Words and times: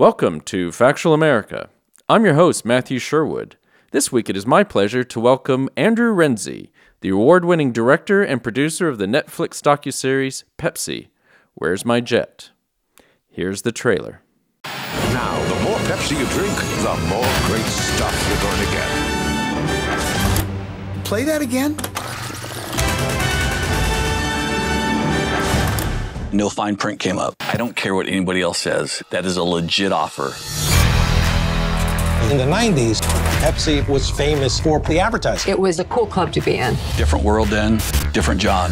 Welcome 0.00 0.40
to 0.46 0.72
Factual 0.72 1.12
America. 1.12 1.68
I'm 2.08 2.24
your 2.24 2.32
host, 2.32 2.64
Matthew 2.64 2.98
Sherwood. 2.98 3.58
This 3.90 4.10
week 4.10 4.30
it 4.30 4.36
is 4.36 4.46
my 4.46 4.64
pleasure 4.64 5.04
to 5.04 5.20
welcome 5.20 5.68
Andrew 5.76 6.14
Renzi, 6.14 6.70
the 7.02 7.10
award 7.10 7.44
winning 7.44 7.70
director 7.70 8.22
and 8.22 8.42
producer 8.42 8.88
of 8.88 8.96
the 8.96 9.04
Netflix 9.04 9.60
docuseries 9.60 10.44
Pepsi 10.56 11.08
Where's 11.52 11.84
My 11.84 12.00
Jet? 12.00 12.48
Here's 13.28 13.60
the 13.60 13.72
trailer. 13.72 14.22
Now, 14.64 15.38
the 15.54 15.64
more 15.64 15.78
Pepsi 15.80 16.18
you 16.18 16.24
drink, 16.30 16.56
the 16.80 16.96
more 17.10 17.28
great 17.44 17.66
stuff 17.66 18.26
you're 18.26 18.40
going 18.40 18.64
to 18.64 18.70
get. 20.96 21.04
Play 21.04 21.24
that 21.24 21.42
again? 21.42 21.76
No 26.32 26.48
fine 26.48 26.76
print 26.76 27.00
came 27.00 27.18
up. 27.18 27.34
I 27.40 27.56
don't 27.56 27.74
care 27.74 27.94
what 27.94 28.06
anybody 28.06 28.40
else 28.40 28.58
says. 28.58 29.02
That 29.10 29.24
is 29.24 29.36
a 29.36 29.42
legit 29.42 29.92
offer. 29.92 30.34
In 32.30 32.36
the 32.36 32.44
90s, 32.44 33.00
Pepsi 33.40 33.86
was 33.88 34.10
famous 34.10 34.60
for 34.60 34.78
the 34.80 35.00
advertising. 35.00 35.50
It 35.50 35.58
was 35.58 35.80
a 35.80 35.84
cool 35.86 36.06
club 36.06 36.32
to 36.34 36.40
be 36.40 36.58
in. 36.58 36.74
Different 36.96 37.24
world 37.24 37.48
then, 37.48 37.78
different 38.12 38.40
John. 38.40 38.70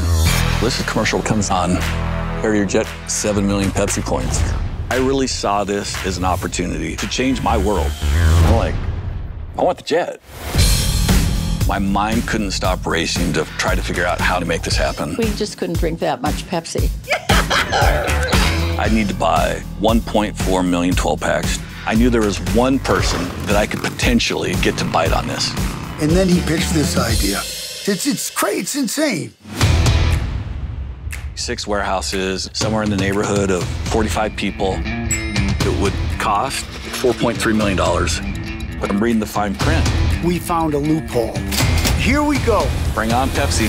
This 0.61 0.81
commercial 0.89 1.21
comes 1.23 1.51
on. 1.51 1.77
Harrier 2.43 2.65
Jet, 2.65 2.87
7 3.09 3.45
million 3.45 3.71
Pepsi 3.71 4.03
points. 4.03 4.41
I 4.91 4.97
really 4.97 5.27
saw 5.27 5.65
this 5.65 6.07
as 6.07 6.19
an 6.19 6.25
opportunity 6.25 6.95
to 6.97 7.07
change 7.09 7.43
my 7.43 7.59
world. 7.59 7.91
I'm 8.03 8.57
like, 8.57 8.75
I 9.57 9.63
want 9.63 9.79
the 9.79 9.85
jet. 9.85 10.21
My 11.69 11.79
mind 11.79 12.27
couldn't 12.27 12.53
stop 12.53 12.87
racing 12.87 13.35
to 13.35 13.45
try 13.59 13.75
to 13.75 13.83
figure 13.83 14.07
out 14.07 14.23
how 14.23 14.39
to 14.39 14.47
make 14.47 14.63
this 14.63 14.75
happen. 14.75 15.15
We 15.19 15.27
just 15.35 15.59
couldn't 15.59 15.79
drink 15.79 15.99
that 16.01 16.23
much 16.23 16.47
Pepsi. 16.47 16.89
I 18.79 18.89
need 18.91 19.07
to 19.09 19.15
buy 19.15 19.63
1.4 19.79 20.67
million 20.67 20.95
12 20.95 21.21
packs. 21.21 21.59
I 21.85 21.95
knew 21.95 22.09
there 22.09 22.23
was 22.23 22.39
one 22.55 22.79
person 22.79 23.23
that 23.45 23.57
I 23.57 23.67
could 23.67 23.81
potentially 23.81 24.55
get 24.63 24.79
to 24.79 24.87
bite 24.87 25.13
on 25.13 25.27
this. 25.27 25.51
And 26.01 26.11
then 26.13 26.27
he 26.27 26.41
pitched 26.41 26.73
this 26.73 26.97
idea. 26.97 27.41
It's 27.41 28.07
it's 28.07 28.31
crazy, 28.31 28.61
it's 28.61 28.75
insane. 28.75 29.35
Six 31.35 31.67
warehouses, 31.67 32.49
somewhere 32.55 32.83
in 32.83 32.89
the 32.89 32.97
neighborhood 32.97 33.51
of 33.51 33.63
45 33.91 34.35
people. 34.37 34.77
It 34.79 35.83
would 35.83 35.93
cost 36.19 36.65
$4.3 36.65 37.55
million. 37.55 38.81
But 38.81 38.91
I'm 38.91 39.03
reading 39.03 39.21
the 39.21 39.27
fine 39.27 39.55
print. 39.55 39.87
We 40.25 40.39
found 40.39 40.75
a 40.75 40.79
loophole. 40.79 41.37
Here 41.99 42.23
we 42.23 42.39
go. 42.41 42.69
Bring 42.93 43.13
on 43.13 43.29
Pepsi. 43.31 43.69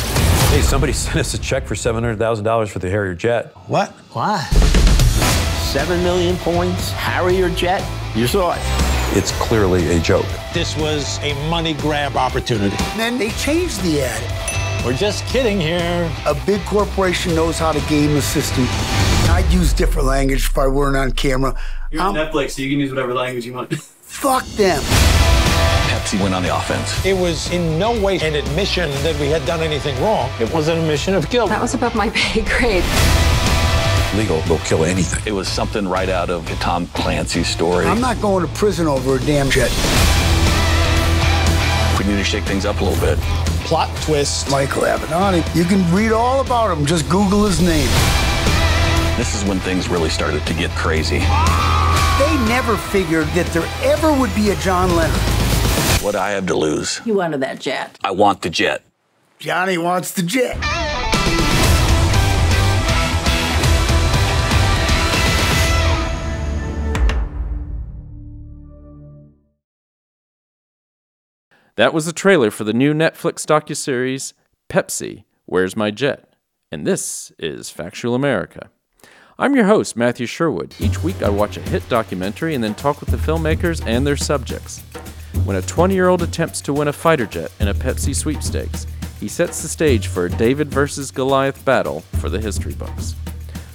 Hey, 0.50 0.61
somebody 0.61 0.94
sent 0.94 1.17
us 1.17 1.33
a 1.33 1.38
check 1.38 1.66
for 1.67 1.75
$700,000 1.75 2.69
for 2.69 2.80
the 2.80 2.89
Harrier 2.89 3.14
jet. 3.14 3.53
What? 3.67 3.92
Why? 4.14 4.42
Seven 5.72 6.02
million 6.03 6.36
points, 6.38 6.92
Harrier 6.92 7.50
jet. 7.50 7.88
You 8.16 8.25
saw 8.25 8.53
it. 8.55 8.59
It's 9.16 9.31
clearly 9.33 9.95
a 9.95 10.00
joke. 10.00 10.25
This 10.53 10.75
was 10.77 11.20
a 11.20 11.33
money 11.50 11.73
grab 11.75 12.16
opportunity. 12.16 12.75
And 12.92 13.00
then 13.00 13.17
they 13.20 13.30
changed 13.31 13.81
the 13.83 14.02
ad. 14.02 14.86
We're 14.86 14.94
just 14.94 15.25
kidding 15.27 15.59
here. 15.59 16.11
A 16.25 16.33
big 16.45 16.61
corporation 16.66 17.36
knows 17.36 17.59
how 17.59 17.72
to 17.72 17.80
game 17.88 18.14
the 18.16 18.22
system. 18.22 18.66
I'd 19.30 19.47
use 19.52 19.73
different 19.73 20.08
language 20.08 20.45
if 20.45 20.58
I 20.58 20.67
weren't 20.67 20.97
on 20.97 21.11
camera. 21.11 21.59
You're 21.92 22.02
on 22.02 22.16
Netflix, 22.16 22.52
so 22.52 22.64
you 22.64 22.70
can 22.72 22.80
use 22.80 22.89
whatever 22.89 23.14
language 23.14 23.45
you 23.45 23.53
want. 23.53 23.73
Fuck 24.02 24.45
them. 24.45 24.81
Pepsi 26.00 26.22
went 26.22 26.33
on 26.33 26.42
the 26.42 26.55
offense. 26.55 27.05
It 27.05 27.14
was 27.16 27.52
in 27.52 27.78
no 27.78 27.92
way 28.02 28.19
an 28.19 28.33
admission 28.33 28.89
that 29.03 29.19
we 29.19 29.28
had 29.28 29.45
done 29.45 29.59
anything 29.59 30.02
wrong. 30.02 30.31
It 30.39 30.52
was 30.53 30.69
an 30.69 30.78
admission 30.78 31.14
of 31.14 31.30
guilt. 31.30 31.50
That 31.50 31.61
was 31.61 31.73
above 31.73 31.94
my 31.94 32.09
pay 32.16 32.42
grade. 32.42 32.86
Legal 34.16 34.42
will 34.47 34.64
kill 34.64 34.86
anything. 34.86 35.22
It 35.25 35.33
was 35.33 35.50
something 35.50 35.86
right 35.88 36.08
out 36.08 36.30
of 36.30 36.50
a 36.50 36.55
Tom 36.55 36.88
Clancy 36.88 37.44
story. 37.44 37.86
I'm 37.86 38.00
not 38.00 38.20
going 38.22 38.47
to 38.47 38.53
prison 38.53 38.88
over 38.88 39.17
a 39.17 39.20
damn 39.20 39.50
jet. 39.50 39.70
We 41.99 42.05
need 42.05 42.17
to 42.17 42.23
shake 42.23 42.45
things 42.45 42.66
up 42.66 42.80
a 42.80 42.86
little 42.86 42.99
bit. 43.05 43.20
Plot 43.66 43.89
twist. 44.04 44.49
Michael 44.49 44.83
Avenatti. 44.83 45.43
You 45.54 45.66
can 45.66 45.93
read 45.93 46.14
all 46.14 46.39
about 46.39 46.76
him. 46.76 46.86
Just 46.86 47.10
Google 47.10 47.45
his 47.45 47.60
name. 47.60 47.89
This 49.17 49.36
is 49.36 49.43
when 49.43 49.60
things 49.60 49.89
really 49.89 50.10
started 50.10 50.48
to 50.48 50.54
get 50.54 50.71
crazy. 50.71 51.20
They 51.20 52.36
never 52.48 52.77
figured 52.77 53.27
that 53.36 53.48
there 53.54 53.67
ever 53.83 54.17
would 54.17 54.33
be 54.33 54.52
a 54.52 54.55
John 54.55 54.95
Leonard. 54.95 55.29
What 56.02 56.15
I 56.15 56.30
have 56.32 56.45
to 56.45 56.55
lose? 56.55 57.02
You 57.04 57.15
wanted 57.15 57.42
that 57.42 57.60
jet. 57.60 57.99
I 58.02 58.11
want 58.11 58.42
the 58.42 58.49
jet. 58.49 58.86
Johnny 59.37 59.77
wants 59.77 60.14
the 60.14 60.21
jet. 60.21 60.55
That 71.76 71.93
was 71.93 72.05
the 72.05 72.14
trailer 72.14 72.49
for 72.49 72.64
the 72.64 72.71
new 72.71 72.93
Netflix 72.93 73.45
docuseries 73.45 74.31
Pepsi 74.70 75.26
Where's 75.48 75.76
My 75.76 75.92
Jet? 75.92 76.33
And 76.71 76.87
this 76.87 77.33
is 77.37 77.70
Factual 77.70 78.16
America. 78.16 78.70
I'm 79.37 79.54
your 79.54 79.66
host, 79.66 79.98
Matthew 79.98 80.27
Sherwood. 80.27 80.76
Each 80.80 81.04
week 81.04 81.21
I 81.21 81.30
watch 81.30 81.58
a 81.58 81.61
hit 81.61 81.87
documentary 81.89 82.55
and 82.55 82.64
then 82.64 82.76
talk 82.76 83.02
with 83.02 83.10
the 83.10 83.17
filmmakers 83.17 83.86
and 83.86 84.08
their 84.08 84.17
subjects. 84.17 84.81
When 85.45 85.55
a 85.55 85.61
20 85.61 85.94
year 85.94 86.08
old 86.10 86.22
attempts 86.22 86.61
to 86.61 86.73
win 86.73 86.88
a 86.88 86.94
fighter 86.94 87.26
jet 87.26 87.52
in 87.60 87.70
a 87.70 87.73
Pepsi 87.73 88.16
sweepstakes, 88.16 88.86
he 89.20 89.27
sets 89.27 89.61
the 89.61 89.67
stage 89.67 90.08
for 90.08 90.26
a 90.26 90.30
David 90.30 90.70
versus 90.70 91.11
Goliath 91.11 91.64
battle 91.66 92.02
for 92.20 92.30
the 92.30 92.39
history 92.39 92.73
books. 92.73 93.16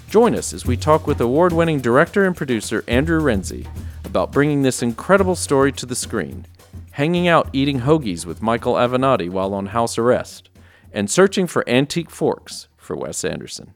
Join 0.09 0.35
us 0.35 0.53
as 0.53 0.65
we 0.65 0.77
talk 0.77 1.07
with 1.07 1.21
award 1.21 1.53
winning 1.53 1.81
director 1.81 2.25
and 2.25 2.37
producer 2.37 2.85
Andrew 2.87 3.21
Renzi 3.21 3.67
about 4.05 4.31
bringing 4.31 4.63
this 4.63 4.83
incredible 4.83 5.35
story 5.35 5.73
to 5.73 5.87
the 5.87 5.97
screen, 5.97 6.47
hanging 6.93 7.27
out 7.27 7.51
eating 7.53 7.81
hoagies 7.81 8.25
with 8.25 8.41
Michael 8.43 8.75
Avenatti 8.75 9.29
while 9.29 9.53
on 9.53 9.67
house 9.67 9.99
arrest, 9.99 10.51
and 10.93 11.11
searching 11.11 11.47
for 11.47 11.69
antique 11.69 12.11
forks 12.11 12.69
for 12.77 12.95
Wes 12.95 13.25
Anderson. 13.25 13.75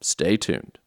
Stay 0.00 0.38
tuned. 0.38 0.78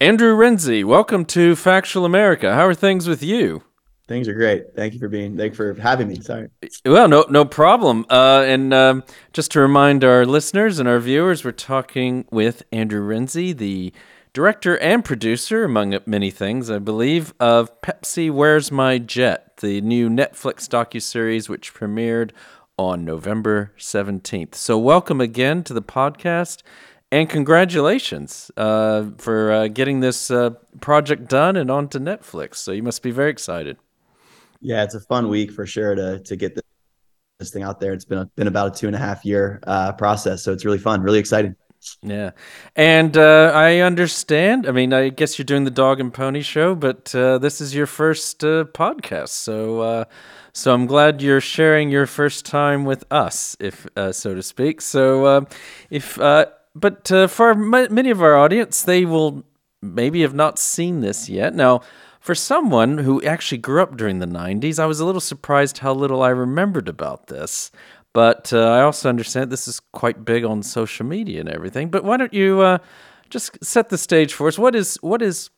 Andrew 0.00 0.36
Renzi, 0.36 0.84
welcome 0.84 1.24
to 1.26 1.56
Factual 1.56 2.04
America. 2.04 2.54
How 2.54 2.66
are 2.66 2.74
things 2.74 3.08
with 3.08 3.22
you? 3.22 3.62
Things 4.06 4.28
are 4.28 4.34
great. 4.34 4.74
Thank 4.76 4.92
you 4.92 4.98
for 4.98 5.08
being. 5.08 5.36
Thank 5.36 5.52
you 5.52 5.56
for 5.56 5.74
having 5.80 6.08
me. 6.08 6.20
Sorry. 6.20 6.48
Well, 6.84 7.08
no, 7.08 7.24
no 7.30 7.46
problem. 7.46 8.04
Uh, 8.10 8.44
and 8.46 8.74
um, 8.74 9.02
just 9.32 9.50
to 9.52 9.60
remind 9.60 10.04
our 10.04 10.26
listeners 10.26 10.78
and 10.78 10.86
our 10.86 10.98
viewers, 10.98 11.42
we're 11.42 11.52
talking 11.52 12.26
with 12.30 12.62
Andrew 12.70 13.00
Renzi, 13.00 13.56
the 13.56 13.94
director 14.34 14.76
and 14.78 15.02
producer, 15.02 15.64
among 15.64 15.98
many 16.04 16.30
things, 16.30 16.70
I 16.70 16.80
believe, 16.80 17.32
of 17.40 17.80
Pepsi 17.80 18.30
Where's 18.30 18.70
My 18.70 18.98
Jet, 18.98 19.56
the 19.58 19.80
new 19.80 20.10
Netflix 20.10 20.68
docuseries 20.68 21.48
which 21.48 21.72
premiered 21.72 22.32
on 22.76 23.06
November 23.06 23.72
17th. 23.78 24.54
So, 24.54 24.76
welcome 24.76 25.20
again 25.22 25.62
to 25.64 25.72
the 25.72 25.80
podcast 25.80 26.62
and 27.10 27.30
congratulations 27.30 28.50
uh, 28.58 29.06
for 29.16 29.50
uh, 29.50 29.68
getting 29.68 30.00
this 30.00 30.30
uh, 30.30 30.50
project 30.82 31.28
done 31.30 31.56
and 31.56 31.70
onto 31.70 31.98
Netflix. 31.98 32.56
So, 32.56 32.72
you 32.72 32.82
must 32.82 33.02
be 33.02 33.10
very 33.10 33.30
excited. 33.30 33.78
Yeah, 34.64 34.82
it's 34.82 34.94
a 34.94 35.00
fun 35.00 35.28
week 35.28 35.52
for 35.52 35.66
sure 35.66 35.94
to 35.94 36.20
to 36.20 36.36
get 36.36 36.58
this 37.38 37.50
thing 37.50 37.62
out 37.62 37.80
there. 37.80 37.92
It's 37.92 38.06
been 38.06 38.18
a, 38.18 38.24
been 38.34 38.46
about 38.46 38.74
a 38.74 38.80
two 38.80 38.86
and 38.86 38.96
a 38.96 38.98
half 38.98 39.22
year 39.22 39.60
uh, 39.66 39.92
process, 39.92 40.42
so 40.42 40.52
it's 40.54 40.64
really 40.64 40.78
fun, 40.78 41.02
really 41.02 41.18
exciting. 41.18 41.54
Yeah, 42.00 42.30
and 42.74 43.14
uh, 43.14 43.52
I 43.54 43.80
understand. 43.80 44.66
I 44.66 44.72
mean, 44.72 44.94
I 44.94 45.10
guess 45.10 45.38
you're 45.38 45.44
doing 45.44 45.64
the 45.64 45.70
dog 45.70 46.00
and 46.00 46.14
pony 46.14 46.40
show, 46.40 46.74
but 46.74 47.14
uh, 47.14 47.36
this 47.36 47.60
is 47.60 47.74
your 47.74 47.86
first 47.86 48.42
uh, 48.42 48.64
podcast, 48.64 49.28
so 49.28 49.80
uh, 49.82 50.04
so 50.54 50.72
I'm 50.72 50.86
glad 50.86 51.20
you're 51.20 51.42
sharing 51.42 51.90
your 51.90 52.06
first 52.06 52.46
time 52.46 52.86
with 52.86 53.04
us, 53.10 53.58
if 53.60 53.86
uh, 53.96 54.12
so 54.12 54.34
to 54.34 54.42
speak. 54.42 54.80
So 54.80 55.46
if 55.90 56.16
but 56.16 57.06
for 57.28 57.54
many 57.54 58.10
of 58.10 58.22
our 58.22 58.34
audience, 58.34 58.82
they 58.82 59.04
will 59.04 59.44
maybe 59.82 60.22
have 60.22 60.34
not 60.34 60.58
seen 60.58 61.02
this 61.02 61.28
yet. 61.28 61.54
Now, 61.54 61.82
for 62.24 62.34
someone 62.34 62.96
who 62.96 63.22
actually 63.22 63.58
grew 63.58 63.82
up 63.82 63.98
during 63.98 64.18
the 64.18 64.26
90s, 64.26 64.78
I 64.78 64.86
was 64.86 64.98
a 64.98 65.04
little 65.04 65.20
surprised 65.20 65.78
how 65.78 65.92
little 65.92 66.22
I 66.22 66.30
remembered 66.30 66.88
about 66.88 67.26
this. 67.26 67.70
But 68.14 68.50
uh, 68.50 68.66
I 68.70 68.80
also 68.80 69.10
understand 69.10 69.50
this 69.50 69.68
is 69.68 69.78
quite 69.92 70.24
big 70.24 70.42
on 70.42 70.62
social 70.62 71.04
media 71.04 71.40
and 71.40 71.50
everything. 71.50 71.90
But 71.90 72.02
why 72.02 72.16
don't 72.16 72.32
you 72.32 72.62
uh, 72.62 72.78
just 73.28 73.62
set 73.62 73.90
the 73.90 73.98
stage 73.98 74.32
for 74.32 74.48
us? 74.48 74.58
What 74.58 74.74
is 74.74 74.96
what 75.02 75.20
is 75.20 75.50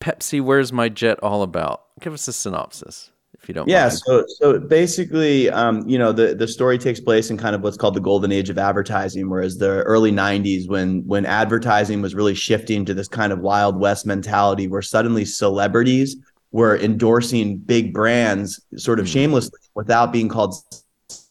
Pepsi 0.00 0.40
Where's 0.40 0.72
My 0.72 0.88
Jet 0.88 1.18
all 1.24 1.42
about? 1.42 1.86
Give 2.00 2.12
us 2.12 2.28
a 2.28 2.32
synopsis, 2.32 3.10
if 3.42 3.48
you 3.48 3.54
don't. 3.54 3.68
Yeah. 3.68 3.84
mind. 3.84 3.98
So 3.98 4.24
so 4.28 4.58
basically, 4.58 5.50
um, 5.50 5.86
you 5.88 5.98
know, 5.98 6.12
the 6.12 6.34
the 6.34 6.46
story 6.46 6.78
takes 6.78 7.00
place 7.00 7.30
in 7.30 7.36
kind 7.36 7.54
of 7.54 7.62
what's 7.62 7.76
called 7.76 7.94
the 7.94 8.00
golden 8.00 8.30
age 8.30 8.50
of 8.50 8.58
advertising, 8.58 9.28
whereas 9.28 9.58
the 9.58 9.82
early 9.82 10.12
'90s, 10.12 10.68
when 10.68 11.04
when 11.06 11.26
advertising 11.26 12.02
was 12.02 12.14
really 12.14 12.34
shifting 12.34 12.84
to 12.84 12.94
this 12.94 13.08
kind 13.08 13.32
of 13.32 13.40
wild 13.40 13.78
west 13.78 14.06
mentality, 14.06 14.68
where 14.68 14.82
suddenly 14.82 15.24
celebrities 15.24 16.16
were 16.52 16.78
endorsing 16.78 17.56
big 17.58 17.92
brands 17.92 18.60
sort 18.76 19.00
of 19.00 19.08
shamelessly 19.08 19.58
without 19.74 20.12
being 20.12 20.28
called 20.28 20.54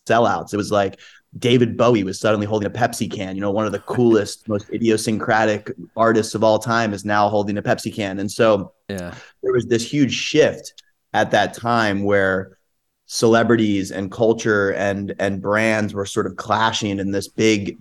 sellouts. 0.07 0.53
It 0.53 0.57
was 0.57 0.71
like 0.71 0.99
David 1.37 1.77
Bowie 1.77 2.03
was 2.03 2.19
suddenly 2.19 2.45
holding 2.45 2.67
a 2.67 2.71
Pepsi 2.71 3.09
can. 3.09 3.35
You 3.35 3.41
know, 3.41 3.51
one 3.51 3.65
of 3.65 3.71
the 3.71 3.79
coolest, 3.87 4.49
most 4.49 4.69
idiosyncratic 4.71 5.71
artists 5.95 6.35
of 6.35 6.43
all 6.43 6.59
time 6.59 6.93
is 6.93 7.05
now 7.05 7.29
holding 7.29 7.57
a 7.57 7.61
Pepsi 7.61 7.93
can. 7.93 8.19
And 8.19 8.29
so 8.29 8.73
yeah, 8.89 9.13
there 9.43 9.53
was 9.53 9.67
this 9.67 9.89
huge 9.89 10.13
shift 10.13 10.73
at 11.13 11.31
that 11.31 11.53
time 11.53 12.03
where 12.03 12.57
celebrities 13.05 13.91
and 13.91 14.11
culture 14.11 14.71
and 14.71 15.13
and 15.19 15.41
brands 15.41 15.93
were 15.93 16.05
sort 16.05 16.25
of 16.25 16.37
clashing 16.37 16.97
in 16.97 17.11
this 17.11 17.27
big 17.27 17.77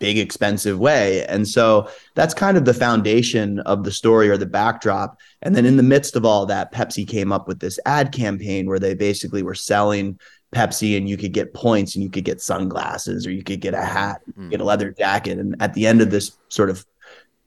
big 0.00 0.18
expensive 0.18 0.78
way. 0.78 1.24
And 1.26 1.46
so 1.46 1.88
that's 2.14 2.34
kind 2.34 2.56
of 2.56 2.64
the 2.64 2.74
foundation 2.74 3.60
of 3.60 3.84
the 3.84 3.92
story 3.92 4.28
or 4.30 4.36
the 4.36 4.46
backdrop. 4.46 5.18
And 5.42 5.54
then 5.54 5.66
in 5.66 5.76
the 5.76 5.82
midst 5.82 6.16
of 6.16 6.24
all 6.24 6.46
that 6.46 6.72
pepsi 6.72 7.06
came 7.06 7.30
up 7.30 7.46
with 7.46 7.60
this 7.60 7.78
ad 7.86 8.10
campaign 8.10 8.66
where 8.66 8.78
they 8.78 8.94
basically 8.94 9.42
were 9.42 9.54
selling 9.54 10.18
pepsi 10.54 10.96
and 10.96 11.08
you 11.08 11.16
could 11.16 11.32
get 11.32 11.54
points 11.54 11.94
and 11.94 12.02
you 12.02 12.10
could 12.10 12.24
get 12.24 12.40
sunglasses 12.40 13.26
or 13.26 13.30
you 13.30 13.44
could 13.44 13.60
get 13.60 13.74
a 13.74 13.84
hat 13.84 14.20
mm-hmm. 14.30 14.48
get 14.48 14.60
a 14.60 14.64
leather 14.64 14.90
jacket. 14.90 15.38
And 15.38 15.54
at 15.60 15.74
the 15.74 15.86
end 15.86 16.00
of 16.00 16.10
this 16.10 16.36
sort 16.48 16.70
of 16.70 16.84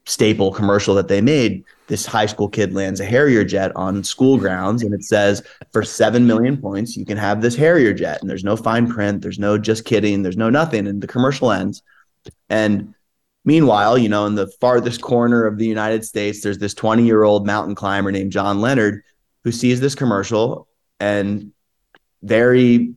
staple 0.06 0.52
commercial 0.52 0.94
that 0.94 1.08
they 1.08 1.20
made, 1.20 1.64
this 1.86 2.06
high 2.06 2.26
school 2.26 2.48
kid 2.48 2.74
lands 2.74 3.00
a 3.00 3.04
Harrier 3.04 3.44
jet 3.44 3.72
on 3.76 4.02
school 4.04 4.38
grounds 4.38 4.82
and 4.82 4.94
it 4.94 5.04
says, 5.04 5.42
for 5.72 5.82
7 5.82 6.26
million 6.26 6.56
points, 6.56 6.96
you 6.96 7.04
can 7.04 7.16
have 7.16 7.40
this 7.40 7.56
Harrier 7.56 7.92
jet. 7.92 8.20
And 8.20 8.28
there's 8.28 8.44
no 8.44 8.56
fine 8.56 8.90
print, 8.90 9.22
there's 9.22 9.38
no 9.38 9.58
just 9.58 9.84
kidding, 9.84 10.22
there's 10.22 10.36
no 10.36 10.50
nothing. 10.50 10.86
And 10.86 11.02
the 11.02 11.06
commercial 11.06 11.50
ends. 11.50 11.82
And 12.48 12.94
meanwhile, 13.44 13.98
you 13.98 14.08
know, 14.08 14.26
in 14.26 14.34
the 14.34 14.50
farthest 14.60 15.00
corner 15.00 15.46
of 15.46 15.58
the 15.58 15.66
United 15.66 16.04
States, 16.04 16.42
there's 16.42 16.58
this 16.58 16.74
20 16.74 17.04
year 17.04 17.22
old 17.22 17.46
mountain 17.46 17.74
climber 17.74 18.12
named 18.12 18.32
John 18.32 18.60
Leonard 18.60 19.02
who 19.44 19.52
sees 19.52 19.80
this 19.80 19.94
commercial 19.94 20.66
and 21.00 21.52
very 22.22 22.94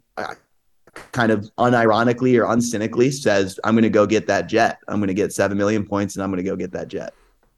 kind 1.11 1.31
of 1.31 1.49
unironically 1.57 2.37
or 2.39 2.45
uncynically 2.45 3.11
says, 3.13 3.59
I'm 3.63 3.73
going 3.75 3.83
to 3.83 3.89
go 3.89 4.05
get 4.05 4.27
that 4.27 4.47
jet. 4.47 4.79
I'm 4.87 4.99
going 4.99 5.07
to 5.07 5.13
get 5.13 5.33
7 5.33 5.57
million 5.57 5.85
points 5.85 6.15
and 6.15 6.23
I'm 6.23 6.29
going 6.31 6.43
to 6.43 6.49
go 6.49 6.55
get 6.55 6.71
that 6.71 6.87
jet. 6.87 7.13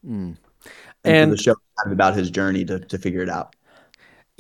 Mm. 0.06 0.38
And, 1.04 1.16
And- 1.16 1.32
the 1.32 1.38
show 1.38 1.52
is 1.52 1.58
kind 1.78 1.88
of 1.88 1.92
about 1.94 2.16
his 2.16 2.30
journey 2.30 2.66
to, 2.66 2.80
to 2.80 2.98
figure 2.98 3.22
it 3.22 3.30
out. 3.30 3.56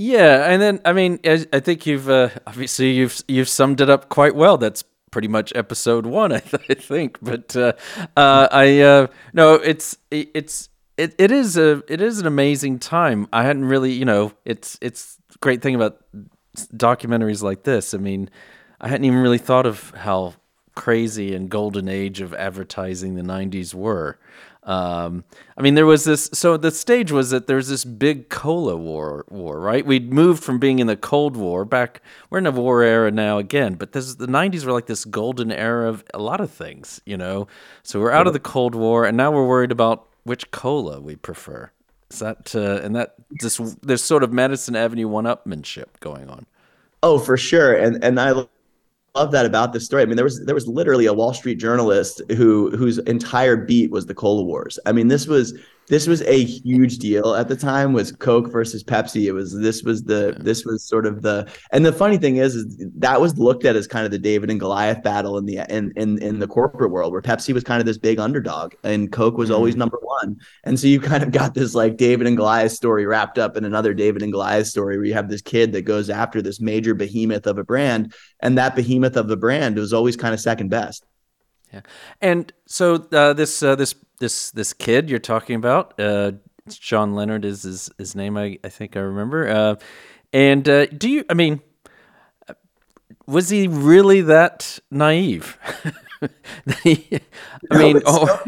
Yeah, 0.01 0.49
and 0.49 0.61
then 0.61 0.79
I 0.85 0.93
mean, 0.93 1.19
as- 1.25 1.47
I 1.51 1.59
think 1.59 1.85
you've 1.85 2.09
uh, 2.09 2.29
obviously 2.47 2.91
you've 2.91 3.21
you've 3.27 3.49
summed 3.49 3.81
it 3.81 3.89
up 3.89 4.07
quite 4.07 4.33
well. 4.33 4.57
That's 4.57 4.81
pretty 5.11 5.27
much 5.27 5.51
episode 5.55 6.05
one, 6.05 6.31
I, 6.39 6.39
th- 6.39 6.63
I 6.69 6.73
think. 6.75 7.17
But 7.21 7.53
uh, 7.53 7.73
uh, 8.15 8.47
I 8.49 8.79
uh, 8.79 9.07
no, 9.33 9.55
it's 9.55 9.97
it's 10.09 10.69
it, 10.95 11.15
it 11.17 11.31
is 11.31 11.57
a 11.57 11.83
it 11.89 11.99
is 11.99 12.19
an 12.19 12.27
amazing 12.27 12.79
time. 12.79 13.27
I 13.33 13.43
hadn't 13.43 13.65
really, 13.65 13.91
you 13.91 14.05
know, 14.05 14.31
it's 14.45 14.77
it's 14.81 15.17
great 15.41 15.61
thing 15.61 15.75
about 15.75 15.99
documentaries 16.73 17.41
like 17.43 17.63
this. 17.63 17.93
I 17.93 17.97
mean, 17.97 18.29
I 18.81 18.87
hadn't 18.87 19.05
even 19.05 19.19
really 19.19 19.37
thought 19.37 19.65
of 19.65 19.91
how 19.91 20.35
crazy 20.75 21.35
and 21.35 21.49
golden 21.49 21.89
age 21.89 22.21
of 22.21 22.33
advertising 22.33 23.15
the 23.15 23.21
90s 23.21 23.73
were. 23.73 24.17
Um, 24.63 25.23
I 25.57 25.61
mean, 25.61 25.75
there 25.75 25.85
was 25.85 26.03
this. 26.03 26.29
So 26.33 26.55
the 26.55 26.71
stage 26.71 27.11
was 27.11 27.31
that 27.31 27.47
there's 27.47 27.69
this 27.69 27.83
big 27.83 28.29
cola 28.29 28.75
war, 28.75 29.25
war, 29.29 29.59
right? 29.59 29.85
We'd 29.85 30.13
moved 30.13 30.43
from 30.43 30.59
being 30.59 30.79
in 30.79 30.87
the 30.87 30.95
Cold 30.95 31.35
War 31.35 31.65
back. 31.65 32.01
We're 32.29 32.37
in 32.39 32.45
a 32.45 32.51
war 32.51 32.83
era 32.83 33.09
now 33.09 33.39
again, 33.39 33.75
but 33.75 33.93
this 33.93 34.15
the 34.15 34.27
'90s 34.27 34.65
were 34.65 34.73
like 34.73 34.85
this 34.85 35.05
golden 35.05 35.51
era 35.51 35.89
of 35.89 36.03
a 36.13 36.19
lot 36.19 36.39
of 36.39 36.51
things, 36.51 37.01
you 37.05 37.17
know. 37.17 37.47
So 37.83 37.99
we're 37.99 38.11
out 38.11 38.27
of 38.27 38.33
the 38.33 38.39
Cold 38.39 38.75
War, 38.75 39.05
and 39.05 39.17
now 39.17 39.31
we're 39.31 39.47
worried 39.47 39.71
about 39.71 40.07
which 40.23 40.51
cola 40.51 40.99
we 40.99 41.15
prefer. 41.15 41.71
Is 42.11 42.19
that 42.19 42.53
uh, 42.53 42.81
and 42.83 42.95
that 42.95 43.15
just 43.39 43.81
there's 43.81 44.03
sort 44.03 44.23
of 44.23 44.31
Madison 44.31 44.75
Avenue 44.75 45.07
one-upmanship 45.07 45.99
going 45.99 46.29
on. 46.29 46.45
Oh, 47.01 47.17
for 47.17 47.37
sure. 47.37 47.73
And 47.73 48.03
and 48.03 48.19
I 48.19 48.45
love 49.15 49.31
that 49.31 49.45
about 49.45 49.73
this 49.73 49.85
story. 49.85 50.03
I 50.03 50.05
mean, 50.05 50.15
there 50.15 50.25
was 50.25 50.43
there 50.45 50.55
was 50.55 50.67
literally 50.67 51.05
a 51.05 51.13
Wall 51.13 51.33
Street 51.33 51.55
journalist 51.55 52.21
who 52.31 52.75
whose 52.75 52.97
entire 52.99 53.55
beat 53.55 53.91
was 53.91 54.05
the 54.05 54.13
cola 54.13 54.43
wars. 54.43 54.79
I 54.85 54.91
mean, 54.91 55.07
this 55.07 55.27
was 55.27 55.57
this 55.89 56.05
was 56.05 56.21
a 56.21 56.43
huge 56.43 56.99
deal 56.99 57.33
at 57.33 57.47
the 57.47 57.55
time 57.55 57.93
was 57.93 58.11
Coke 58.11 58.51
versus 58.51 58.83
Pepsi. 58.83 59.25
It 59.25 59.31
was 59.31 59.57
this 59.59 59.81
was 59.81 60.03
the 60.03 60.37
this 60.39 60.63
was 60.63 60.83
sort 60.83 61.07
of 61.07 61.23
the 61.23 61.51
and 61.71 61.83
the 61.83 61.91
funny 61.91 62.17
thing 62.17 62.37
is, 62.37 62.55
is 62.55 62.85
that 62.97 63.19
was 63.19 63.39
looked 63.39 63.65
at 63.65 63.75
as 63.75 63.87
kind 63.87 64.05
of 64.05 64.11
the 64.11 64.19
David 64.19 64.51
and 64.51 64.59
Goliath 64.59 65.01
battle 65.01 65.39
in 65.39 65.45
the 65.45 65.65
in 65.67 65.91
in 65.95 66.21
in 66.21 66.37
the 66.37 66.47
corporate 66.47 66.91
world 66.91 67.11
where 67.11 67.23
Pepsi 67.23 67.53
was 67.53 67.63
kind 67.63 67.79
of 67.79 67.87
this 67.87 67.97
big 67.97 68.19
underdog 68.19 68.75
and 68.83 69.11
Coke 69.11 69.35
was 69.35 69.49
always 69.49 69.75
number 69.75 69.97
one. 70.01 70.39
And 70.63 70.79
so 70.79 70.85
you 70.85 70.99
kind 70.99 71.23
of 71.23 71.31
got 71.31 71.55
this 71.55 71.73
like 71.73 71.97
David 71.97 72.27
and 72.27 72.37
Goliath 72.37 72.71
story 72.71 73.07
wrapped 73.07 73.39
up 73.39 73.57
in 73.57 73.65
another 73.65 73.95
David 73.95 74.21
and 74.21 74.31
Goliath 74.31 74.67
story 74.67 74.95
where 74.95 75.05
you 75.05 75.15
have 75.15 75.29
this 75.29 75.41
kid 75.41 75.71
that 75.71 75.81
goes 75.81 76.11
after 76.11 76.39
this 76.39 76.61
major 76.61 76.93
behemoth 76.93 77.47
of 77.47 77.57
a 77.57 77.63
brand 77.63 78.13
and 78.41 78.59
that 78.59 78.75
behemoth 78.75 79.17
of 79.17 79.27
the 79.27 79.37
brand 79.37 79.75
was 79.75 79.91
always 79.91 80.15
kind 80.15 80.35
of 80.35 80.39
second 80.39 80.69
best. 80.69 81.03
Yeah, 81.73 81.81
and 82.21 82.51
so 82.65 82.95
uh, 83.11 83.33
this 83.33 83.61
uh, 83.61 83.75
this 83.75 83.93
this 84.19 84.51
this 84.51 84.73
kid 84.73 85.09
you're 85.09 85.19
talking 85.19 85.55
about, 85.55 85.99
uh, 85.99 86.33
John 86.69 87.15
Leonard 87.15 87.45
is 87.45 87.63
his, 87.63 87.89
his 87.97 88.15
name. 88.15 88.37
I, 88.37 88.59
I 88.63 88.69
think 88.69 88.95
I 88.95 88.99
remember. 88.99 89.49
Uh, 89.49 89.75
and 90.31 90.67
uh, 90.67 90.85
do 90.87 91.09
you? 91.09 91.25
I 91.29 91.33
mean, 91.33 91.61
was 93.27 93.49
he 93.49 93.67
really 93.67 94.21
that 94.21 94.79
naive? 94.91 95.57
I 96.21 97.77
mean, 97.77 97.97
No, 97.97 98.01
oh, 98.05 98.43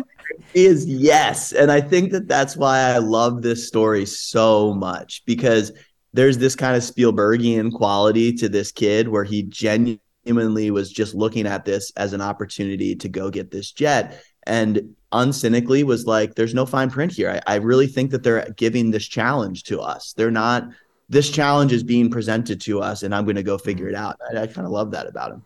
is 0.54 0.86
yes, 0.86 1.54
and 1.54 1.72
I 1.72 1.82
think 1.82 2.12
that 2.12 2.28
that's 2.28 2.58
why 2.58 2.80
I 2.80 2.98
love 2.98 3.42
this 3.42 3.68
story 3.68 4.06
so 4.06 4.74
much 4.74 5.24
because 5.26 5.72
there's 6.14 6.38
this 6.38 6.56
kind 6.56 6.76
of 6.76 6.84
Spielbergian 6.84 7.72
quality 7.72 8.34
to 8.34 8.50
this 8.50 8.72
kid 8.72 9.08
where 9.08 9.24
he 9.24 9.44
genuinely 9.44 10.70
was 10.70 10.92
just 10.92 11.16
looking 11.16 11.48
at 11.48 11.64
this 11.64 11.92
as 11.96 12.12
an 12.14 12.22
opportunity 12.22 12.96
to 12.96 13.08
go 13.08 13.30
get 13.30 13.50
this 13.50 13.72
jet 13.72 14.22
and 14.46 14.96
uncynically 15.14 15.84
was 15.84 16.06
like, 16.06 16.36
there's 16.36 16.54
no 16.54 16.66
fine 16.66 16.90
print 16.90 17.12
here. 17.12 17.42
I, 17.48 17.54
I 17.54 17.56
really 17.58 17.88
think 17.88 18.12
that 18.12 18.24
they're 18.24 18.50
giving 18.56 18.92
this 18.92 19.08
challenge 19.08 19.64
to 19.66 19.82
us. 19.82 20.14
They're 20.14 20.32
not, 20.32 20.68
this 21.10 21.30
challenge 21.30 21.74
is 21.74 21.84
being 21.84 22.10
presented 22.10 22.62
to 22.62 22.82
us 22.82 23.04
and 23.04 23.14
I'm 23.14 23.26
going 23.26 23.36
to 23.36 23.44
go 23.44 23.58
figure 23.58 23.88
it 23.88 23.96
out. 23.96 24.18
I, 24.34 24.42
I 24.42 24.48
kind 24.48 24.66
of 24.66 24.72
love 24.72 24.92
that 24.92 25.08
about 25.08 25.32
him. 25.32 25.46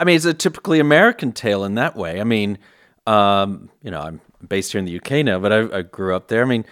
I 0.00 0.04
mean, 0.04 0.16
it's 0.16 0.24
a 0.24 0.34
typically 0.34 0.80
American 0.80 1.32
tale 1.32 1.64
in 1.64 1.74
that 1.74 1.96
way. 1.96 2.20
I 2.20 2.24
mean, 2.24 2.58
um, 3.06 3.70
you 3.82 3.90
know, 3.90 4.00
I'm 4.00 4.20
based 4.46 4.72
here 4.72 4.78
in 4.78 4.84
the 4.84 4.96
UK 4.96 5.24
now, 5.24 5.38
but 5.38 5.52
I, 5.52 5.78
I 5.78 5.82
grew 5.82 6.14
up 6.14 6.28
there. 6.28 6.42
I 6.42 6.46
mean, 6.46 6.64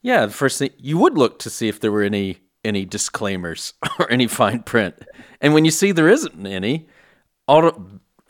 yeah, 0.00 0.26
the 0.26 0.32
first 0.32 0.58
thing 0.58 0.70
you 0.78 0.98
would 0.98 1.16
look 1.16 1.38
to 1.40 1.50
see 1.50 1.68
if 1.68 1.80
there 1.80 1.92
were 1.92 2.02
any 2.02 2.38
any 2.64 2.84
disclaimers 2.84 3.74
or 3.98 4.10
any 4.10 4.26
fine 4.26 4.62
print, 4.62 4.96
and 5.40 5.54
when 5.54 5.64
you 5.64 5.70
see 5.70 5.92
there 5.92 6.08
isn't 6.08 6.46
any, 6.46 6.88
all 7.46 7.72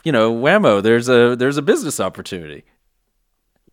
you 0.05 0.12
know, 0.12 0.34
whammo, 0.34 0.82
there's 0.82 1.08
a 1.08 1.34
there's 1.37 1.56
a 1.56 1.62
business 1.62 2.00
opportunity. 2.00 2.64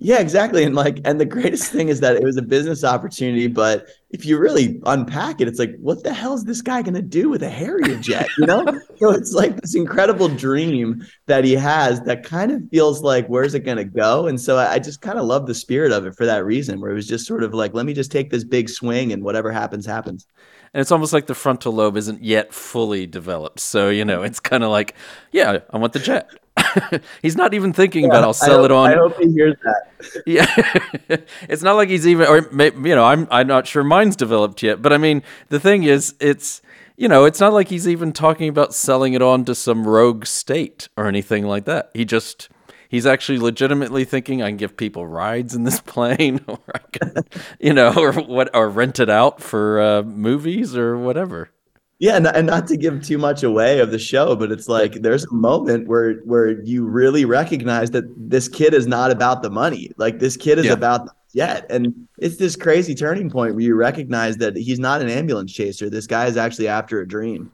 Yeah, 0.02 0.20
exactly. 0.20 0.64
And 0.64 0.76
like, 0.76 1.02
and 1.04 1.20
the 1.20 1.26
greatest 1.26 1.74
thing 1.74 1.90
is 1.90 2.00
that 2.00 2.16
it 2.16 2.24
was 2.24 2.38
a 2.38 2.42
business 2.42 2.86
opportunity. 2.86 3.48
But 3.48 3.90
if 4.12 4.26
you 4.26 4.40
really 4.40 4.80
unpack 4.86 5.42
it, 5.42 5.50
it's 5.50 5.60
like, 5.60 5.76
what 5.78 6.04
the 6.04 6.14
hell 6.14 6.34
is 6.34 6.46
this 6.46 6.62
guy 6.62 6.82
going 6.82 6.94
to 6.94 7.02
do 7.02 7.28
with 7.28 7.44
a 7.44 7.50
Harrier 7.50 7.98
jet? 7.98 8.30
You 8.38 8.46
know, 8.46 8.66
so 8.98 9.12
it's 9.12 9.34
like 9.34 9.60
this 9.60 9.76
incredible 9.76 10.30
dream 10.30 11.06
that 11.26 11.44
he 11.44 11.54
has 11.54 12.00
that 12.04 12.24
kind 12.24 12.50
of 12.54 12.62
feels 12.72 13.04
like, 13.04 13.28
where's 13.28 13.54
it 13.54 13.66
going 13.66 13.76
to 13.76 13.84
go? 13.84 14.28
And 14.28 14.40
so 14.40 14.56
I 14.56 14.76
I 14.76 14.80
just 14.80 15.02
kind 15.02 15.20
of 15.20 15.26
love 15.26 15.48
the 15.48 15.54
spirit 15.54 15.92
of 15.92 16.06
it 16.06 16.16
for 16.16 16.26
that 16.26 16.46
reason, 16.46 16.80
where 16.80 16.92
it 16.92 16.96
was 16.96 17.08
just 17.08 17.28
sort 17.28 17.44
of 17.44 17.54
like, 17.54 17.74
let 17.74 17.86
me 17.86 17.94
just 17.94 18.12
take 18.12 18.30
this 18.30 18.46
big 18.46 18.70
swing 18.70 19.12
and 19.12 19.22
whatever 19.22 19.52
happens, 19.52 19.86
happens. 19.86 20.26
And 20.74 20.80
it's 20.80 20.92
almost 20.92 21.12
like 21.12 21.26
the 21.26 21.36
frontal 21.36 21.74
lobe 21.74 21.98
isn't 21.98 22.24
yet 22.24 22.54
fully 22.54 23.06
developed. 23.06 23.60
So, 23.60 23.90
you 23.90 24.06
know, 24.06 24.22
it's 24.22 24.40
kind 24.40 24.64
of 24.64 24.70
like, 24.70 24.96
yeah, 25.32 25.60
I 25.72 25.78
want 25.78 25.94
the 25.94 26.00
jet. 26.00 26.30
he's 27.22 27.36
not 27.36 27.54
even 27.54 27.74
thinking 27.74 28.06
about 28.06 28.24
I'll 28.24 28.34
sell 28.34 28.58
hope- 28.58 28.66
it 28.66 28.72
on 28.72 28.90
I 28.92 28.96
hope 28.96 29.18
he 29.20 29.32
hears 29.32 29.56
that. 29.64 29.86
Yeah, 30.26 31.18
it's 31.50 31.62
not 31.62 31.76
like 31.76 31.90
he's 31.90 32.08
even, 32.08 32.26
or 32.28 32.38
you 32.54 32.96
know, 32.96 33.04
I'm 33.04 33.28
I'm 33.30 33.48
not 33.48 33.68
sure 33.68 33.84
mine's 33.84 34.16
developed 34.16 34.64
yet. 34.64 34.82
But 34.82 34.94
I 34.94 34.98
mean, 34.98 35.24
the 35.50 35.60
thing 35.60 35.84
is, 35.84 36.16
it's 36.22 36.62
you 36.96 37.08
know, 37.10 37.26
it's 37.26 37.40
not 37.40 37.52
like 37.52 37.68
he's 37.68 37.88
even 37.88 38.14
talking 38.14 38.48
about 38.48 38.74
selling 38.74 39.14
it 39.14 39.22
on 39.22 39.44
to 39.46 39.56
some 39.56 39.86
rogue 39.86 40.26
state 40.26 40.88
or 40.96 41.08
anything 41.08 41.46
like 41.46 41.66
that. 41.66 41.90
He 41.94 42.06
just 42.06 42.50
he's 42.90 43.06
actually 43.06 43.40
legitimately 43.40 44.06
thinking 44.06 44.42
I 44.42 44.48
can 44.48 44.58
give 44.58 44.76
people 44.76 45.06
rides 45.08 45.54
in 45.56 45.64
this 45.64 45.80
plane, 45.82 46.42
or 46.48 46.60
I 46.74 46.80
can, 46.92 47.24
you 47.60 47.74
know, 47.74 47.94
or 47.96 48.14
what, 48.14 48.54
or 48.54 48.70
rent 48.70 49.00
it 49.00 49.10
out 49.10 49.42
for 49.42 49.82
uh, 49.82 50.04
movies 50.04 50.76
or 50.76 50.98
whatever. 50.98 51.52
Yeah, 52.00 52.16
and, 52.16 52.28
and 52.28 52.48
not 52.48 52.66
to 52.68 52.78
give 52.78 53.04
too 53.06 53.18
much 53.18 53.44
away 53.44 53.80
of 53.80 53.92
the 53.92 54.00
show, 54.00 54.34
but 54.36 54.52
it's 54.54 54.70
like 54.70 54.94
there's 54.94 55.26
a 55.26 55.34
moment 55.34 55.88
where 55.88 56.16
where 56.20 56.62
you 56.64 56.86
really 56.86 57.26
recognize 57.26 57.92
that 57.92 58.06
this 58.16 58.48
kid 58.48 58.74
is 58.74 58.88
not 58.88 59.12
about 59.12 59.44
the 59.44 59.50
money. 59.50 59.92
Like 59.98 60.20
this 60.20 60.38
kid 60.38 60.60
is 60.60 60.66
Yeah. 60.68 60.74
about 60.74 61.06
the 61.08 61.12
jet. 61.36 61.66
And 61.70 62.08
it's 62.18 62.38
this 62.38 62.56
crazy 62.56 62.96
turning 62.96 63.30
point 63.30 63.54
where 63.54 63.64
you 63.64 63.76
recognize 63.76 64.38
that 64.38 64.56
he's 64.56 64.80
not 64.80 65.02
an 65.02 65.10
ambulance 65.10 65.52
chaser. 65.52 65.90
This 65.90 66.08
guy 66.08 66.26
is 66.28 66.38
actually 66.38 66.70
after 66.70 67.02
a 67.02 67.08
dream. 67.08 67.52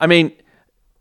I 0.00 0.06
mean, 0.08 0.32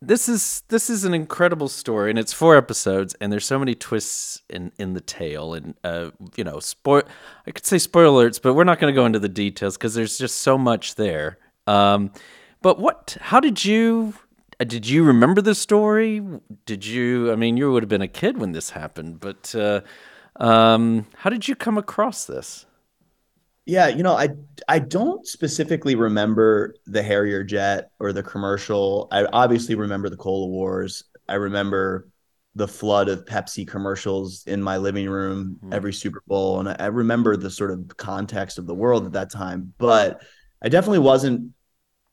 this 0.02 0.30
is 0.30 0.64
this 0.68 0.90
is 0.90 1.04
an 1.04 1.16
incredible 1.16 1.68
story, 1.68 2.12
and 2.12 2.20
it's 2.20 2.34
four 2.34 2.56
episodes, 2.56 3.16
and 3.20 3.32
there's 3.32 3.46
so 3.46 3.58
many 3.58 3.74
twists 3.74 4.42
in 4.52 4.72
in 4.78 4.94
the 4.94 5.02
tale, 5.02 5.56
and 5.56 5.74
uh, 5.84 6.12
you 6.36 6.44
know, 6.44 6.60
spoil. 6.60 7.02
I 7.48 7.52
could 7.52 7.66
say 7.66 7.80
spoiler 7.80 8.30
alerts, 8.30 8.40
but 8.40 8.54
we're 8.54 8.66
not 8.66 8.80
going 8.80 8.94
to 8.94 8.96
go 8.96 9.06
into 9.08 9.20
the 9.20 9.30
details 9.30 9.78
because 9.78 9.96
there's 9.96 10.18
just 10.20 10.38
so 10.40 10.58
much 10.60 10.94
there. 10.96 11.40
Um, 11.68 12.12
but 12.62 12.80
what? 12.80 13.18
How 13.22 13.40
did 13.40 13.64
you? 13.66 14.14
did 14.60 14.88
you 14.88 15.04
remember 15.04 15.42
the 15.42 15.56
story? 15.56 16.22
Did 16.66 16.86
you? 16.86 17.32
I 17.32 17.36
mean, 17.36 17.58
you 17.58 17.72
would 17.72 17.84
have 17.84 17.90
been 17.90 18.02
a 18.02 18.08
kid 18.08 18.38
when 18.38 18.54
this 18.54 18.70
happened, 18.70 19.20
but 19.20 19.54
uh, 19.56 19.82
um, 20.38 21.08
how 21.16 21.30
did 21.30 21.48
you 21.48 21.56
come 21.56 21.78
across 21.78 22.26
this? 22.26 22.66
Yeah, 23.66 23.88
you 23.88 24.04
know, 24.04 24.16
I 24.16 24.30
I 24.68 24.80
don't 24.80 25.26
specifically 25.26 25.96
remember 25.96 26.76
the 26.86 27.02
Harrier 27.02 27.44
jet 27.44 27.90
or 28.00 28.14
the 28.14 28.24
commercial. 28.24 29.08
I 29.12 29.26
obviously 29.26 29.76
remember 29.76 30.10
the 30.10 30.18
Cola 30.18 30.48
Wars. 30.48 31.04
I 31.28 31.36
remember 31.36 32.08
the 32.54 32.68
flood 32.68 33.10
of 33.10 33.26
Pepsi 33.26 33.68
commercials 33.68 34.44
in 34.48 34.62
my 34.62 34.78
living 34.78 35.10
room 35.10 35.60
mm. 35.62 35.74
every 35.74 35.92
Super 35.92 36.22
Bowl, 36.28 36.60
and 36.60 36.70
I 36.80 36.86
remember 36.86 37.36
the 37.36 37.50
sort 37.50 37.72
of 37.72 37.98
context 37.98 38.60
of 38.60 38.68
the 38.68 38.76
world 38.76 39.06
at 39.06 39.14
that 39.14 39.32
time. 39.32 39.74
But 39.78 40.22
I 40.62 40.70
definitely 40.70 41.00
wasn't 41.00 41.52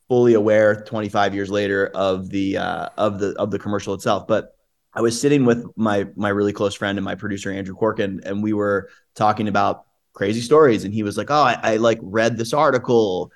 fully 0.08 0.34
aware 0.34 0.82
25 0.82 1.34
years 1.34 1.50
later 1.50 1.88
of 1.94 2.28
the 2.28 2.58
uh, 2.58 2.88
of 2.96 3.18
the 3.18 3.34
of 3.38 3.50
the 3.50 3.58
commercial 3.58 3.94
itself. 3.94 4.26
But 4.26 4.56
I 4.94 5.00
was 5.00 5.20
sitting 5.20 5.44
with 5.44 5.64
my 5.76 6.06
my 6.16 6.28
really 6.28 6.52
close 6.52 6.74
friend 6.74 6.98
and 6.98 7.04
my 7.04 7.14
producer 7.14 7.50
Andrew 7.50 7.74
Corkin, 7.74 8.20
and 8.24 8.42
we 8.42 8.52
were 8.52 8.88
talking 9.14 9.48
about 9.48 9.86
crazy 10.12 10.40
stories. 10.40 10.84
And 10.84 10.92
he 10.92 11.02
was 11.02 11.16
like, 11.16 11.30
Oh, 11.30 11.42
I, 11.42 11.58
I 11.62 11.76
like 11.76 11.98
read 12.02 12.36
this 12.36 12.52
article 12.52 13.32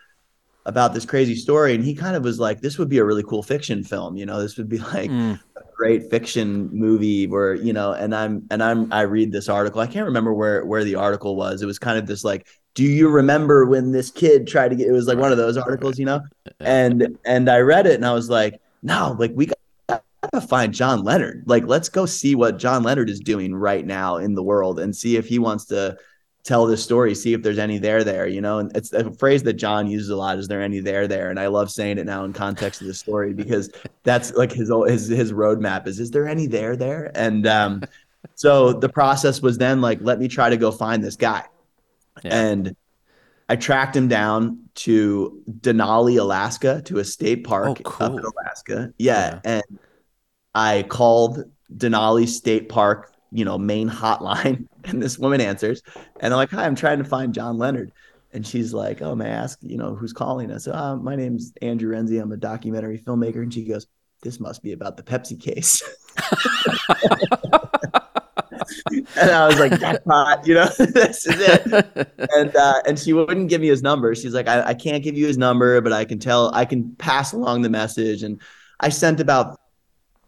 about 0.65 0.95
this 0.95 1.07
crazy 1.07 1.35
story. 1.35 1.75
And 1.75 1.85
he 1.85 1.95
kind 1.95 2.17
of 2.17 2.25
was 2.25 2.39
like, 2.39 2.61
This 2.61 2.79
would 2.79 2.89
be 2.89 2.99
a 2.99 3.05
really 3.05 3.23
cool 3.23 3.43
fiction 3.43 3.85
film. 3.85 4.17
You 4.17 4.27
know, 4.27 4.41
this 4.41 4.57
would 4.57 4.69
be 4.69 4.79
like 4.79 5.11
mm. 5.11 5.41
a 5.57 5.63
great 5.77 6.11
fiction 6.11 6.69
movie 6.73 7.27
where, 7.27 7.55
you 7.55 7.73
know, 7.73 7.93
and 7.93 8.15
I'm 8.15 8.47
and 8.51 8.63
I'm 8.63 8.93
I 8.93 9.03
read 9.03 9.33
this 9.33 9.49
article. 9.49 9.81
I 9.81 9.87
can't 9.87 10.07
remember 10.07 10.33
where 10.33 10.65
where 10.65 10.85
the 10.85 10.97
article 10.97 11.37
was. 11.37 11.63
It 11.63 11.67
was 11.67 11.79
kind 11.79 11.99
of 11.99 12.07
this 12.07 12.25
like 12.25 12.47
do 12.77 12.85
you 12.85 13.09
remember 13.09 13.67
when 13.67 13.91
this 13.91 14.11
kid 14.11 14.47
tried 14.47 14.69
to 14.69 14.77
get 14.77 14.87
it 14.87 14.93
was 14.93 15.09
like 15.09 15.19
one 15.19 15.33
of 15.33 15.39
those 15.39 15.57
articles 15.57 15.99
you 15.99 16.05
know 16.05 16.21
and 16.61 17.19
and 17.25 17.51
i 17.51 17.59
read 17.59 17.87
it 17.87 17.95
and 17.95 18.07
i 18.07 18.13
was 18.13 18.31
like 18.31 18.61
no 18.83 19.17
like 19.19 19.33
we 19.35 19.47
got 19.47 20.05
to 20.33 20.41
find 20.41 20.73
john 20.73 21.03
leonard 21.03 21.43
like 21.47 21.65
let's 21.67 21.89
go 21.89 22.07
see 22.07 22.35
what 22.35 22.59
john 22.59 22.85
leonard 22.85 23.11
is 23.11 23.19
doing 23.19 23.55
right 23.55 23.85
now 23.85 24.17
in 24.19 24.35
the 24.35 24.43
world 24.43 24.79
and 24.79 24.95
see 24.95 25.17
if 25.17 25.27
he 25.27 25.39
wants 25.39 25.65
to 25.65 25.97
tell 26.47 26.65
this 26.65 26.83
story, 26.83 27.13
see 27.15 27.33
if 27.33 27.43
there's 27.43 27.59
any 27.59 27.77
there 27.77 28.05
there, 28.05 28.29
you 28.29 28.41
know. 28.41 28.61
And 28.61 28.75
it's 28.77 28.93
a 28.93 29.11
phrase 29.11 29.43
that 29.43 29.55
John 29.55 29.89
uses 29.89 30.11
a 30.11 30.17
lot. 30.17 30.39
Is 30.39 30.47
there 30.47 30.63
any 30.63 30.79
there 30.79 31.09
there? 31.09 31.29
And 31.29 31.41
I 31.41 31.49
love 31.49 31.71
saying 31.71 31.99
it 31.99 32.07
now 32.07 32.25
in 32.25 32.33
context 32.33 32.81
of 32.81 32.87
the 32.87 32.95
story 32.95 33.35
because 33.35 33.71
that's 34.05 34.33
like 34.35 34.53
his 34.53 34.71
his 34.87 35.09
his 35.09 35.33
roadmap 35.33 35.87
is. 35.89 35.99
Is 35.99 36.13
there 36.13 36.29
any 36.29 36.47
there 36.47 36.77
there? 36.77 37.11
And 37.17 37.47
um, 37.49 37.83
so 38.37 38.73
the 38.73 38.89
process 38.89 39.43
was 39.43 39.59
then 39.59 39.81
like, 39.81 39.99
let 40.01 40.21
me 40.21 40.29
try 40.29 40.49
to 40.49 40.57
go 40.57 40.71
find 40.71 41.03
this 41.03 41.17
guy, 41.17 41.45
yeah. 42.25 42.47
and 42.47 42.77
I 43.49 43.57
tracked 43.57 43.97
him 43.97 44.09
down 44.09 44.59
to 44.77 45.43
Denali, 45.49 46.19
Alaska, 46.19 46.83
to 46.87 46.99
a 46.99 47.05
state 47.05 47.45
park 47.45 47.69
oh, 47.69 47.75
cool. 47.75 48.07
up 48.07 48.13
in 48.13 48.25
Alaska. 48.25 48.93
Yeah, 48.99 49.35
yeah. 49.35 49.41
and 49.45 49.79
I 50.55 50.83
called 50.83 51.45
Denali 51.73 52.27
State 52.29 52.69
Park 52.69 53.17
you 53.37 53.45
know, 53.45 53.59
main 53.59 53.89
hotline. 53.89 54.67
And 54.87 55.03
this 55.03 55.19
woman 55.19 55.41
answers, 55.41 55.83
and 56.21 56.33
I'm 56.33 56.37
like, 56.37 56.51
"Hi, 56.51 56.65
I'm 56.65 56.77
trying 56.77 56.99
to 56.99 57.05
find 57.05 57.35
John 57.35 57.59
Leonard." 57.59 57.91
And 58.33 58.47
she's 58.47 58.73
like, 58.73 59.03
"Oh, 59.03 59.17
may 59.17 59.25
I 59.25 59.31
ask, 59.31 59.59
you 59.61 59.77
know, 59.77 59.97
who's 59.97 60.13
calling 60.13 60.53
us?" 60.53 60.69
Uh, 60.69 60.95
my 60.95 61.17
name's 61.17 61.53
Andrew 61.61 61.93
Renzi. 61.93 62.23
I'm 62.23 62.31
a 62.31 62.37
documentary 62.37 63.01
filmmaker. 63.01 63.43
And 63.43 63.53
she 63.53 63.65
goes, 63.65 63.89
"This 64.23 64.39
must 64.39 64.63
be 64.63 64.75
about 64.75 64.97
the 64.97 65.03
Pepsi 65.03 65.41
case." 65.41 65.83
and 68.91 69.31
I 69.31 69.47
was 69.47 69.59
like, 69.59 69.79
jackpot, 69.79 70.47
you 70.47 70.55
know, 70.55 70.67
this 70.79 71.27
is 71.27 71.37
it. 71.39 72.29
And 72.35 72.55
uh, 72.57 72.83
and 72.87 72.99
she 72.99 73.13
wouldn't 73.13 73.49
give 73.49 73.61
me 73.61 73.69
his 73.69 73.83
number. 73.83 74.15
She's 74.15 74.35
like, 74.35 74.49
I, 74.49 74.69
I 74.69 74.75
can't 74.75 75.03
give 75.03 75.17
you 75.17 75.27
his 75.27 75.39
number, 75.39 75.81
but 75.81 75.93
I 75.93 76.05
can 76.05 76.19
tell 76.19 76.55
I 76.55 76.65
can 76.65 76.95
pass 76.97 77.33
along 77.33 77.63
the 77.63 77.71
message. 77.71 78.23
And 78.23 78.41
I 78.81 78.89
sent 78.89 79.21
about 79.21 79.59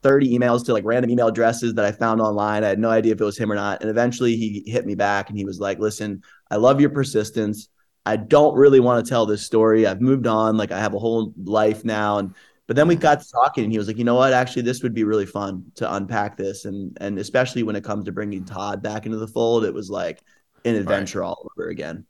30 0.02 0.38
emails 0.38 0.64
to 0.66 0.72
like 0.72 0.84
random 0.84 1.10
email 1.10 1.28
addresses 1.28 1.74
that 1.74 1.84
I 1.84 1.92
found 1.92 2.20
online. 2.20 2.64
I 2.64 2.68
had 2.68 2.78
no 2.78 2.90
idea 2.90 3.12
if 3.12 3.20
it 3.20 3.24
was 3.24 3.38
him 3.38 3.50
or 3.50 3.56
not. 3.56 3.80
And 3.80 3.90
eventually 3.90 4.36
he 4.36 4.62
hit 4.66 4.86
me 4.86 4.94
back 4.94 5.28
and 5.28 5.38
he 5.38 5.44
was 5.44 5.60
like, 5.60 5.78
listen, 5.78 6.22
I 6.50 6.56
love 6.56 6.80
your 6.80 6.90
persistence. 6.90 7.68
I 8.06 8.16
don't 8.16 8.54
really 8.54 8.80
want 8.80 9.04
to 9.04 9.08
tell 9.08 9.26
this 9.26 9.44
story. 9.44 9.86
I've 9.86 10.00
moved 10.00 10.26
on. 10.26 10.56
Like 10.56 10.72
I 10.72 10.78
have 10.78 10.94
a 10.94 10.98
whole 10.98 11.34
life 11.44 11.84
now. 11.84 12.18
And 12.18 12.34
but 12.68 12.76
then 12.76 12.86
we 12.86 12.96
got 12.96 13.24
talking 13.32 13.64
and 13.64 13.72
he 13.72 13.78
was 13.78 13.86
like, 13.88 13.96
you 13.96 14.04
know 14.04 14.14
what? 14.14 14.34
Actually, 14.34 14.62
this 14.62 14.82
would 14.82 14.92
be 14.92 15.02
really 15.02 15.24
fun 15.26 15.64
to 15.76 15.94
unpack 15.94 16.36
this. 16.36 16.66
And 16.66 16.96
and 17.00 17.18
especially 17.18 17.62
when 17.62 17.74
it 17.74 17.82
comes 17.82 18.04
to 18.04 18.12
bringing 18.12 18.44
Todd 18.44 18.82
back 18.82 19.06
into 19.06 19.16
the 19.16 19.26
fold, 19.26 19.64
it 19.64 19.72
was 19.72 19.88
like 19.88 20.20
an 20.66 20.74
adventure 20.74 21.20
right. 21.20 21.28
all 21.28 21.50
over 21.56 21.70
again. 21.70 22.04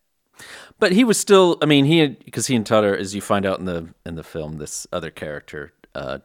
But 0.80 0.92
he 0.92 1.04
was 1.04 1.18
still, 1.18 1.58
I 1.62 1.66
mean, 1.66 1.84
he 1.84 2.06
because 2.08 2.48
he 2.48 2.56
and 2.56 2.66
Todd 2.66 2.84
are, 2.84 2.96
as 2.96 3.14
you 3.14 3.20
find 3.20 3.46
out 3.46 3.60
in 3.60 3.66
the 3.66 3.94
in 4.04 4.16
the 4.16 4.24
film, 4.24 4.58
this 4.58 4.84
other 4.92 5.10
character, 5.10 5.72
uh, 5.94 6.18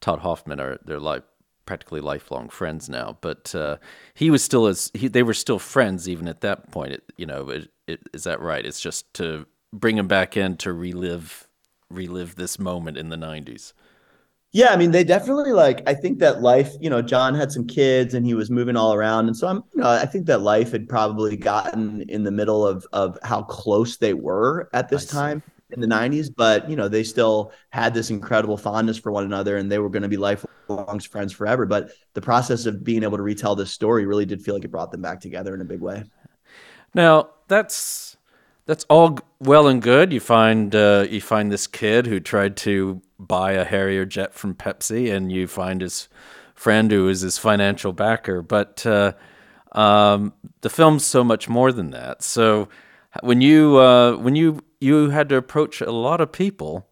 Todd 0.00 0.20
Hoffman 0.20 0.60
are 0.60 0.78
they're 0.84 1.00
like 1.00 1.24
practically 1.66 2.00
lifelong 2.00 2.48
friends 2.48 2.88
now. 2.88 3.18
But 3.20 3.52
uh, 3.56 3.78
he 4.14 4.30
was 4.30 4.44
still 4.44 4.66
as 4.66 4.92
he, 4.94 5.08
they 5.08 5.24
were 5.24 5.34
still 5.34 5.58
friends 5.58 6.08
even 6.08 6.28
at 6.28 6.42
that 6.42 6.70
point. 6.70 6.92
It, 6.92 7.12
you 7.16 7.26
know, 7.26 7.48
it, 7.48 7.70
it, 7.88 8.00
is 8.12 8.22
that 8.22 8.40
right? 8.40 8.64
It's 8.64 8.80
just 8.80 9.12
to 9.14 9.46
bring 9.72 9.98
him 9.98 10.06
back 10.06 10.36
in 10.36 10.56
to 10.58 10.72
relive 10.72 11.48
relive 11.90 12.36
this 12.36 12.56
moment 12.56 12.96
in 12.96 13.08
the 13.08 13.16
'90s. 13.16 13.72
Yeah, 14.52 14.70
I 14.70 14.76
mean, 14.76 14.90
they 14.90 15.04
definitely 15.04 15.52
like. 15.52 15.82
I 15.88 15.94
think 15.94 16.18
that 16.18 16.42
life, 16.42 16.72
you 16.80 16.90
know, 16.90 17.00
John 17.00 17.34
had 17.34 17.52
some 17.52 17.66
kids 17.66 18.14
and 18.14 18.26
he 18.26 18.34
was 18.34 18.50
moving 18.50 18.76
all 18.76 18.94
around, 18.94 19.28
and 19.28 19.36
so 19.36 19.46
I'm, 19.46 19.62
you 19.72 19.80
know, 19.80 19.88
I 19.88 20.06
think 20.06 20.26
that 20.26 20.40
life 20.40 20.72
had 20.72 20.88
probably 20.88 21.36
gotten 21.36 22.02
in 22.08 22.24
the 22.24 22.32
middle 22.32 22.66
of 22.66 22.84
of 22.92 23.16
how 23.22 23.42
close 23.42 23.96
they 23.96 24.12
were 24.12 24.68
at 24.72 24.88
this 24.88 25.06
time 25.06 25.42
in 25.72 25.80
the 25.80 25.86
90s, 25.86 26.30
but 26.34 26.68
you 26.68 26.76
know, 26.76 26.88
they 26.88 27.02
still 27.02 27.52
had 27.70 27.94
this 27.94 28.10
incredible 28.10 28.56
fondness 28.56 28.98
for 28.98 29.12
one 29.12 29.24
another 29.24 29.56
and 29.56 29.70
they 29.70 29.78
were 29.78 29.88
going 29.88 30.02
to 30.02 30.08
be 30.08 30.16
lifelong 30.16 31.00
friends 31.00 31.32
forever. 31.32 31.66
But 31.66 31.90
the 32.14 32.20
process 32.20 32.66
of 32.66 32.84
being 32.84 33.02
able 33.02 33.16
to 33.16 33.22
retell 33.22 33.54
this 33.54 33.70
story 33.70 34.06
really 34.06 34.26
did 34.26 34.42
feel 34.42 34.54
like 34.54 34.64
it 34.64 34.70
brought 34.70 34.90
them 34.90 35.02
back 35.02 35.20
together 35.20 35.54
in 35.54 35.60
a 35.60 35.64
big 35.64 35.80
way. 35.80 36.04
Now, 36.94 37.30
that's 37.48 38.16
that's 38.66 38.84
all 38.88 39.18
well 39.38 39.68
and 39.68 39.80
good. 39.80 40.12
You 40.12 40.20
find 40.20 40.74
uh, 40.74 41.06
you 41.08 41.20
find 41.20 41.50
this 41.50 41.66
kid 41.66 42.06
who 42.06 42.20
tried 42.20 42.56
to 42.58 43.00
buy 43.26 43.52
a 43.52 43.64
Harrier 43.64 44.04
jet 44.04 44.34
from 44.34 44.54
Pepsi, 44.54 45.14
and 45.14 45.30
you 45.30 45.46
find 45.46 45.80
his 45.80 46.08
friend 46.54 46.90
who 46.90 47.08
is 47.08 47.20
his 47.20 47.38
financial 47.38 47.92
backer. 47.92 48.42
But 48.42 48.84
uh, 48.86 49.12
um, 49.72 50.32
the 50.62 50.70
film's 50.70 51.04
so 51.04 51.22
much 51.22 51.48
more 51.48 51.72
than 51.72 51.90
that. 51.90 52.22
So 52.22 52.68
when 53.22 53.40
you 53.40 53.78
uh, 53.78 54.16
when 54.16 54.36
you 54.36 54.60
you 54.80 55.10
had 55.10 55.28
to 55.28 55.36
approach 55.36 55.80
a 55.80 55.92
lot 55.92 56.20
of 56.20 56.32
people. 56.32 56.88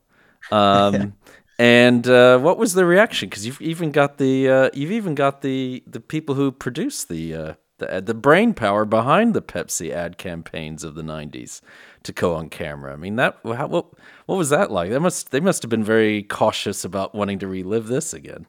Um, 0.51 1.15
and 1.59 2.07
uh, 2.07 2.39
what 2.39 2.59
was 2.59 2.75
the 2.75 2.85
reaction? 2.85 3.29
Because 3.29 3.47
you've 3.47 3.61
even 3.61 3.91
got 3.91 4.19
the 4.19 4.49
uh, 4.49 4.71
you've 4.73 4.93
even 4.93 5.15
got 5.15 5.43
the 5.43 5.83
the 5.87 6.01
people 6.01 6.35
who 6.35 6.53
produced 6.53 7.09
the 7.09 7.35
uh, 7.35 7.55
the 7.79 8.03
the 8.05 8.15
brain 8.15 8.55
power 8.55 8.85
behind 8.85 9.35
the 9.35 9.43
Pepsi 9.43 9.91
ad 9.91 10.19
campaigns 10.19 10.85
of 10.85 10.95
the 10.95 11.03
'90s 11.03 11.61
to 12.03 12.13
go 12.13 12.35
on 12.35 12.49
camera. 12.49 12.93
I 12.93 12.97
mean 12.97 13.17
that 13.17 13.39
how, 13.45 13.67
what 13.67 13.87
what 14.27 14.37
was 14.37 14.51
that 14.51 14.71
like? 14.71 14.91
They 14.91 14.99
must 14.99 15.31
they 15.31 15.41
must 15.41 15.63
have 15.63 15.71
been 15.71 15.85
very 15.85 16.23
cautious 16.23 16.85
about 16.85 17.15
wanting 17.15 17.39
to 17.41 17.49
relive 17.49 17.87
this 17.89 18.13
again. 18.13 18.47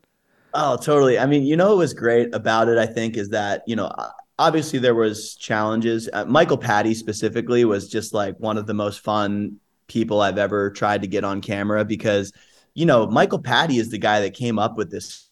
Oh, 0.54 0.78
totally. 0.78 1.20
I 1.20 1.26
mean, 1.26 1.44
you 1.44 1.56
know 1.56 1.70
what 1.70 1.78
was 1.78 1.94
great 1.94 2.34
about 2.34 2.70
it, 2.70 2.80
I 2.80 2.88
think, 2.88 3.18
is 3.18 3.30
that, 3.30 3.62
you 3.68 3.76
know, 3.76 3.92
obviously 4.40 4.80
there 4.80 4.96
was 4.96 5.36
challenges. 5.36 6.10
Uh, 6.12 6.26
Michael 6.26 6.58
Patti 6.58 6.96
specifically 6.96 7.66
was 7.66 7.88
just 7.88 8.14
like 8.14 8.36
one 8.40 8.58
of 8.58 8.66
the 8.66 8.74
most 8.74 9.02
fun 9.02 9.60
people 9.88 10.22
I've 10.22 10.38
ever 10.38 10.72
tried 10.72 11.02
to 11.02 11.08
get 11.08 11.24
on 11.24 11.42
camera 11.42 11.84
because 11.84 12.32
you 12.74 12.86
know 12.86 13.08
Michael 13.08 13.40
Patti 13.40 13.78
is 13.78 13.90
the 13.90 13.98
guy 13.98 14.22
that 14.22 14.34
came 14.34 14.58
up 14.58 14.78
with 14.78 14.90
this 14.90 15.29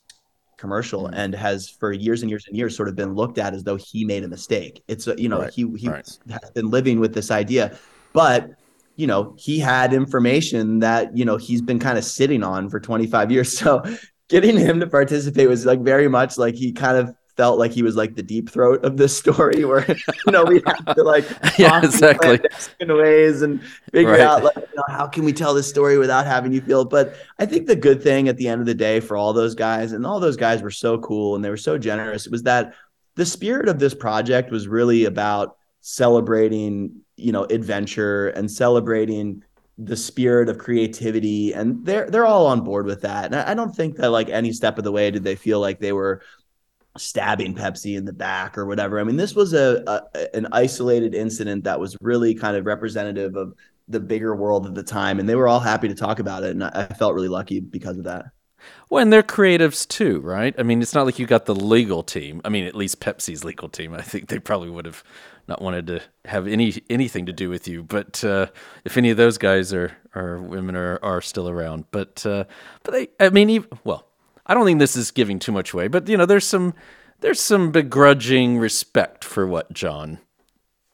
commercial 0.57 1.03
mm-hmm. 1.03 1.13
and 1.13 1.35
has 1.35 1.69
for 1.69 1.91
years 1.91 2.21
and 2.21 2.29
years 2.29 2.45
and 2.47 2.57
years 2.57 2.75
sort 2.75 2.89
of 2.89 2.95
been 2.95 3.13
looked 3.13 3.37
at 3.37 3.53
as 3.53 3.63
though 3.63 3.75
he 3.75 4.03
made 4.03 4.23
a 4.23 4.27
mistake. 4.27 4.83
It's 4.87 5.07
a, 5.07 5.19
you 5.19 5.29
know 5.29 5.41
right, 5.41 5.53
he 5.53 5.71
he 5.77 5.87
right. 5.87 6.07
has 6.29 6.51
been 6.51 6.69
living 6.69 6.99
with 6.99 7.13
this 7.13 7.31
idea, 7.31 7.77
but 8.13 8.51
you 8.95 9.07
know 9.07 9.35
he 9.37 9.59
had 9.59 9.93
information 9.93 10.79
that 10.79 11.15
you 11.15 11.25
know 11.25 11.37
he's 11.37 11.61
been 11.61 11.79
kind 11.79 11.97
of 11.97 12.03
sitting 12.03 12.43
on 12.43 12.69
for 12.69 12.79
25 12.79 13.31
years. 13.31 13.57
So 13.67 13.83
getting 14.29 14.57
him 14.57 14.79
to 14.81 14.87
participate 14.87 15.47
was 15.47 15.65
like 15.65 15.79
very 15.79 16.07
much 16.07 16.37
like 16.37 16.55
he 16.55 16.71
kind 16.73 16.97
of 16.97 17.15
felt 17.37 17.59
like 17.59 17.71
he 17.71 17.83
was 17.83 17.95
like 17.95 18.15
the 18.15 18.23
deep 18.23 18.49
throat 18.49 18.83
of 18.83 18.97
this 18.97 19.15
story 19.15 19.63
where 19.63 19.85
you 19.87 20.31
know 20.31 20.43
we 20.43 20.55
have 20.65 20.95
to 20.95 21.03
like 21.03 21.25
yeah 21.57 21.79
exactly. 21.83 22.39
in 22.79 22.95
ways 22.95 23.43
and 23.43 23.63
figure 23.93 24.11
right. 24.11 24.21
out 24.21 24.43
like 24.43 24.55
you 24.55 24.75
know, 24.75 24.83
how 24.89 25.07
can 25.07 25.23
we 25.23 25.31
tell 25.31 25.53
this 25.53 25.69
story 25.69 25.97
without 25.97 26.25
having 26.25 26.51
you 26.51 26.59
feel 26.59 26.83
but 26.83 27.15
i 27.39 27.45
think 27.45 27.67
the 27.67 27.75
good 27.75 28.01
thing 28.01 28.27
at 28.27 28.37
the 28.37 28.47
end 28.47 28.59
of 28.59 28.67
the 28.67 28.73
day 28.73 28.99
for 28.99 29.15
all 29.15 29.31
those 29.31 29.55
guys 29.55 29.93
and 29.93 30.05
all 30.05 30.19
those 30.19 30.37
guys 30.37 30.61
were 30.61 30.71
so 30.71 30.97
cool 30.97 31.35
and 31.35 31.45
they 31.45 31.49
were 31.49 31.55
so 31.55 31.77
generous 31.77 32.27
was 32.27 32.43
that 32.43 32.73
the 33.15 33.25
spirit 33.25 33.69
of 33.69 33.79
this 33.79 33.93
project 33.93 34.51
was 34.51 34.67
really 34.67 35.05
about 35.05 35.57
celebrating 35.81 37.01
you 37.15 37.31
know 37.31 37.45
adventure 37.45 38.29
and 38.29 38.49
celebrating 38.49 39.43
the 39.79 39.95
spirit 39.95 40.49
of 40.49 40.57
creativity 40.57 41.53
and 41.53 41.85
they're 41.85 42.09
they're 42.09 42.25
all 42.25 42.47
on 42.47 42.61
board 42.61 42.85
with 42.87 43.01
that. 43.01 43.25
And 43.25 43.35
I, 43.35 43.51
I 43.51 43.53
don't 43.53 43.75
think 43.75 43.97
that 43.97 44.09
like 44.09 44.29
any 44.29 44.51
step 44.51 44.77
of 44.77 44.83
the 44.83 44.91
way 44.91 45.11
did 45.11 45.23
they 45.23 45.35
feel 45.35 45.59
like 45.59 45.79
they 45.79 45.93
were 45.93 46.23
stabbing 46.97 47.55
Pepsi 47.55 47.97
in 47.97 48.05
the 48.05 48.13
back 48.13 48.57
or 48.57 48.65
whatever. 48.65 48.99
I 48.99 49.03
mean, 49.03 49.17
this 49.17 49.35
was 49.35 49.53
a, 49.53 49.83
a, 49.87 50.35
an 50.35 50.47
isolated 50.51 51.15
incident 51.15 51.63
that 51.63 51.79
was 51.79 51.97
really 52.01 52.33
kind 52.33 52.57
of 52.57 52.65
representative 52.65 53.35
of 53.35 53.53
the 53.87 53.99
bigger 53.99 54.35
world 54.35 54.65
at 54.65 54.75
the 54.75 54.83
time, 54.83 55.19
and 55.19 55.29
they 55.29 55.35
were 55.35 55.47
all 55.47 55.59
happy 55.59 55.87
to 55.87 55.95
talk 55.95 56.19
about 56.19 56.43
it, 56.43 56.51
and 56.51 56.63
I, 56.63 56.87
I 56.89 56.93
felt 56.93 57.13
really 57.13 57.29
lucky 57.29 57.59
because 57.59 57.97
of 57.97 58.03
that. 58.03 58.25
Well, 58.89 59.01
and 59.01 59.11
they're 59.11 59.23
creatives 59.23 59.87
too, 59.87 60.19
right? 60.21 60.53
I 60.57 60.63
mean, 60.63 60.81
it's 60.81 60.93
not 60.93 61.05
like 61.05 61.19
you 61.19 61.25
got 61.25 61.45
the 61.45 61.55
legal 61.55 62.03
team. 62.03 62.41
I 62.43 62.49
mean, 62.49 62.65
at 62.65 62.75
least 62.75 62.99
Pepsi's 62.99 63.43
legal 63.43 63.69
team. 63.69 63.93
I 63.93 64.01
think 64.01 64.27
they 64.27 64.39
probably 64.39 64.69
would 64.69 64.85
have 64.85 65.03
not 65.47 65.61
wanted 65.61 65.87
to 65.87 66.01
have 66.25 66.47
any 66.47 66.81
anything 66.89 67.25
to 67.25 67.33
do 67.33 67.49
with 67.49 67.67
you. 67.67 67.83
But 67.83 68.23
uh, 68.23 68.47
if 68.83 68.97
any 68.97 69.09
of 69.09 69.17
those 69.17 69.37
guys 69.37 69.73
are 69.73 69.95
or 70.15 70.39
women 70.39 70.75
are 70.75 70.99
are 71.03 71.21
still 71.21 71.49
around, 71.49 71.85
but 71.91 72.25
uh, 72.25 72.45
but 72.83 72.91
they, 72.91 73.07
I 73.19 73.29
mean, 73.29 73.49
even, 73.49 73.69
well, 73.83 74.06
I 74.47 74.53
don't 74.53 74.65
think 74.65 74.79
this 74.79 74.95
is 74.95 75.11
giving 75.11 75.39
too 75.39 75.51
much 75.51 75.73
away. 75.73 75.87
But 75.87 76.07
you 76.07 76.17
know, 76.17 76.25
there's 76.25 76.45
some 76.45 76.73
there's 77.19 77.39
some 77.39 77.71
begrudging 77.71 78.57
respect 78.57 79.23
for 79.23 79.45
what 79.45 79.73
John 79.73 80.19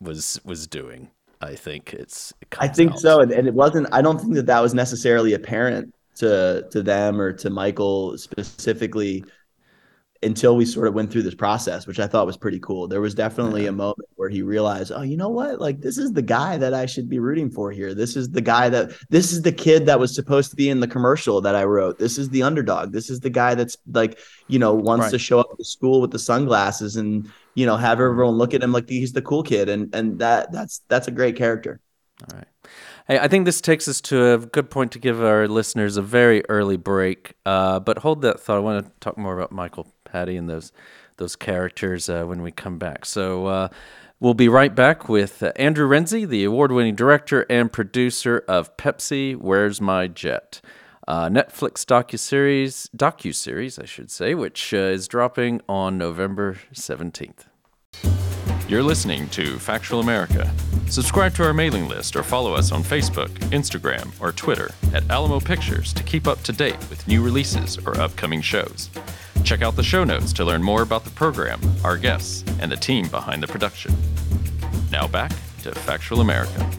was 0.01 0.39
was 0.43 0.67
doing. 0.67 1.11
I 1.41 1.55
think 1.55 1.93
it's. 1.93 2.33
It 2.41 2.55
I 2.59 2.67
think 2.67 2.93
out. 2.93 2.99
so, 2.99 3.19
and, 3.19 3.31
and 3.31 3.47
it 3.47 3.53
wasn't. 3.53 3.87
I 3.91 4.01
don't 4.01 4.19
think 4.19 4.35
that 4.35 4.45
that 4.45 4.61
was 4.61 4.73
necessarily 4.73 5.33
apparent 5.33 5.93
to 6.15 6.65
to 6.71 6.81
them 6.81 7.19
or 7.19 7.33
to 7.33 7.49
Michael 7.49 8.17
specifically 8.17 9.23
until 10.23 10.55
we 10.55 10.65
sort 10.65 10.87
of 10.87 10.93
went 10.93 11.11
through 11.11 11.23
this 11.23 11.35
process, 11.35 11.85
which 11.85 11.99
I 11.99 12.07
thought 12.07 12.25
was 12.25 12.37
pretty 12.37 12.59
cool. 12.59 12.87
There 12.87 13.01
was 13.01 13.13
definitely 13.13 13.67
a 13.67 13.71
moment 13.71 14.07
where 14.15 14.29
he 14.29 14.41
realized, 14.41 14.91
oh, 14.95 15.01
you 15.01 15.17
know 15.17 15.29
what? 15.29 15.59
Like 15.59 15.81
this 15.81 15.97
is 15.97 16.13
the 16.13 16.21
guy 16.21 16.57
that 16.57 16.73
I 16.73 16.85
should 16.85 17.09
be 17.09 17.19
rooting 17.19 17.49
for 17.49 17.71
here. 17.71 17.93
This 17.93 18.15
is 18.15 18.29
the 18.29 18.41
guy 18.41 18.69
that 18.69 18.91
this 19.09 19.31
is 19.31 19.41
the 19.41 19.51
kid 19.51 19.85
that 19.85 19.99
was 19.99 20.15
supposed 20.15 20.49
to 20.51 20.55
be 20.55 20.69
in 20.69 20.79
the 20.79 20.87
commercial 20.87 21.41
that 21.41 21.55
I 21.55 21.63
wrote. 21.63 21.99
This 21.99 22.17
is 22.17 22.29
the 22.29 22.43
underdog. 22.43 22.91
This 22.91 23.09
is 23.09 23.19
the 23.19 23.29
guy 23.29 23.55
that's 23.55 23.77
like, 23.91 24.19
you 24.47 24.59
know, 24.59 24.73
wants 24.73 25.03
Right. 25.03 25.11
to 25.11 25.19
show 25.19 25.39
up 25.39 25.57
to 25.57 25.63
school 25.65 26.01
with 26.01 26.11
the 26.11 26.19
sunglasses 26.19 26.95
and 26.95 27.29
you 27.55 27.65
know 27.65 27.77
have 27.77 27.99
everyone 27.99 28.35
look 28.35 28.53
at 28.53 28.63
him 28.63 28.71
like 28.71 28.89
he's 28.89 29.13
the 29.13 29.21
cool 29.21 29.43
kid. 29.43 29.69
And 29.69 29.93
and 29.93 30.19
that 30.19 30.51
that's 30.51 30.81
that's 30.87 31.07
a 31.07 31.11
great 31.11 31.35
character. 31.35 31.79
All 32.31 32.37
right. 32.37 32.47
Hey, 33.07 33.19
I 33.19 33.27
think 33.27 33.43
this 33.45 33.59
takes 33.59 33.87
us 33.89 33.99
to 34.01 34.33
a 34.33 34.37
good 34.37 34.69
point 34.69 34.93
to 34.93 34.99
give 34.99 35.21
our 35.21 35.47
listeners 35.47 35.97
a 35.97 36.01
very 36.01 36.41
early 36.47 36.77
break. 36.77 37.33
Uh, 37.45 37.79
but 37.81 37.97
hold 37.97 38.21
that 38.21 38.39
thought. 38.39 38.55
I 38.55 38.59
want 38.59 38.85
to 38.85 38.91
talk 39.01 39.17
more 39.17 39.37
about 39.37 39.51
Michael 39.51 39.87
Patti 40.13 40.37
and 40.37 40.47
those 40.47 40.71
those 41.17 41.35
characters 41.35 42.09
uh, 42.09 42.23
when 42.29 42.41
we 42.41 42.51
come 42.51 42.77
back. 42.77 43.05
So 43.05 43.47
uh, 43.47 43.67
we'll 44.19 44.33
be 44.45 44.49
right 44.49 44.73
back 44.75 45.09
with 45.09 45.43
uh, 45.43 45.51
Andrew 45.55 45.87
Renzi, 45.87 46.27
the 46.27 46.43
award-winning 46.43 46.95
director 46.95 47.45
and 47.49 47.71
producer 47.71 48.43
of 48.47 48.75
Pepsi. 48.77 49.35
Where's 49.35 49.81
My 49.81 50.07
Jet? 50.07 50.61
Uh, 51.07 51.27
Netflix 51.29 51.83
docuseries, 51.85 52.89
docu-series, 52.95 53.77
I 53.77 53.85
should 53.85 54.09
say, 54.09 54.35
which 54.35 54.73
uh, 54.73 54.95
is 54.97 55.07
dropping 55.07 55.61
on 55.67 55.97
November 55.97 56.57
seventeenth. 56.71 57.45
You're 58.69 58.87
listening 58.93 59.27
to 59.29 59.59
Factual 59.59 59.99
America. 59.99 60.49
Subscribe 60.87 61.33
to 61.35 61.43
our 61.43 61.53
mailing 61.53 61.87
list 61.89 62.15
or 62.15 62.23
follow 62.23 62.53
us 62.53 62.71
on 62.71 62.83
Facebook, 62.83 63.29
Instagram, 63.51 64.07
or 64.21 64.31
Twitter 64.31 64.69
at 64.93 65.03
Alamo 65.09 65.39
Pictures 65.39 65.91
to 65.93 66.03
keep 66.03 66.27
up 66.27 66.41
to 66.43 66.53
date 66.53 66.79
with 66.89 67.05
new 67.07 67.21
releases 67.21 67.77
or 67.85 67.99
upcoming 67.99 68.41
shows. 68.41 68.89
Check 69.43 69.61
out 69.61 69.75
the 69.75 69.83
show 69.83 70.05
notes 70.05 70.31
to 70.33 70.45
learn 70.45 70.63
more 70.63 70.83
about 70.83 71.03
the 71.03 71.09
program, 71.09 71.59
our 71.83 71.97
guests, 71.97 72.45
and 72.61 72.71
the 72.71 72.77
team 72.77 73.09
behind 73.09 73.43
the 73.43 73.47
production. 73.47 73.93
Now 74.89 75.05
back 75.05 75.31
to 75.63 75.73
Factual 75.73 76.21
America. 76.21 76.69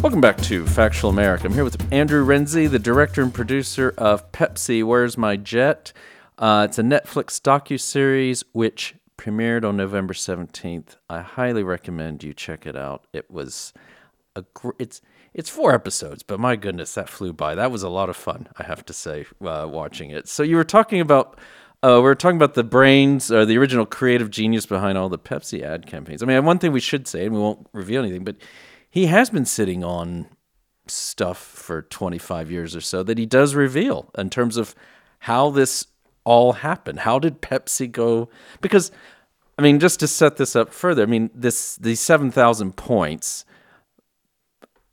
Welcome 0.00 0.22
back 0.22 0.38
to 0.42 0.64
Factual 0.64 1.10
America. 1.10 1.46
I'm 1.46 1.52
here 1.52 1.64
with 1.64 1.92
Andrew 1.92 2.24
Renzi, 2.24 2.70
the 2.70 2.78
director 2.78 3.20
and 3.20 3.34
producer 3.34 3.92
of 3.98 4.32
Pepsi 4.32 4.82
Where's 4.82 5.18
My 5.18 5.36
Jet? 5.36 5.92
Uh, 6.38 6.66
it's 6.68 6.78
a 6.78 6.82
Netflix 6.82 7.38
docu-series 7.38 8.44
which 8.52 8.94
premiered 9.18 9.64
on 9.64 9.76
November 9.76 10.14
17th. 10.14 10.96
I 11.10 11.20
highly 11.20 11.62
recommend 11.62 12.24
you 12.24 12.32
check 12.32 12.66
it 12.66 12.76
out. 12.76 13.06
It 13.12 13.30
was 13.30 13.74
a 14.34 14.44
gr- 14.54 14.70
it's 14.78 15.02
it's 15.38 15.48
four 15.48 15.72
episodes, 15.72 16.24
but 16.24 16.40
my 16.40 16.56
goodness, 16.56 16.94
that 16.94 17.08
flew 17.08 17.32
by. 17.32 17.54
That 17.54 17.70
was 17.70 17.84
a 17.84 17.88
lot 17.88 18.10
of 18.10 18.16
fun, 18.16 18.48
I 18.56 18.64
have 18.64 18.84
to 18.86 18.92
say, 18.92 19.24
uh, 19.40 19.68
watching 19.70 20.10
it. 20.10 20.26
So 20.26 20.42
you 20.42 20.56
were 20.56 20.64
talking 20.64 21.00
about 21.00 21.38
uh, 21.80 21.94
we 21.94 22.02
were 22.02 22.16
talking 22.16 22.36
about 22.36 22.54
the 22.54 22.64
brains 22.64 23.30
or 23.30 23.46
the 23.46 23.56
original 23.56 23.86
creative 23.86 24.30
genius 24.30 24.66
behind 24.66 24.98
all 24.98 25.08
the 25.08 25.18
Pepsi 25.18 25.62
ad 25.62 25.86
campaigns. 25.86 26.24
I 26.24 26.26
mean, 26.26 26.44
one 26.44 26.58
thing 26.58 26.72
we 26.72 26.80
should 26.80 27.06
say, 27.06 27.24
and 27.24 27.36
we 27.36 27.40
won't 27.40 27.68
reveal 27.72 28.02
anything, 28.02 28.24
but 28.24 28.34
he 28.90 29.06
has 29.06 29.30
been 29.30 29.44
sitting 29.44 29.84
on 29.84 30.26
stuff 30.88 31.38
for 31.38 31.82
25 31.82 32.50
years 32.50 32.74
or 32.74 32.80
so 32.80 33.04
that 33.04 33.16
he 33.16 33.24
does 33.24 33.54
reveal 33.54 34.10
in 34.18 34.30
terms 34.30 34.56
of 34.56 34.74
how 35.20 35.50
this 35.50 35.86
all 36.24 36.54
happened. 36.54 36.98
How 37.00 37.20
did 37.20 37.40
Pepsi 37.40 37.90
go? 37.92 38.28
Because, 38.60 38.90
I 39.56 39.62
mean, 39.62 39.78
just 39.78 40.00
to 40.00 40.08
set 40.08 40.36
this 40.36 40.56
up 40.56 40.74
further, 40.74 41.04
I 41.04 41.06
mean, 41.06 41.30
this 41.32 41.76
these 41.76 42.00
7,000 42.00 42.74
points. 42.74 43.44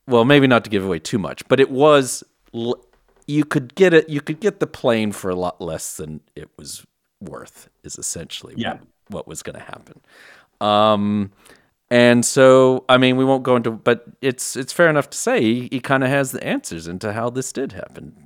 Well, 0.07 0.25
maybe 0.25 0.47
not 0.47 0.63
to 0.65 0.69
give 0.69 0.85
away 0.85 0.99
too 0.99 1.17
much, 1.17 1.47
but 1.47 1.59
it 1.59 1.71
was 1.71 2.23
you 3.27 3.43
could 3.43 3.75
get 3.75 3.93
it. 3.93 4.07
You 4.09 4.21
could 4.21 4.39
get 4.39 4.59
the 4.59 4.67
plane 4.67 5.11
for 5.11 5.29
a 5.29 5.35
lot 5.35 5.59
less 5.59 5.97
than 5.97 6.21
it 6.35 6.49
was 6.57 6.85
worth. 7.19 7.69
Is 7.83 7.97
essentially 7.97 8.53
Yeah. 8.57 8.73
what, 8.73 8.81
what 9.09 9.27
was 9.27 9.41
going 9.43 9.55
to 9.57 9.63
happen. 9.65 10.01
Um, 10.61 11.31
and 11.89 12.25
so, 12.25 12.85
I 12.89 12.97
mean, 12.97 13.15
we 13.17 13.25
won't 13.25 13.43
go 13.43 13.55
into, 13.55 13.71
but 13.71 14.05
it's 14.21 14.55
it's 14.55 14.73
fair 14.73 14.89
enough 14.89 15.09
to 15.11 15.17
say 15.17 15.41
he, 15.41 15.69
he 15.71 15.79
kind 15.79 16.03
of 16.03 16.09
has 16.09 16.31
the 16.31 16.43
answers 16.43 16.87
into 16.87 17.13
how 17.13 17.29
this 17.29 17.51
did 17.51 17.71
happen. 17.73 18.24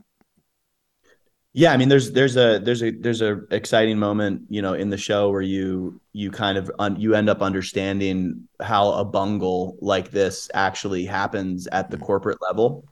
Yeah, 1.53 1.73
I 1.73 1.77
mean, 1.77 1.89
there's 1.89 2.11
there's 2.11 2.37
a 2.37 2.59
there's 2.59 2.83
a 2.83 2.91
there's 2.91 3.21
a 3.21 3.41
exciting 3.49 3.97
moment, 3.97 4.43
you 4.49 4.61
know, 4.61 4.73
in 4.73 4.91
the 4.91 4.97
show 4.97 5.31
where 5.31 5.41
you 5.41 5.99
you 6.13 6.29
kind 6.29 6.59
of 6.59 6.71
un, 6.77 6.99
you 6.99 7.15
end 7.15 7.27
up 7.27 7.41
understanding 7.41 8.47
how 8.61 8.91
a 8.91 9.03
bungle 9.03 9.75
like 9.81 10.11
this 10.11 10.49
actually 10.53 11.05
happens 11.05 11.67
at 11.67 11.89
the 11.89 11.97
corporate 11.97 12.37
level, 12.41 12.85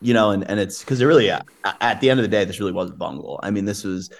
you 0.00 0.14
know, 0.14 0.30
and 0.30 0.48
and 0.48 0.60
it's 0.60 0.80
because 0.80 1.00
it 1.00 1.04
really 1.06 1.30
at, 1.30 1.44
at 1.80 2.00
the 2.00 2.08
end 2.08 2.20
of 2.20 2.24
the 2.24 2.28
day, 2.28 2.44
this 2.44 2.60
really 2.60 2.72
was 2.72 2.90
a 2.90 2.94
bungle. 2.94 3.40
I 3.42 3.50
mean, 3.50 3.64
this 3.64 3.82
was 3.82 4.10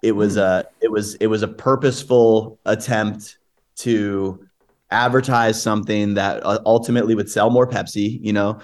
it 0.00 0.12
was 0.12 0.38
a 0.38 0.64
it 0.80 0.90
was 0.90 1.14
it 1.16 1.26
was 1.26 1.42
a 1.42 1.48
purposeful 1.48 2.58
attempt 2.64 3.38
to 3.76 4.48
advertise 4.90 5.60
something 5.62 6.14
that 6.14 6.44
uh, 6.46 6.60
ultimately 6.64 7.14
would 7.14 7.30
sell 7.30 7.50
more 7.50 7.66
Pepsi. 7.66 8.18
You 8.22 8.32
know, 8.32 8.60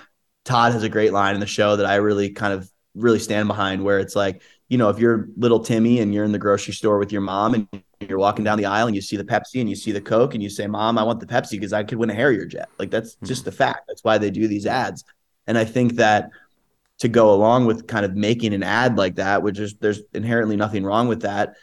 Todd 0.47 0.73
has 0.73 0.85
a 0.85 0.89
great 0.89 1.13
line 1.13 1.35
in 1.35 1.41
the 1.41 1.47
show 1.47 1.77
that 1.77 1.87
I 1.87 1.97
really 1.97 2.31
kind 2.31 2.55
of 2.55 2.71
really 2.95 3.19
stand 3.19 3.47
behind, 3.47 3.85
where 3.85 3.99
it's 3.99 4.17
like, 4.17 4.43
you 4.71 4.79
know, 4.79 4.89
if 4.89 4.99
you're 4.99 5.29
little 5.37 5.59
Timmy 5.61 5.99
and 5.99 6.15
you're 6.15 6.25
in 6.25 6.33
the 6.33 6.39
grocery 6.39 6.73
store 6.73 6.99
with 6.99 7.11
your 7.11 7.21
mom 7.21 7.55
and 7.55 7.69
you're 7.99 8.21
walking 8.21 8.45
down 8.45 8.57
the 8.57 8.67
aisle 8.67 8.87
and 8.87 8.95
you 8.95 9.03
see 9.03 9.17
the 9.17 9.25
Pepsi 9.25 9.61
and 9.61 9.69
you 9.69 9.75
see 9.75 9.91
the 9.91 10.01
Coke 10.01 10.33
and 10.35 10.43
you 10.43 10.49
say, 10.49 10.69
"Mom, 10.69 10.97
I 10.97 11.03
want 11.03 11.19
the 11.19 11.27
Pepsi 11.27 11.53
because 11.53 11.73
I 11.73 11.83
could 11.83 11.99
win 11.99 12.09
a 12.09 12.15
Harrier 12.15 12.47
jet." 12.47 12.69
Like 12.79 12.91
that's 12.91 13.15
hmm. 13.15 13.27
just 13.27 13.45
the 13.45 13.53
fact. 13.53 13.89
That's 13.89 14.05
why 14.05 14.17
they 14.17 14.31
do 14.31 14.47
these 14.47 14.67
ads. 14.67 15.05
And 15.49 15.59
I 15.59 15.65
think 15.65 15.97
that 15.97 16.31
to 16.99 17.09
go 17.09 17.35
along 17.35 17.67
with 17.67 17.89
kind 17.89 18.05
of 18.05 18.15
making 18.15 18.55
an 18.55 18.63
ad 18.63 18.97
like 18.97 19.17
that, 19.17 19.43
which 19.43 19.59
is 19.59 19.75
there's 19.81 20.03
inherently 20.15 20.57
nothing 20.57 20.85
wrong 20.85 21.09
with 21.09 21.23
that. 21.23 21.57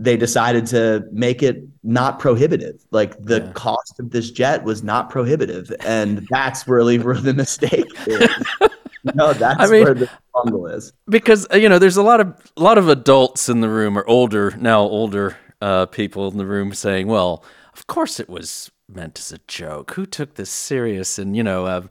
They 0.00 0.16
decided 0.16 0.66
to 0.68 1.04
make 1.12 1.42
it 1.42 1.62
not 1.84 2.18
prohibitive. 2.18 2.84
Like 2.90 3.16
the 3.22 3.42
Yeah. 3.42 3.52
cost 3.52 4.00
of 4.00 4.10
this 4.10 4.32
jet 4.32 4.64
was 4.64 4.82
not 4.82 5.08
prohibitive, 5.08 5.72
and 5.84 6.26
that's 6.30 6.66
really 6.66 6.98
where 6.98 7.16
the 7.16 7.34
mistake 7.34 7.86
is. 8.06 8.28
no, 9.14 9.32
that's 9.34 9.60
I 9.60 9.66
mean- 9.72 9.84
where 9.84 9.94
the 9.94 10.10
bungle 10.34 10.66
is. 10.66 10.92
because 11.08 11.46
uh, 11.52 11.56
you 11.56 11.68
know 11.68 11.78
there's 11.78 11.96
a 11.96 12.02
lot 12.02 12.20
of 12.20 12.28
a 12.56 12.62
lot 12.62 12.78
of 12.78 12.88
adults 12.88 13.48
in 13.48 13.60
the 13.60 13.68
room 13.68 13.98
or 13.98 14.06
older 14.08 14.54
now 14.58 14.80
older 14.80 15.36
uh, 15.60 15.86
people 15.86 16.30
in 16.30 16.38
the 16.38 16.46
room 16.46 16.72
saying 16.72 17.06
well 17.08 17.44
of 17.74 17.86
course 17.86 18.20
it 18.20 18.28
was 18.28 18.70
meant 18.88 19.18
as 19.18 19.32
a 19.32 19.38
joke. 19.46 19.92
Who 19.92 20.06
took 20.06 20.34
this 20.34 20.50
serious? 20.50 21.18
And 21.18 21.36
you 21.36 21.42
know 21.42 21.66
uh, 21.66 21.82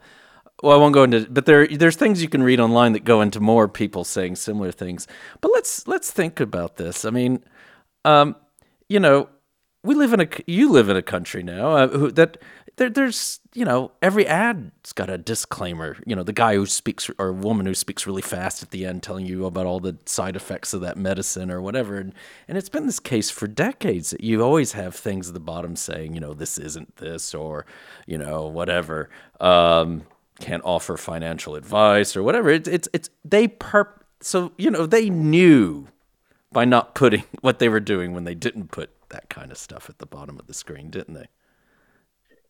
well 0.64 0.74
I 0.74 0.78
won't 0.82 0.94
go 0.94 1.04
into 1.04 1.28
but 1.30 1.46
there 1.46 1.68
there's 1.68 1.96
things 1.96 2.22
you 2.22 2.30
can 2.30 2.44
read 2.44 2.60
online 2.60 2.94
that 2.94 3.04
go 3.04 3.22
into 3.22 3.40
more 3.40 3.68
people 3.68 4.04
saying 4.04 4.36
similar 4.38 4.72
things. 4.72 5.08
But 5.42 5.52
let's 5.54 5.88
let's 5.88 6.12
think 6.12 6.40
about 6.40 6.78
this. 6.78 7.06
I 7.06 7.10
mean 7.10 7.44
um, 8.06 8.36
you 8.90 9.00
know 9.00 9.30
we 9.84 9.96
live 9.96 10.12
in 10.14 10.22
a 10.22 10.28
you 10.48 10.70
live 10.72 10.90
in 10.90 10.98
a 10.98 11.02
country 11.02 11.44
now 11.44 11.72
uh, 11.72 11.88
who, 11.88 12.12
that 12.12 12.38
there, 12.78 12.90
there's 12.90 13.40
you 13.54 13.66
know 13.66 13.92
every 14.02 14.26
ad's 14.26 14.94
got 14.94 15.10
a 15.10 15.18
disclaimer. 15.18 15.98
You 16.06 16.16
know 16.16 16.24
the 16.24 16.34
guy 16.34 16.56
who 16.56 16.66
speaks 16.66 17.10
or 17.18 17.34
woman 17.34 17.66
who 17.66 17.74
speaks 17.74 18.08
really 18.08 18.22
fast 18.22 18.64
at 18.64 18.72
the 18.72 18.86
end 18.86 19.04
telling 19.04 19.26
you 19.26 19.46
about 19.46 19.66
all 19.66 19.80
the 19.80 19.98
side 20.06 20.36
effects 20.36 20.74
of 20.74 20.82
that 20.82 20.96
medicine 20.96 21.52
or 21.52 21.62
whatever. 21.62 21.98
And, 21.98 22.14
and 22.48 22.58
it's 22.58 22.70
been 22.70 22.86
this 22.86 23.00
case 23.00 23.30
for 23.30 23.48
decades 23.48 24.12
that 24.12 24.24
you 24.24 24.42
always 24.42 24.74
have 24.74 24.96
things 24.96 25.28
at 25.28 25.34
the 25.34 25.40
bottom 25.40 25.76
saying 25.76 26.14
you 26.14 26.20
know 26.20 26.34
this 26.34 26.58
isn't 26.58 26.98
this 26.98 27.34
or 27.34 27.66
you 28.06 28.18
know 28.18 28.48
whatever 28.48 29.10
um, 29.40 30.04
can't 30.40 30.64
offer 30.64 30.98
financial 30.98 31.56
advice 31.56 32.16
or 32.16 32.24
whatever. 32.24 32.50
It's 32.50 32.70
it's, 32.70 32.88
it's 32.94 33.10
they 33.26 33.48
perp 33.48 33.88
so 34.22 34.52
you 34.58 34.70
know 34.70 34.86
they 34.86 35.10
knew 35.10 35.88
by 36.52 36.64
not 36.66 36.94
putting 36.94 37.24
what 37.42 37.58
they 37.58 37.70
were 37.70 37.80
doing 37.80 38.14
when 38.14 38.24
they 38.24 38.36
didn't 38.36 38.72
put 38.72 38.92
that 39.10 39.30
kind 39.30 39.52
of 39.52 39.58
stuff 39.58 39.90
at 39.90 39.98
the 39.98 40.06
bottom 40.06 40.38
of 40.40 40.46
the 40.48 40.54
screen, 40.54 40.90
didn't 40.90 41.14
they? 41.16 41.28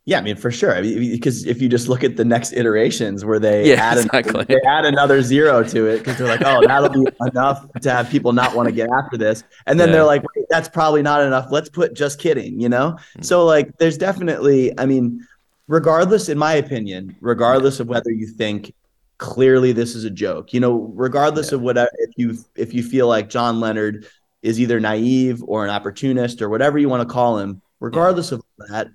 Yeah, 0.07 0.19
I 0.19 0.21
mean 0.21 0.37
for 0.37 0.51
sure. 0.51 0.73
I 0.73 0.79
mean, 0.81 1.11
because 1.11 1.45
if 1.45 1.61
you 1.61 1.67
just 1.67 1.89
look 1.89 2.01
at 2.01 2.15
the 2.15 2.23
next 2.23 2.53
iterations 2.53 3.25
where 3.25 3.39
they 3.39 3.69
Yeah, 3.69 3.83
add 3.83 3.97
exactly. 3.97 4.29
another, 4.29 4.45
they 4.45 4.61
add 4.65 4.85
another 4.85 5.21
zero 5.21 5.63
to 5.65 5.85
it 5.87 5.97
because 5.97 6.17
they're 6.17 6.27
like, 6.27 6.41
oh, 6.45 6.65
that'll 6.65 6.87
be 6.87 7.05
enough 7.29 7.69
to 7.81 7.91
have 7.91 8.09
people 8.09 8.31
not 8.31 8.55
want 8.55 8.67
to 8.67 8.71
get 8.71 8.89
after 8.89 9.17
this, 9.17 9.43
and 9.65 9.77
then 9.77 9.89
Yeah. 9.89 9.95
they're 9.95 10.05
like, 10.05 10.23
Wait, 10.33 10.45
that's 10.49 10.69
probably 10.69 11.01
not 11.01 11.21
enough. 11.23 11.47
Let's 11.51 11.67
put 11.67 11.93
just 11.93 12.19
kidding, 12.19 12.57
you 12.61 12.69
know. 12.69 12.97
Hmm. 13.17 13.21
So 13.21 13.45
like, 13.45 13.77
there's 13.79 13.97
definitely, 13.97 14.71
I 14.79 14.85
mean, 14.85 15.27
regardless, 15.67 16.29
in 16.29 16.37
my 16.37 16.53
opinion, 16.53 17.13
regardless 17.19 17.81
of 17.81 17.87
whether 17.87 18.09
you 18.09 18.27
think 18.27 18.73
clearly 19.17 19.73
this 19.73 19.93
is 19.93 20.05
a 20.05 20.09
joke. 20.09 20.53
You 20.53 20.61
know, 20.61 20.89
regardless 20.95 21.51
yeah. 21.51 21.55
of 21.57 21.61
what 21.63 21.77
if 21.77 22.11
you 22.15 22.37
if 22.55 22.73
you 22.73 22.81
feel 22.81 23.09
like 23.09 23.29
John 23.29 23.59
Leonard 23.59 24.07
is 24.41 24.57
either 24.57 24.79
naive 24.79 25.43
or 25.45 25.65
an 25.65 25.69
opportunist 25.69 26.41
or 26.41 26.47
whatever 26.47 26.77
you 26.77 26.87
want 26.87 27.05
to 27.05 27.13
call 27.13 27.39
him, 27.39 27.61
regardless 27.81 28.31
yeah. 28.31 28.37
of 28.37 28.43
that, 28.69 28.87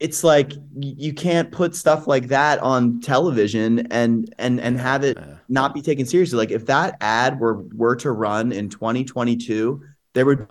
it's 0.00 0.22
like 0.22 0.52
you 0.78 1.12
can't 1.12 1.50
put 1.50 1.74
stuff 1.74 2.06
like 2.06 2.28
that 2.28 2.60
on 2.60 3.00
television 3.00 3.80
and 3.90 4.32
and 4.38 4.60
and 4.60 4.78
have 4.78 5.02
it 5.02 5.18
not 5.48 5.74
be 5.74 5.82
taken 5.82 6.06
seriously. 6.06 6.38
Like 6.38 6.50
if 6.50 6.66
that 6.66 6.96
ad 7.00 7.40
were 7.40 7.62
were 7.74 7.96
to 7.96 8.12
run 8.12 8.52
in 8.52 8.68
2022, 8.68 9.82
there 10.14 10.24
would 10.24 10.46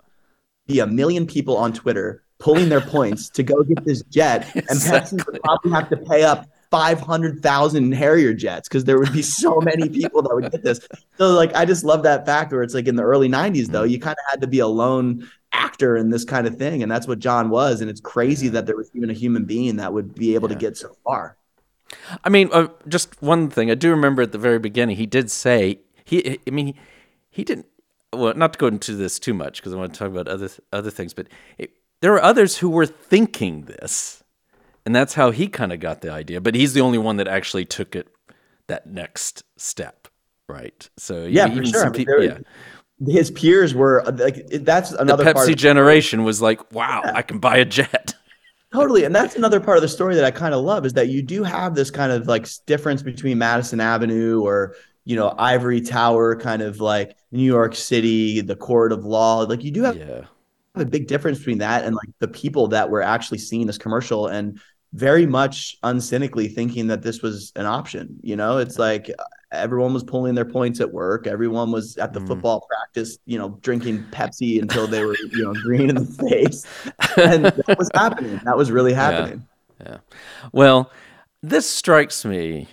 be 0.66 0.80
a 0.80 0.86
million 0.86 1.26
people 1.26 1.56
on 1.56 1.72
Twitter 1.72 2.22
pulling 2.38 2.68
their 2.68 2.80
points 2.80 3.30
to 3.30 3.42
go 3.42 3.62
get 3.62 3.84
this 3.84 4.02
jet, 4.04 4.48
and 4.54 4.64
exactly. 4.64 5.18
Would 5.26 5.42
probably 5.42 5.70
have 5.72 5.88
to 5.90 5.96
pay 5.96 6.24
up 6.24 6.46
500,000 6.70 7.92
Harrier 7.92 8.34
jets 8.34 8.68
because 8.68 8.84
there 8.84 8.98
would 8.98 9.12
be 9.12 9.22
so 9.22 9.60
many 9.60 9.88
people 10.00 10.22
that 10.22 10.34
would 10.34 10.52
get 10.52 10.62
this. 10.62 10.86
So, 11.16 11.30
like, 11.30 11.54
I 11.54 11.64
just 11.64 11.84
love 11.84 12.02
that 12.02 12.26
fact 12.26 12.52
where 12.52 12.62
it's 12.62 12.74
like 12.74 12.86
in 12.86 12.96
the 12.96 13.02
early 13.02 13.28
90s, 13.28 13.66
though, 13.68 13.84
mm. 13.84 13.90
you 13.90 13.98
kind 13.98 14.16
of 14.18 14.30
had 14.30 14.40
to 14.42 14.46
be 14.46 14.58
a 14.58 14.66
lone 14.66 15.28
actor 15.52 15.96
in 15.96 16.10
this 16.10 16.24
kind 16.24 16.46
of 16.46 16.56
thing. 16.56 16.82
And 16.82 16.90
that's 16.90 17.06
what 17.06 17.18
John 17.18 17.50
was. 17.50 17.80
And 17.80 17.90
it's 17.90 18.00
crazy 18.00 18.48
that 18.48 18.66
there 18.66 18.76
was 18.76 18.90
even 18.94 19.10
a 19.10 19.14
human 19.14 19.44
being 19.44 19.76
that 19.76 19.92
would 19.92 20.14
be 20.14 20.34
able 20.34 20.48
yeah. 20.48 20.54
to 20.54 20.60
get 20.60 20.76
so 20.76 20.96
far. 21.04 21.36
I 22.22 22.28
mean, 22.28 22.50
uh, 22.52 22.68
just 22.86 23.20
one 23.22 23.48
thing 23.48 23.70
I 23.70 23.74
do 23.74 23.90
remember 23.90 24.22
at 24.22 24.32
the 24.32 24.38
very 24.38 24.58
beginning, 24.58 24.96
he 24.96 25.06
did 25.06 25.30
say, 25.30 25.80
he, 26.04 26.38
I 26.46 26.50
mean, 26.50 26.66
he, 26.66 26.74
he 27.30 27.44
didn't, 27.44 27.66
well, 28.12 28.34
not 28.34 28.54
to 28.54 28.58
go 28.58 28.66
into 28.66 28.94
this 28.94 29.18
too 29.18 29.34
much 29.34 29.60
because 29.60 29.72
I 29.72 29.76
want 29.76 29.94
to 29.94 29.98
talk 29.98 30.08
about 30.08 30.28
other, 30.28 30.50
other 30.72 30.90
things, 30.90 31.14
but 31.14 31.28
it, 31.56 31.70
there 32.00 32.12
were 32.12 32.22
others 32.22 32.58
who 32.58 32.68
were 32.68 32.86
thinking 32.86 33.62
this 33.62 34.22
and 34.88 34.96
that's 34.96 35.12
how 35.12 35.32
he 35.32 35.48
kind 35.48 35.70
of 35.70 35.80
got 35.80 36.00
the 36.00 36.10
idea. 36.10 36.40
But 36.40 36.54
he's 36.54 36.72
the 36.72 36.80
only 36.80 36.96
one 36.96 37.18
that 37.18 37.28
actually 37.28 37.66
took 37.66 37.94
it 37.94 38.08
that 38.68 38.86
next 38.86 39.44
step, 39.58 40.08
right? 40.48 40.88
So 40.96 41.26
yeah, 41.26 41.46
for 41.54 41.62
sure. 41.62 41.90
People, 41.90 42.24
yeah. 42.24 42.38
His 43.06 43.30
peers 43.30 43.74
were 43.74 44.02
like 44.04 44.46
that's 44.48 44.92
another 44.92 45.24
the 45.24 45.32
Pepsi 45.32 45.56
generation 45.56 46.24
was 46.24 46.42
like, 46.42 46.72
wow, 46.72 47.02
yeah. 47.04 47.12
I 47.14 47.22
can 47.22 47.38
buy 47.38 47.58
a 47.58 47.64
jet. 47.64 48.14
Totally. 48.72 49.04
And 49.04 49.14
that's 49.14 49.34
another 49.34 49.60
part 49.60 49.78
of 49.78 49.82
the 49.82 49.88
story 49.88 50.14
that 50.14 50.24
I 50.24 50.30
kind 50.30 50.52
of 50.52 50.62
love 50.62 50.84
is 50.84 50.92
that 50.92 51.08
you 51.08 51.22
do 51.22 51.42
have 51.42 51.74
this 51.74 51.90
kind 51.90 52.12
of 52.12 52.26
like 52.26 52.46
difference 52.66 53.02
between 53.02 53.38
Madison 53.38 53.80
Avenue 53.80 54.42
or, 54.42 54.76
you 55.04 55.16
know, 55.16 55.34
Ivory 55.38 55.80
Tower, 55.80 56.36
kind 56.36 56.60
of 56.60 56.78
like 56.78 57.16
New 57.32 57.44
York 57.44 57.74
City, 57.74 58.42
the 58.42 58.56
court 58.56 58.92
of 58.92 59.06
law. 59.06 59.38
Like 59.38 59.64
you 59.64 59.70
do 59.70 59.84
have 59.84 59.96
yeah. 59.96 60.20
a 60.74 60.84
big 60.84 61.06
difference 61.06 61.38
between 61.38 61.58
that 61.58 61.86
and 61.86 61.96
like 61.96 62.10
the 62.18 62.28
people 62.28 62.68
that 62.68 62.90
were 62.90 63.00
actually 63.00 63.38
seeing 63.38 63.66
this 63.66 63.78
commercial. 63.78 64.26
And 64.26 64.60
very 64.92 65.26
much 65.26 65.76
uncynically 65.82 66.52
thinking 66.52 66.86
that 66.88 67.02
this 67.02 67.22
was 67.22 67.52
an 67.56 67.66
option. 67.66 68.18
You 68.22 68.36
know, 68.36 68.58
it's 68.58 68.78
like 68.78 69.10
everyone 69.52 69.94
was 69.94 70.04
pulling 70.04 70.34
their 70.34 70.44
points 70.44 70.80
at 70.80 70.92
work. 70.92 71.26
Everyone 71.26 71.70
was 71.70 71.96
at 71.96 72.12
the 72.12 72.20
mm. 72.20 72.26
football 72.26 72.66
practice, 72.68 73.18
you 73.26 73.38
know, 73.38 73.58
drinking 73.62 74.04
Pepsi 74.10 74.60
until 74.60 74.86
they 74.86 75.04
were, 75.04 75.16
you 75.32 75.44
know, 75.44 75.54
green 75.62 75.90
in 75.90 75.96
the 75.96 76.28
face. 76.28 76.66
And 77.16 77.46
that 77.46 77.74
was 77.78 77.90
happening. 77.94 78.40
That 78.44 78.56
was 78.56 78.70
really 78.70 78.92
happening. 78.92 79.46
Yeah. 79.80 79.86
yeah. 79.88 79.98
Well, 80.52 80.90
this 81.42 81.68
strikes 81.68 82.24
me. 82.24 82.68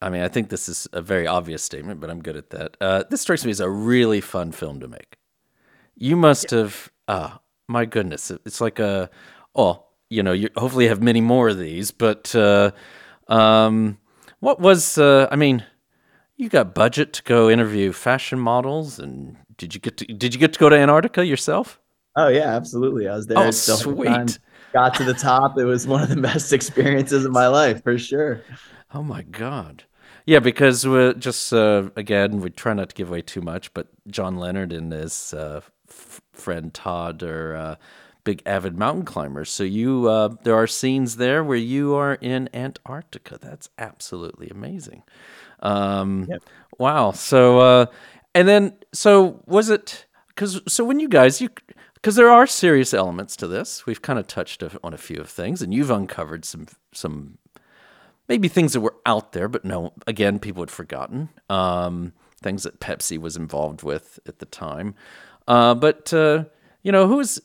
I 0.00 0.10
mean, 0.10 0.22
I 0.22 0.28
think 0.28 0.48
this 0.48 0.68
is 0.68 0.88
a 0.92 1.00
very 1.00 1.26
obvious 1.26 1.62
statement, 1.62 2.00
but 2.00 2.10
I'm 2.10 2.22
good 2.22 2.36
at 2.36 2.50
that. 2.50 2.76
Uh, 2.80 3.04
this 3.08 3.20
strikes 3.20 3.44
me 3.44 3.52
as 3.52 3.60
a 3.60 3.70
really 3.70 4.20
fun 4.20 4.52
film 4.52 4.80
to 4.80 4.88
make. 4.88 5.16
You 5.96 6.16
must 6.16 6.50
yeah. 6.50 6.58
have, 6.58 6.90
ah, 7.06 7.38
oh, 7.38 7.40
my 7.68 7.84
goodness, 7.84 8.30
it's 8.30 8.60
like 8.60 8.80
a, 8.80 9.08
oh, 9.54 9.84
you 10.10 10.22
know, 10.22 10.32
you 10.32 10.50
hopefully 10.56 10.88
have 10.88 11.02
many 11.02 11.20
more 11.20 11.48
of 11.48 11.58
these. 11.58 11.90
But 11.90 12.34
uh, 12.34 12.72
um, 13.28 13.98
what 14.40 14.60
was? 14.60 14.98
Uh, 14.98 15.28
I 15.30 15.36
mean, 15.36 15.64
you 16.42 16.48
got 16.48 16.74
budget 16.74 17.12
to 17.14 17.22
go 17.22 17.48
interview 17.48 17.92
fashion 17.92 18.38
models, 18.38 18.98
and 18.98 19.36
did 19.56 19.74
you 19.74 19.80
get 19.80 19.96
to 19.98 20.06
did 20.06 20.34
you 20.34 20.40
get 20.40 20.52
to 20.54 20.58
go 20.58 20.68
to 20.68 20.76
Antarctica 20.76 21.24
yourself? 21.24 21.80
Oh 22.16 22.28
yeah, 22.28 22.54
absolutely. 22.54 23.08
I 23.08 23.14
was 23.14 23.26
there. 23.26 23.38
Oh 23.38 23.50
sweet! 23.50 24.38
Got 24.74 24.94
to 24.96 25.04
the 25.04 25.14
top. 25.14 25.56
It 25.58 25.64
was 25.64 25.86
one 25.86 26.02
of 26.02 26.08
the 26.08 26.16
best 26.20 26.52
experiences 26.52 27.24
of 27.24 27.32
my 27.32 27.46
life 27.46 27.82
for 27.82 27.96
sure. 27.96 28.42
Oh 28.92 29.02
my 29.02 29.22
god. 29.22 29.84
Yeah, 30.26 30.38
because 30.38 30.86
we're 30.86 31.14
just 31.14 31.52
uh, 31.52 31.90
again, 31.96 32.40
we 32.40 32.50
try 32.50 32.74
not 32.74 32.90
to 32.90 32.94
give 32.94 33.08
away 33.08 33.22
too 33.22 33.40
much, 33.40 33.72
but 33.74 33.88
John 34.08 34.36
Leonard 34.36 34.72
and 34.72 34.92
his 34.92 35.34
uh, 35.34 35.60
f- 35.88 36.20
friend 36.32 36.72
Todd 36.72 37.22
are 37.22 37.56
uh, 37.56 37.76
big 38.24 38.42
avid 38.46 38.78
mountain 38.78 39.04
climbers. 39.04 39.50
So 39.50 39.64
you, 39.64 40.08
uh, 40.08 40.36
there 40.42 40.54
are 40.54 40.66
scenes 40.66 41.16
there 41.16 41.42
where 41.42 41.56
you 41.56 41.94
are 41.94 42.14
in 42.14 42.48
Antarctica. 42.54 43.38
That's 43.40 43.68
absolutely 43.78 44.48
amazing. 44.48 45.02
Um, 45.62 46.26
yep. 46.28 46.42
Wow. 46.78 47.12
So, 47.12 47.60
uh, 47.60 47.86
and 48.34 48.46
then, 48.48 48.74
so 48.92 49.42
was 49.46 49.70
it? 49.70 50.06
Because 50.28 50.60
so 50.68 50.84
when 50.84 51.00
you 51.00 51.08
guys, 51.08 51.40
you 51.40 51.50
because 51.94 52.16
there 52.16 52.30
are 52.30 52.46
serious 52.46 52.92
elements 52.92 53.36
to 53.36 53.46
this. 53.46 53.86
We've 53.86 54.02
kind 54.02 54.18
of 54.18 54.26
touched 54.26 54.62
on 54.82 54.92
a 54.92 54.98
few 54.98 55.20
of 55.20 55.28
things, 55.28 55.62
and 55.62 55.72
you've 55.72 55.90
uncovered 55.90 56.44
some 56.44 56.66
some 56.92 57.38
maybe 58.28 58.48
things 58.48 58.72
that 58.72 58.80
were 58.80 58.96
out 59.06 59.32
there, 59.32 59.48
but 59.48 59.64
no, 59.64 59.92
again, 60.06 60.38
people 60.38 60.62
had 60.62 60.70
forgotten. 60.70 61.28
Um, 61.48 62.12
things 62.42 62.64
that 62.64 62.80
Pepsi 62.80 63.18
was 63.18 63.36
involved 63.36 63.82
with 63.82 64.18
at 64.26 64.40
the 64.40 64.46
time. 64.46 64.94
Uh, 65.46 65.74
but 65.74 66.12
uh, 66.12 66.44
you 66.82 66.92
know, 66.92 67.06
who's 67.06 67.40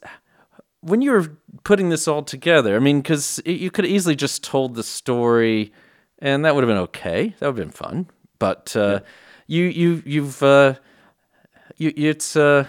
when 0.82 1.02
you 1.02 1.12
were 1.12 1.38
putting 1.64 1.90
this 1.90 2.08
all 2.08 2.24
together, 2.24 2.76
I 2.76 2.80
mean, 2.80 3.02
because 3.02 3.42
you 3.46 3.70
could 3.72 3.86
easily 3.86 4.16
just 4.16 4.44
told 4.44 4.76
the 4.76 4.84
story, 4.84 5.72
and 6.20 6.46
that 6.46 6.56
would 6.56 6.64
have 6.64 6.70
been 6.70 6.84
okay. 6.84 7.36
That 7.40 7.48
would 7.48 7.58
have 7.58 7.68
been 7.68 7.72
fun. 7.72 8.08
But 8.40 8.76
uh, 8.76 8.80
yeah. 8.80 9.00
you 9.48 9.64
you 9.66 10.04
you've 10.06 10.44
uh, 10.44 10.76
you 11.78 11.94
it's 11.96 12.36
uh, 12.36 12.68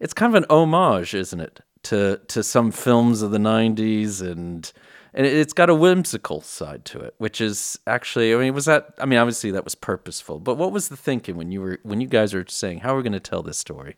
it's 0.00 0.14
kind 0.14 0.34
of 0.34 0.42
an 0.42 0.46
homage, 0.50 1.14
isn't 1.14 1.40
it, 1.40 1.60
to 1.84 2.20
to 2.28 2.42
some 2.42 2.70
films 2.70 3.22
of 3.22 3.30
the 3.30 3.38
'90s, 3.38 4.20
and 4.20 4.70
and 5.14 5.26
it's 5.26 5.52
got 5.52 5.70
a 5.70 5.74
whimsical 5.74 6.40
side 6.40 6.84
to 6.86 7.00
it, 7.00 7.14
which 7.18 7.40
is 7.40 7.78
actually, 7.86 8.34
I 8.34 8.38
mean, 8.38 8.54
was 8.54 8.66
that? 8.66 8.94
I 8.98 9.06
mean, 9.06 9.18
obviously 9.18 9.50
that 9.52 9.64
was 9.64 9.74
purposeful, 9.74 10.38
but 10.38 10.56
what 10.56 10.72
was 10.72 10.88
the 10.88 10.96
thinking 10.96 11.36
when 11.36 11.50
you 11.50 11.60
were 11.60 11.78
when 11.82 12.00
you 12.00 12.06
guys 12.06 12.34
were 12.34 12.44
saying 12.48 12.80
how 12.80 12.94
are 12.94 12.96
we 12.96 13.02
going 13.02 13.12
to 13.12 13.20
tell 13.20 13.42
this 13.42 13.58
story? 13.58 13.96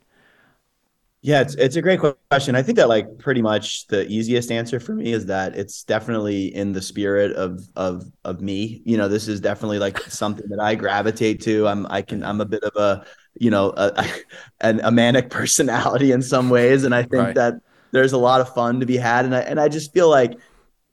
Yeah, 1.23 1.43
it's 1.43 1.55
it's 1.57 1.77
a 1.77 1.83
great 1.83 2.01
question. 2.31 2.55
I 2.55 2.63
think 2.63 2.77
that 2.77 2.89
like 2.89 3.19
pretty 3.19 3.43
much 3.43 3.87
the 3.89 4.07
easiest 4.09 4.51
answer 4.51 4.81
for 4.81 4.95
me 4.95 5.13
is 5.13 5.27
that 5.27 5.55
it's 5.55 5.85
definitely 5.85 6.55
in 6.55 6.73
the 6.73 6.81
spirit 6.81 7.33
of 7.37 7.61
of 7.77 8.11
of 8.25 8.41
me. 8.41 8.81
You 8.87 8.97
know, 8.97 9.07
this 9.07 9.29
is 9.29 9.39
definitely 9.39 9.79
like 9.79 9.99
something 10.09 10.49
that 10.49 10.61
I 10.61 10.75
gravitate 10.75 11.43
to. 11.43 11.69
I'm 11.69 11.87
I 11.91 12.01
can 12.01 12.25
I'm 12.25 12.41
a 12.41 12.47
bit 12.47 12.65
of 12.65 12.75
a 12.75 13.05
you 13.39 13.51
know 13.51 13.75
a 13.77 14.07
a, 14.63 14.79
a 14.85 14.91
manic 14.91 15.29
personality 15.29 16.13
in 16.13 16.23
some 16.23 16.49
ways, 16.49 16.85
and 16.85 16.95
I 16.95 17.03
think 17.03 17.13
right. 17.13 17.35
that 17.35 17.55
there's 17.93 18.13
a 18.13 18.19
lot 18.19 18.41
of 18.41 18.55
fun 18.55 18.81
to 18.81 18.87
be 18.87 18.97
had. 18.97 19.27
And 19.27 19.35
I 19.35 19.41
and 19.41 19.61
I 19.61 19.69
just 19.69 19.93
feel 19.93 20.09
like 20.09 20.39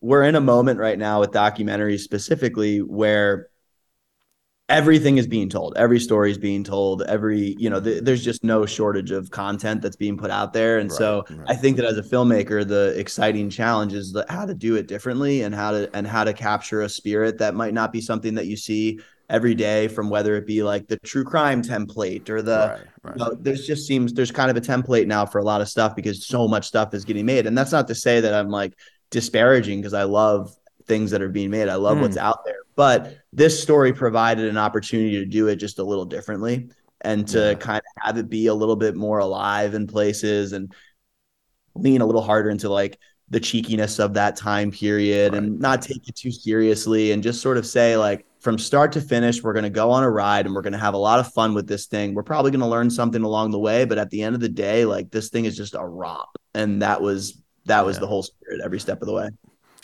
we're 0.01 0.23
in 0.23 0.35
a 0.35 0.41
moment 0.41 0.79
right 0.79 0.99
now 0.99 1.21
with 1.21 1.31
documentaries 1.31 1.99
specifically 1.99 2.81
where 2.81 3.47
everything 4.69 5.17
is 5.17 5.27
being 5.27 5.49
told. 5.49 5.73
Every 5.77 5.99
story 5.99 6.31
is 6.31 6.37
being 6.37 6.63
told. 6.63 7.01
Every 7.03 7.55
you 7.57 7.69
know 7.69 7.79
th- 7.79 8.03
there's 8.03 8.23
just 8.23 8.43
no 8.43 8.65
shortage 8.65 9.11
of 9.11 9.31
content 9.31 9.81
that's 9.81 9.95
being 9.95 10.17
put 10.17 10.29
out 10.31 10.53
there. 10.53 10.79
And 10.79 10.89
right, 10.89 10.97
so 10.97 11.25
right. 11.29 11.49
i 11.49 11.55
think 11.55 11.77
that 11.77 11.85
as 11.85 11.97
a 11.97 12.03
filmmaker 12.03 12.67
the 12.67 12.93
exciting 12.97 13.49
challenge 13.49 13.93
is 13.93 14.11
the, 14.11 14.25
how 14.29 14.45
to 14.45 14.53
do 14.53 14.75
it 14.75 14.87
differently 14.87 15.43
and 15.43 15.53
how 15.53 15.71
to 15.71 15.89
and 15.93 16.05
how 16.05 16.23
to 16.23 16.33
capture 16.33 16.81
a 16.81 16.89
spirit 16.89 17.37
that 17.37 17.55
might 17.55 17.73
not 17.73 17.91
be 17.91 18.01
something 18.01 18.35
that 18.35 18.47
you 18.47 18.57
see 18.57 18.99
every 19.29 19.53
day 19.53 19.87
from 19.89 20.09
whether 20.09 20.35
it 20.35 20.47
be 20.47 20.63
like 20.63 20.87
the 20.87 20.97
true 20.99 21.23
crime 21.23 21.61
template 21.61 22.29
or 22.29 22.41
the 22.41 22.79
right, 23.03 23.15
you 23.15 23.23
know, 23.23 23.35
there's 23.39 23.67
just 23.67 23.85
seems 23.85 24.13
there's 24.13 24.31
kind 24.31 24.49
of 24.49 24.55
a 24.55 24.61
template 24.61 25.05
now 25.05 25.25
for 25.25 25.39
a 25.39 25.43
lot 25.43 25.59
of 25.59 25.67
stuff 25.67 25.95
because 25.95 26.25
so 26.25 26.47
much 26.47 26.65
stuff 26.65 26.93
is 26.93 27.03
getting 27.03 27.25
made. 27.25 27.45
And 27.45 27.57
that's 27.57 27.71
not 27.71 27.87
to 27.87 27.95
say 27.95 28.21
that 28.21 28.33
i'm 28.33 28.49
like 28.49 28.73
disparaging 29.09 29.79
because 29.79 29.93
i 29.93 30.03
love 30.03 30.53
things 30.87 31.11
that 31.11 31.21
are 31.21 31.29
being 31.29 31.49
made 31.49 31.69
i 31.69 31.75
love 31.75 31.97
mm. 31.97 32.01
what's 32.01 32.17
out 32.17 32.43
there 32.45 32.59
but 32.75 33.17
this 33.33 33.61
story 33.61 33.91
provided 33.91 34.45
an 34.45 34.57
opportunity 34.57 35.19
to 35.19 35.25
do 35.25 35.47
it 35.47 35.57
just 35.57 35.79
a 35.79 35.83
little 35.83 36.05
differently 36.05 36.69
and 37.01 37.27
to 37.27 37.39
yeah. 37.39 37.53
kind 37.53 37.77
of 37.77 38.03
have 38.03 38.17
it 38.17 38.29
be 38.29 38.47
a 38.47 38.53
little 38.53 38.75
bit 38.75 38.95
more 38.95 39.19
alive 39.19 39.73
in 39.73 39.87
places 39.87 40.53
and 40.53 40.73
lean 41.75 42.01
a 42.01 42.05
little 42.05 42.21
harder 42.21 42.49
into 42.49 42.69
like 42.69 42.97
the 43.29 43.39
cheekiness 43.39 43.99
of 43.99 44.13
that 44.13 44.35
time 44.35 44.71
period 44.71 45.33
right. 45.33 45.43
and 45.43 45.59
not 45.59 45.81
take 45.81 46.07
it 46.07 46.15
too 46.15 46.31
seriously 46.31 47.11
and 47.11 47.21
just 47.21 47.41
sort 47.41 47.57
of 47.57 47.65
say 47.65 47.97
like 47.97 48.25
from 48.39 48.57
start 48.57 48.91
to 48.91 49.01
finish 49.01 49.43
we're 49.43 49.53
going 49.53 49.63
to 49.63 49.69
go 49.69 49.91
on 49.91 50.03
a 50.03 50.09
ride 50.09 50.45
and 50.45 50.55
we're 50.55 50.61
going 50.61 50.73
to 50.73 50.79
have 50.79 50.93
a 50.93 50.97
lot 50.97 51.19
of 51.19 51.31
fun 51.33 51.53
with 51.53 51.67
this 51.67 51.87
thing 51.87 52.13
we're 52.13 52.23
probably 52.23 52.51
going 52.51 52.61
to 52.61 52.67
learn 52.67 52.89
something 52.89 53.23
along 53.23 53.51
the 53.51 53.59
way 53.59 53.85
but 53.85 53.97
at 53.97 54.09
the 54.09 54.23
end 54.23 54.33
of 54.33 54.41
the 54.41 54.49
day 54.49 54.85
like 54.85 55.11
this 55.11 55.29
thing 55.29 55.45
is 55.45 55.57
just 55.57 55.75
a 55.75 55.85
romp 55.85 56.29
and 56.53 56.81
that 56.81 57.01
was 57.01 57.41
that 57.65 57.85
was 57.85 57.97
yeah. 57.97 58.01
the 58.01 58.07
whole 58.07 58.23
spirit 58.23 58.61
every 58.63 58.79
step 58.79 59.01
of 59.01 59.07
the 59.07 59.13
way 59.13 59.29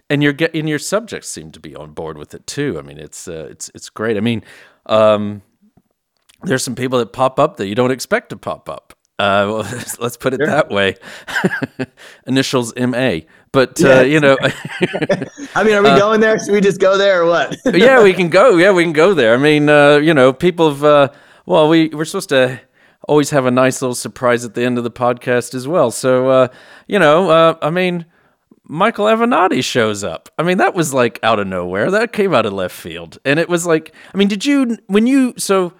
and 0.09 0.21
your 0.23 0.33
and 0.53 0.67
your 0.69 0.79
subjects 0.79 1.29
seem 1.29 1.51
to 1.51 1.59
be 1.59 1.75
on 1.75 1.91
board 1.91 2.17
with 2.17 2.33
it 2.33 2.45
too. 2.47 2.77
I 2.77 2.81
mean, 2.81 2.97
it's 2.97 3.27
uh, 3.27 3.47
it's 3.49 3.69
it's 3.73 3.89
great. 3.89 4.17
I 4.17 4.19
mean, 4.19 4.43
um, 4.85 5.41
there's 6.43 6.63
some 6.63 6.75
people 6.75 6.99
that 6.99 7.13
pop 7.13 7.39
up 7.39 7.57
that 7.57 7.67
you 7.67 7.75
don't 7.75 7.91
expect 7.91 8.29
to 8.29 8.37
pop 8.37 8.69
up, 8.69 8.93
Uh, 9.19 9.45
well, 9.47 9.57
let's 9.99 10.17
put 10.17 10.33
it 10.33 10.37
sure. 10.37 10.47
that 10.47 10.69
way. 10.69 10.95
Initials 12.27 12.73
M 12.75 12.93
A. 12.93 13.25
But 13.51 13.79
yeah. 13.79 13.99
uh, 13.99 14.01
you 14.01 14.19
know, 14.19 14.37
I 15.55 15.63
mean, 15.63 15.75
are 15.75 15.83
we 15.83 15.89
uh, 15.89 15.97
going 15.99 16.19
there? 16.19 16.39
Should 16.39 16.51
we 16.53 16.61
just 16.61 16.79
go 16.81 16.97
there 16.97 17.21
or 17.21 17.27
what? 17.27 17.55
yeah, 17.73 18.03
we 18.03 18.13
can 18.13 18.29
go. 18.29 18.57
Yeah, 18.57 18.71
we 18.71 18.83
can 18.83 18.93
go 18.93 19.13
there. 19.13 19.33
I 19.33 19.37
mean, 19.37 19.69
uh, 19.69 19.97
you 19.97 20.13
know, 20.13 20.33
people 20.33 20.69
have. 20.69 20.83
Uh, 20.83 21.07
well, 21.45 21.69
we 21.69 21.89
we're 21.89 22.05
supposed 22.05 22.29
to 22.29 22.59
always 23.07 23.29
have 23.31 23.45
a 23.45 23.51
nice 23.51 23.81
little 23.81 23.95
surprise 23.95 24.45
at 24.45 24.53
the 24.53 24.63
end 24.63 24.77
of 24.77 24.83
the 24.83 24.91
podcast 24.91 25.53
as 25.53 25.67
well. 25.67 25.91
So, 25.91 26.29
uh, 26.29 26.47
you 26.87 26.97
know, 26.99 27.29
uh, 27.29 27.57
I 27.61 27.69
mean, 27.69 28.05
Michael 28.73 29.05
Avenatti 29.05 29.63
shows 29.63 30.03
up. 30.03 30.29
I 30.39 30.43
mean, 30.43 30.57
that 30.57 30.73
was 30.73 30.95
like 30.95 31.19
out 31.21 31.39
of 31.39 31.45
nowhere. 31.45 31.91
That 31.91 32.11
came 32.11 32.33
out 32.33 32.47
of 32.47 32.53
left 32.53 32.75
field, 32.75 33.19
and 33.23 33.39
it 33.39 33.47
was 33.47 33.67
like, 33.67 33.93
I 34.13 34.17
mean, 34.17 34.27
did 34.27 34.45
you 34.45 34.79
when 34.87 35.05
you 35.05 35.35
so 35.37 35.73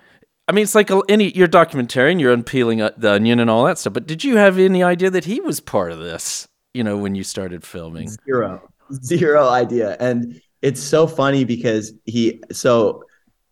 I 0.48 0.52
mean, 0.52 0.62
it's 0.62 0.76
like 0.76 0.92
any 1.10 1.32
you're 1.32 1.48
documentarian, 1.48 2.20
you're 2.20 2.32
unpeeling 2.32 2.82
uh, 2.82 2.92
the 2.96 3.14
onion 3.14 3.40
and 3.40 3.50
all 3.50 3.66
that 3.66 3.80
stuff. 3.80 3.94
But 3.94 4.06
did 4.06 4.24
you 4.24 4.38
have 4.38 4.60
any 4.60 4.84
idea 4.84 5.10
that 5.10 5.26
he 5.26 5.42
was 5.42 5.60
part 5.60 5.92
of 5.92 5.98
this? 5.98 6.48
You 6.76 6.84
know, 6.84 6.96
when 6.96 7.16
you 7.16 7.24
started 7.24 7.64
filming, 7.66 8.10
zero, 8.26 8.62
zero 9.04 9.48
idea. 9.50 9.98
And 10.00 10.40
it's 10.62 10.82
so 10.82 11.08
funny 11.08 11.46
because 11.46 11.94
he. 12.06 12.42
So 12.52 13.04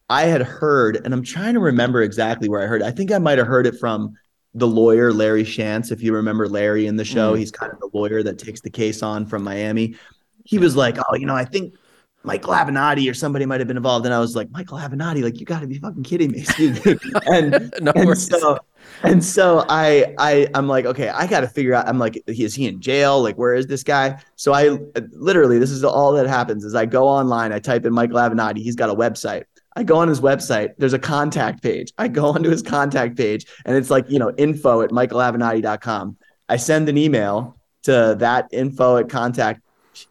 I 0.08 0.26
had 0.26 0.44
heard, 0.44 0.98
and 1.04 1.16
I'm 1.16 1.24
trying 1.24 1.56
to 1.56 1.60
remember 1.60 2.04
exactly 2.04 2.48
where 2.48 2.62
I 2.62 2.68
heard. 2.68 2.82
It. 2.82 2.86
I 2.86 2.92
think 2.92 3.12
I 3.12 3.18
might 3.18 3.40
have 3.40 3.48
heard 3.48 3.66
it 3.66 3.80
from 3.80 4.14
the 4.54 4.68
lawyer 4.68 5.14
Larry 5.14 5.44
Shantz. 5.44 5.92
If 5.92 6.02
you 6.02 6.14
remember 6.14 6.48
Larry 6.48 6.88
in 6.88 6.96
the 6.96 7.06
show, 7.06 7.34
mm. 7.34 7.40
he's 7.40 7.52
kind 7.52 7.72
of 7.72 7.80
the 7.80 7.90
lawyer 7.94 8.24
that 8.24 8.38
takes 8.38 8.62
the 8.62 8.70
case 8.70 9.02
on 9.02 9.26
from 9.26 9.44
Miami. 9.44 9.96
He 10.44 10.58
was 10.58 10.76
like, 10.76 10.98
"Oh, 10.98 11.16
you 11.16 11.26
know, 11.26 11.36
I 11.36 11.46
think 11.46 11.74
Michael 12.24 12.54
Avenatti 12.54 13.10
or 13.10 13.14
somebody 13.14 13.46
might 13.46 13.60
have 13.60 13.68
been 13.68 13.78
involved. 13.78 14.06
And 14.06 14.14
I 14.14 14.20
was 14.20 14.36
like, 14.36 14.50
Michael 14.52 14.78
Avenatti, 14.78 15.24
like 15.24 15.40
you 15.40 15.46
got 15.46 15.62
to 15.62 15.68
be 15.68 15.80
fucking 15.80 16.04
kidding 16.04 16.32
me, 16.32 16.46
and, 17.28 17.74
no 17.82 17.92
and 17.96 18.18
so 18.18 18.60
and 19.04 19.24
so 19.24 19.66
I 19.70 20.14
I 20.20 20.48
I'm 20.54 20.68
like, 20.68 20.86
okay, 20.86 21.10
I 21.10 21.26
got 21.28 21.42
to 21.42 21.48
figure 21.48 21.74
out. 21.74 21.88
I'm 21.88 21.98
like, 21.98 22.22
is 22.28 22.54
he 22.54 22.68
in 22.68 22.80
jail? 22.80 23.22
Like, 23.22 23.38
where 23.38 23.54
is 23.54 23.68
this 23.68 23.84
guy? 23.84 24.22
So 24.36 24.54
I 24.54 24.78
literally, 25.14 25.58
this 25.58 25.72
is 25.72 25.84
all 25.84 26.14
that 26.14 26.28
happens 26.28 26.64
is 26.64 26.76
I 26.76 26.86
go 26.86 27.08
online, 27.08 27.52
I 27.52 27.60
type 27.60 27.86
in 27.86 27.94
Michael 27.94 28.18
Avenatti. 28.18 28.60
He's 28.60 28.76
got 28.76 28.90
a 28.90 28.96
website. 28.96 29.44
I 29.76 29.84
go 29.84 29.98
on 29.98 30.08
his 30.08 30.22
website. 30.22 30.74
There's 30.78 30.94
a 30.94 31.00
contact 31.00 31.64
page. 31.64 31.92
I 31.98 32.08
go 32.08 32.26
onto 32.34 32.50
his 32.50 32.62
contact 32.62 33.18
page, 33.18 33.46
and 33.66 33.76
it's 33.76 33.90
like 33.90 34.10
you 34.10 34.20
know 34.20 34.34
info 34.38 34.82
at 34.82 34.92
michaelavenatti.com. 34.92 36.18
I 36.50 36.58
send 36.58 36.90
an 36.90 36.98
email 36.98 37.58
to 37.84 38.16
that 38.20 38.48
info 38.52 38.98
at 38.98 39.10
contact 39.10 39.62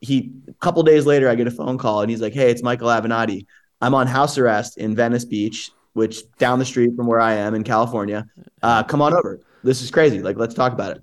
he 0.00 0.32
a 0.48 0.52
couple 0.54 0.82
days 0.82 1.06
later 1.06 1.28
I 1.28 1.34
get 1.34 1.46
a 1.46 1.50
phone 1.50 1.78
call 1.78 2.02
and 2.02 2.10
he's 2.10 2.20
like, 2.20 2.32
"Hey, 2.32 2.50
it's 2.50 2.62
Michael 2.62 2.88
Avenatti. 2.88 3.46
I'm 3.80 3.94
on 3.94 4.06
house 4.06 4.36
arrest 4.38 4.78
in 4.78 4.94
Venice 4.94 5.24
Beach, 5.24 5.70
which 5.94 6.30
down 6.38 6.58
the 6.58 6.64
street 6.64 6.94
from 6.96 7.06
where 7.06 7.20
I 7.20 7.34
am 7.34 7.54
in 7.54 7.64
California. 7.64 8.26
Uh, 8.62 8.82
come 8.82 9.00
on 9.02 9.14
over. 9.14 9.40
This 9.64 9.82
is 9.82 9.90
crazy. 9.90 10.22
Like, 10.22 10.36
let's 10.36 10.54
talk 10.54 10.72
about 10.72 10.96
it." 10.96 11.02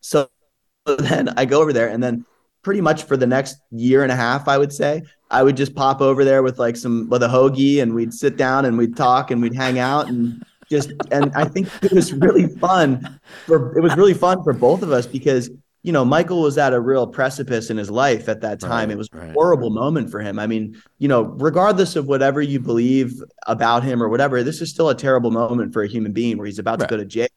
So 0.00 0.28
then 0.98 1.30
I 1.36 1.44
go 1.44 1.60
over 1.60 1.72
there, 1.72 1.88
and 1.88 2.02
then 2.02 2.24
pretty 2.62 2.80
much 2.80 3.04
for 3.04 3.16
the 3.16 3.26
next 3.26 3.56
year 3.70 4.02
and 4.02 4.10
a 4.10 4.16
half, 4.16 4.48
I 4.48 4.56
would 4.56 4.72
say, 4.72 5.02
I 5.30 5.42
would 5.42 5.56
just 5.56 5.74
pop 5.74 6.00
over 6.00 6.24
there 6.24 6.42
with 6.42 6.58
like 6.58 6.76
some 6.76 7.08
with 7.08 7.22
a 7.22 7.28
hoagie, 7.28 7.82
and 7.82 7.94
we'd 7.94 8.14
sit 8.14 8.36
down 8.36 8.64
and 8.64 8.78
we'd 8.78 8.96
talk 8.96 9.30
and 9.30 9.42
we'd 9.42 9.54
hang 9.54 9.78
out 9.78 10.08
and 10.08 10.44
just 10.70 10.92
and 11.10 11.32
I 11.34 11.44
think 11.44 11.68
it 11.82 11.92
was 11.92 12.12
really 12.12 12.48
fun 12.48 13.20
for 13.46 13.76
it 13.76 13.82
was 13.82 13.96
really 13.96 14.14
fun 14.14 14.42
for 14.42 14.52
both 14.52 14.82
of 14.82 14.92
us 14.92 15.06
because 15.06 15.50
you 15.84 15.92
know, 15.92 16.02
Michael 16.02 16.40
was 16.40 16.56
at 16.56 16.72
a 16.72 16.80
real 16.80 17.06
precipice 17.06 17.68
in 17.68 17.76
his 17.76 17.90
life 17.90 18.26
at 18.30 18.40
that 18.40 18.58
time. 18.58 18.88
Right, 18.88 18.94
it 18.94 18.96
was 18.96 19.10
a 19.12 19.32
horrible 19.34 19.68
moment 19.68 20.10
for 20.10 20.18
him. 20.20 20.38
I 20.38 20.46
mean, 20.46 20.80
you 20.98 21.08
know, 21.08 21.24
regardless 21.24 21.94
of 21.94 22.06
whatever 22.06 22.40
you 22.40 22.58
believe 22.58 23.22
about 23.46 23.84
him 23.84 24.02
or 24.02 24.08
whatever, 24.08 24.42
this 24.42 24.62
is 24.62 24.70
still 24.70 24.88
a 24.88 24.94
terrible 24.94 25.30
moment 25.30 25.74
for 25.74 25.82
a 25.82 25.86
human 25.86 26.12
being 26.12 26.38
where 26.38 26.46
he's 26.46 26.58
about 26.58 26.80
right. 26.80 26.88
to 26.88 26.90
go 26.90 26.96
to 26.96 27.04
jail. 27.04 27.28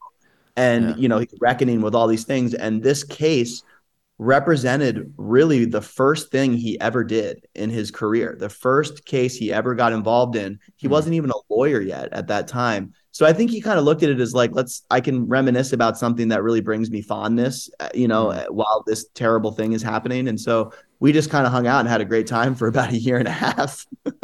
And, 0.55 0.91
yeah. 0.91 0.95
you 0.95 1.09
know, 1.09 1.19
he's 1.19 1.33
reckoning 1.41 1.81
with 1.81 1.93
all 1.93 2.07
these 2.07 2.23
things. 2.23 2.53
And 2.53 2.81
this 2.81 3.03
case 3.03 3.63
represented 4.19 5.13
really 5.17 5.65
the 5.65 5.81
first 5.81 6.31
thing 6.31 6.53
he 6.53 6.79
ever 6.79 7.03
did 7.03 7.45
in 7.53 7.69
his 7.69 7.91
career, 7.91 8.35
the 8.39 8.49
first 8.49 9.05
case 9.05 9.35
he 9.35 9.53
ever 9.53 9.75
got 9.75 9.93
involved 9.93 10.35
in. 10.35 10.59
He 10.75 10.87
mm-hmm. 10.87 10.93
wasn't 10.93 11.15
even 11.15 11.29
a 11.29 11.53
lawyer 11.53 11.81
yet 11.81 12.11
at 12.13 12.27
that 12.27 12.47
time. 12.47 12.93
So 13.11 13.25
I 13.25 13.33
think 13.33 13.51
he 13.51 13.61
kind 13.61 13.77
of 13.77 13.85
looked 13.85 14.03
at 14.03 14.09
it 14.09 14.19
as 14.19 14.33
like, 14.33 14.51
let's, 14.53 14.83
I 14.89 15.01
can 15.01 15.27
reminisce 15.27 15.71
about 15.71 15.97
something 15.97 16.29
that 16.29 16.43
really 16.43 16.61
brings 16.61 16.89
me 16.89 17.01
fondness, 17.01 17.69
uh, 17.79 17.89
you 17.93 18.07
know, 18.07 18.27
mm-hmm. 18.27 18.53
while 18.53 18.83
this 18.87 19.07
terrible 19.13 19.51
thing 19.51 19.73
is 19.73 19.83
happening. 19.83 20.27
And 20.27 20.39
so 20.39 20.71
we 20.99 21.11
just 21.11 21.29
kind 21.29 21.45
of 21.45 21.51
hung 21.51 21.67
out 21.67 21.81
and 21.81 21.89
had 21.89 22.01
a 22.01 22.05
great 22.05 22.27
time 22.27 22.55
for 22.55 22.67
about 22.67 22.91
a 22.91 22.97
year 22.97 23.17
and 23.17 23.27
a 23.27 23.31
half. 23.31 23.85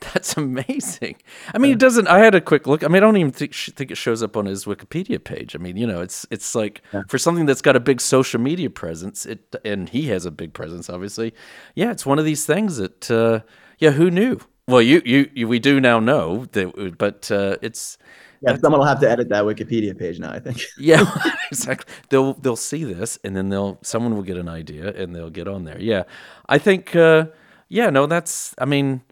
That's 0.14 0.36
amazing. 0.36 1.16
I 1.54 1.58
mean, 1.58 1.72
it 1.72 1.78
doesn't. 1.78 2.08
I 2.08 2.20
had 2.20 2.34
a 2.34 2.40
quick 2.40 2.66
look. 2.66 2.82
I 2.82 2.88
mean, 2.88 2.96
I 2.96 3.00
don't 3.00 3.16
even 3.16 3.32
think, 3.32 3.54
think 3.54 3.90
it 3.90 3.96
shows 3.96 4.22
up 4.22 4.36
on 4.36 4.46
his 4.46 4.64
Wikipedia 4.64 5.22
page. 5.22 5.54
I 5.54 5.58
mean, 5.58 5.76
you 5.76 5.86
know, 5.86 6.00
it's 6.00 6.26
it's 6.30 6.54
like 6.54 6.82
yeah. 6.92 7.02
for 7.08 7.18
something 7.18 7.46
that's 7.46 7.62
got 7.62 7.76
a 7.76 7.80
big 7.80 8.00
social 8.00 8.40
media 8.40 8.70
presence. 8.70 9.26
It 9.26 9.54
and 9.64 9.88
he 9.88 10.08
has 10.08 10.24
a 10.24 10.30
big 10.30 10.54
presence, 10.54 10.88
obviously. 10.88 11.34
Yeah, 11.74 11.90
it's 11.90 12.06
one 12.06 12.18
of 12.18 12.24
these 12.24 12.46
things 12.46 12.76
that. 12.78 13.10
Uh, 13.10 13.40
yeah, 13.78 13.92
who 13.92 14.10
knew? 14.10 14.38
Well, 14.68 14.82
you, 14.82 15.02
you, 15.04 15.30
you 15.34 15.48
we 15.48 15.58
do 15.58 15.80
now 15.80 15.98
know 15.98 16.44
that, 16.52 16.94
but 16.98 17.30
uh, 17.30 17.56
it's 17.62 17.98
yeah, 18.42 18.56
someone 18.56 18.80
will 18.80 18.86
have 18.86 19.00
to 19.00 19.10
edit 19.10 19.28
that 19.30 19.44
Wikipedia 19.44 19.98
page 19.98 20.18
now. 20.18 20.30
I 20.30 20.38
think. 20.38 20.60
yeah, 20.78 21.10
exactly. 21.50 21.92
They'll 22.08 22.34
they'll 22.34 22.56
see 22.56 22.84
this, 22.84 23.18
and 23.24 23.34
then 23.34 23.48
they'll 23.48 23.78
someone 23.82 24.14
will 24.14 24.22
get 24.22 24.36
an 24.36 24.48
idea, 24.48 24.92
and 24.94 25.14
they'll 25.14 25.30
get 25.30 25.48
on 25.48 25.64
there. 25.64 25.80
Yeah, 25.80 26.04
I 26.48 26.58
think. 26.58 26.94
Uh, 26.94 27.26
yeah, 27.68 27.90
no, 27.90 28.06
that's. 28.06 28.54
I 28.58 28.64
mean, 28.64 29.02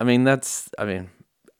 I 0.00 0.04
mean 0.04 0.24
that's. 0.24 0.70
I 0.78 0.84
mean, 0.84 1.10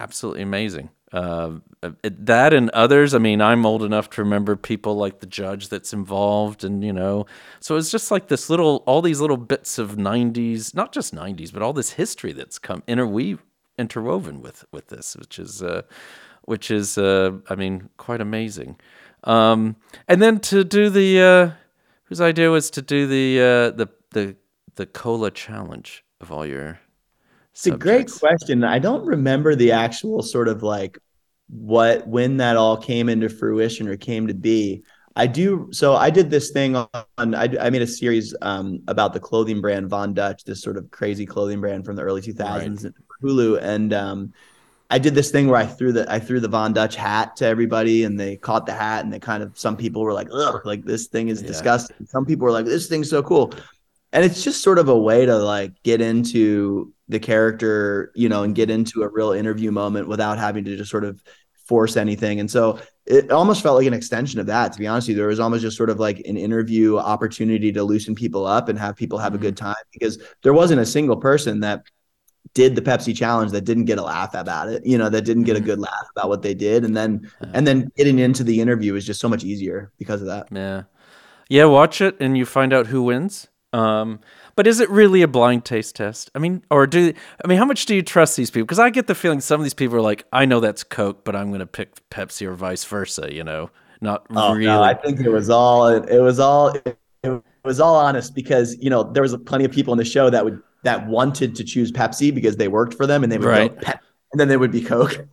absolutely 0.01 0.42
amazing. 0.42 0.90
Uh, 1.12 1.61
that 2.03 2.53
and 2.53 2.70
others. 2.70 3.14
I 3.14 3.18
mean, 3.18 3.40
I'm 3.40 3.64
old 3.64 3.85
enough 3.85 4.11
to 4.11 4.23
remember 4.23 4.57
people 4.57 4.97
like 4.97 5.20
the 5.20 5.27
judge 5.27 5.68
that's 5.68 5.92
involved, 5.92 6.64
and 6.64 6.83
you 6.83 6.92
know, 6.92 7.27
so 7.61 7.77
it's 7.77 7.90
just 7.90 8.11
like 8.11 8.29
this 8.29 8.51
little, 8.51 8.83
all 8.87 9.01
these 9.01 9.20
little 9.20 9.37
bits 9.37 9.79
of 9.79 9.97
'90s, 9.97 10.75
not 10.75 10.92
just 10.92 11.14
'90s, 11.14 11.53
but 11.53 11.62
all 11.62 11.73
this 11.73 11.92
history 11.92 12.33
that's 12.33 12.59
come 12.59 12.83
interweave, 12.88 13.42
interwoven 13.79 14.42
with 14.42 14.64
with 14.73 14.88
this, 14.88 15.16
which 15.16 15.38
is. 15.38 15.62
Uh, 15.62 15.83
which 16.47 16.70
is, 16.70 16.99
uh, 16.99 17.33
I 17.49 17.55
mean, 17.55 17.88
quite 17.97 18.20
amazing. 18.20 18.77
Um, 19.25 19.77
and 20.07 20.20
then 20.20 20.40
to 20.40 20.62
do 20.62 20.90
the, 20.90 21.20
uh, 21.20 21.51
whose 22.05 22.20
idea 22.20 22.51
was 22.51 22.70
to 22.73 22.83
do 22.83 23.07
the 23.07 23.40
uh, 23.40 23.70
the 23.70 23.88
the 24.11 24.37
the 24.75 24.87
cola 24.87 25.31
challenge 25.31 26.05
of 26.20 26.31
all 26.31 26.44
your. 26.44 26.81
It's 27.55 27.67
a 27.67 27.77
great 27.77 28.11
question. 28.11 28.64
I 28.64 28.81
don't 28.81 29.07
remember 29.07 29.55
the 29.55 29.71
actual 29.71 30.23
sort 30.23 30.49
of 30.49 30.64
like 30.64 30.99
what 31.49 32.07
when 32.07 32.38
that 32.38 32.57
all 32.57 32.77
came 32.77 33.09
into 33.09 33.29
fruition 33.29 33.87
or 33.87 33.97
came 33.97 34.27
to 34.27 34.35
be. 34.35 34.83
I 35.14 35.29
do. 35.29 35.69
So 35.71 35.95
I 35.95 36.11
did 36.11 36.31
this 36.31 36.51
thing 36.51 36.75
on. 36.75 36.88
I, 37.17 37.49
I 37.61 37.71
made 37.71 37.83
a 37.83 37.87
series 37.87 38.35
um, 38.43 38.81
about 38.88 39.12
the 39.12 39.21
clothing 39.21 39.61
brand 39.61 39.88
Von 39.88 40.14
Dutch, 40.14 40.43
this 40.43 40.61
sort 40.61 40.77
of 40.77 40.90
crazy 40.90 41.25
clothing 41.25 41.61
brand 41.61 41.85
from 41.85 41.95
the 41.95 42.03
early 42.03 42.21
2000s, 42.21 42.85
right. 42.85 42.93
Hulu, 43.23 43.62
and 43.62 43.93
um, 43.93 44.33
I 44.90 44.99
did 44.99 45.14
this 45.14 45.31
thing 45.31 45.47
where 45.47 45.61
I 45.61 45.67
threw 45.67 45.93
the 45.93 46.12
I 46.12 46.19
threw 46.19 46.40
the 46.40 46.49
Von 46.49 46.73
Dutch 46.73 46.97
hat 46.97 47.37
to 47.37 47.47
everybody, 47.47 48.03
and 48.03 48.19
they 48.19 48.37
caught 48.37 48.67
the 48.67 48.73
hat, 48.73 49.05
and 49.05 49.12
they 49.12 49.21
kind 49.21 49.45
of 49.45 49.57
some 49.57 49.77
people 49.77 50.03
were 50.03 50.12
like, 50.12 50.29
"Ugh, 50.33 50.61
like 50.64 50.85
this 50.85 51.07
thing 51.07 51.29
is 51.29 51.40
yeah. 51.40 51.49
disgusting." 51.49 52.07
Some 52.07 52.27
people 52.27 52.45
were 52.45 52.53
like, 52.53 52.67
"This 52.67 52.88
thing's 52.88 53.09
so 53.09 53.23
cool," 53.23 53.55
and 54.14 54.24
it's 54.24 54.44
just 54.44 54.62
sort 54.62 54.79
of 54.79 54.88
a 54.88 54.98
way 54.98 55.27
to 55.27 55.37
like 55.37 55.83
get 55.83 56.00
into 56.00 56.94
the 57.09 57.18
character, 57.18 58.12
you 58.14 58.29
know, 58.29 58.44
and 58.44 58.55
get 58.55 58.70
into 58.70 59.03
a 59.03 59.09
real 59.09 59.33
interview 59.33 59.72
moment 59.72 60.09
without 60.09 60.38
having 60.38 60.64
to 60.64 60.77
just 60.77 60.90
sort 60.90 61.05
of 61.05 61.20
force 61.66 61.96
anything. 61.96 62.38
And 62.38 62.50
so 62.50 62.79
it 63.07 63.33
almost 63.33 63.62
felt 63.62 63.77
like 63.77 63.88
an 63.88 63.92
extension 63.92 64.38
of 64.38 64.46
that. 64.46 64.72
To 64.72 64.79
be 64.79 64.87
honest 64.87 65.09
with 65.09 65.16
you, 65.16 65.20
there 65.20 65.29
was 65.29 65.40
almost 65.40 65.62
just 65.62 65.77
sort 65.77 65.90
of 65.90 65.98
like 65.98 66.20
an 66.20 66.37
interview 66.37 66.96
opportunity 66.96 67.72
to 67.72 67.83
loosen 67.83 68.14
people 68.14 68.46
up 68.46 68.68
and 68.68 68.79
have 68.79 68.94
people 68.94 69.18
have 69.18 69.33
mm-hmm. 69.33 69.42
a 69.42 69.46
good 69.46 69.57
time 69.57 69.74
because 69.92 70.22
there 70.42 70.55
wasn't 70.55 70.81
a 70.81 70.87
single 70.87 71.16
person 71.16 71.61
that 71.61 71.83
did 72.53 72.77
the 72.77 72.83
Pepsi 72.83 73.16
challenge 73.16 73.50
that 73.50 73.64
didn't 73.64 73.87
get 73.87 73.98
a 73.98 74.03
laugh 74.03 74.35
about 74.35 74.68
it, 74.68 74.87
you 74.87 74.96
know, 74.96 75.09
that 75.09 75.22
didn't 75.22 75.42
get 75.42 75.57
a 75.57 75.59
mm-hmm. 75.59 75.66
good 75.66 75.81
laugh 75.81 76.07
about 76.14 76.29
what 76.29 76.42
they 76.42 76.55
did. 76.55 76.85
And 76.85 76.96
then 76.96 77.29
and 77.53 77.66
then 77.66 77.90
getting 77.96 78.20
into 78.20 78.44
the 78.44 78.61
interview 78.61 78.94
is 78.94 79.05
just 79.05 79.20
so 79.20 79.29
much 79.29 79.42
easier 79.42 79.90
because 79.98 80.20
of 80.20 80.29
that. 80.29 80.46
Yeah. 80.53 80.85
Yeah, 81.48 81.64
watch 81.64 82.00
it 82.00 82.16
and 82.20 82.38
you 82.38 82.46
find 82.46 82.72
out 82.72 82.87
who 82.87 83.03
wins. 83.03 83.48
Um, 83.75 84.21
but 84.57 84.67
is 84.67 84.79
it 84.79 84.89
really 84.89 85.23
a 85.23 85.29
blind 85.29 85.65
taste 85.65 85.97
test? 85.97 86.31
I 86.35 86.39
mean, 86.39 86.63
or 86.71 86.87
do 86.87 87.13
I 87.45 87.49
mean, 87.49 87.59
how 87.59 87.65
much 87.65 87.87
do 87.87 87.95
you 87.95 88.03
trust 88.03 88.37
these 88.37 88.51
people? 88.51 88.67
Because 88.67 88.79
I 88.79 88.91
get 88.91 89.09
the 89.09 89.15
feeling 89.15 89.41
some 89.41 89.61
of 89.61 89.65
these 89.65 89.75
people 89.75 89.97
are 89.97 90.03
like, 90.03 90.25
I 90.33 90.45
know 90.45 90.61
that's 90.61 90.85
Coke, 90.85 91.25
but 91.25 91.35
I'm 91.35 91.49
going 91.49 91.61
to 91.61 91.67
pick 91.67 92.09
Pepsi 92.09 92.47
or 92.47 92.55
vice 92.55 92.85
versa. 92.85 93.35
You 93.35 93.43
know, 93.43 93.71
not 94.01 94.27
oh, 94.31 94.53
really. 94.53 94.67
No, 94.67 94.83
I 94.83 94.95
think 94.95 95.21
it 95.21 95.31
was 95.31 95.51
all. 95.51 95.89
It 95.89 96.21
was 96.21 96.39
all. 96.39 96.75
It 97.25 97.43
was 97.65 97.81
all 97.81 97.97
honest 97.97 98.35
because 98.35 98.77
you 98.79 98.91
know 98.91 99.03
there 99.03 99.23
was 99.23 99.37
plenty 99.39 99.65
of 99.65 99.73
people 99.73 99.93
in 99.93 99.99
the 99.99 100.05
show 100.05 100.31
that 100.31 100.45
would 100.45 100.63
that 100.85 101.07
wanted 101.09 101.57
to 101.57 101.65
choose 101.65 101.91
Pepsi 101.91 102.33
because 102.33 102.57
they 102.57 102.69
worked 102.69 102.95
for 102.95 103.07
them 103.07 103.25
and 103.25 103.33
they 103.33 103.39
would 103.39 103.49
right. 103.49 103.75
go 103.75 103.81
Pep, 103.81 104.01
and 104.33 104.39
then 104.39 104.49
they 104.49 104.57
would 104.57 104.71
be 104.71 104.83
Coke. 104.83 105.27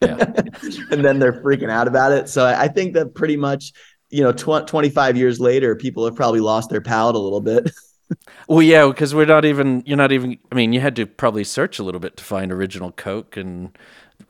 Yeah. 0.00 0.16
and 0.90 1.04
then 1.04 1.18
they're 1.18 1.42
freaking 1.42 1.70
out 1.70 1.86
about 1.86 2.12
it. 2.12 2.28
So 2.28 2.44
I 2.44 2.68
think 2.68 2.94
that 2.94 3.14
pretty 3.14 3.36
much, 3.36 3.72
you 4.10 4.22
know, 4.22 4.32
tw- 4.32 4.66
25 4.66 5.16
years 5.16 5.40
later, 5.40 5.74
people 5.74 6.04
have 6.04 6.14
probably 6.14 6.40
lost 6.40 6.70
their 6.70 6.80
palate 6.80 7.16
a 7.16 7.18
little 7.18 7.40
bit. 7.40 7.70
well, 8.48 8.62
yeah, 8.62 8.86
because 8.86 9.14
we're 9.14 9.26
not 9.26 9.44
even, 9.44 9.82
you're 9.86 9.96
not 9.96 10.12
even, 10.12 10.38
I 10.52 10.54
mean, 10.54 10.72
you 10.72 10.80
had 10.80 10.96
to 10.96 11.06
probably 11.06 11.44
search 11.44 11.78
a 11.78 11.82
little 11.82 12.00
bit 12.00 12.16
to 12.18 12.24
find 12.24 12.52
original 12.52 12.92
Coke 12.92 13.36
and 13.36 13.76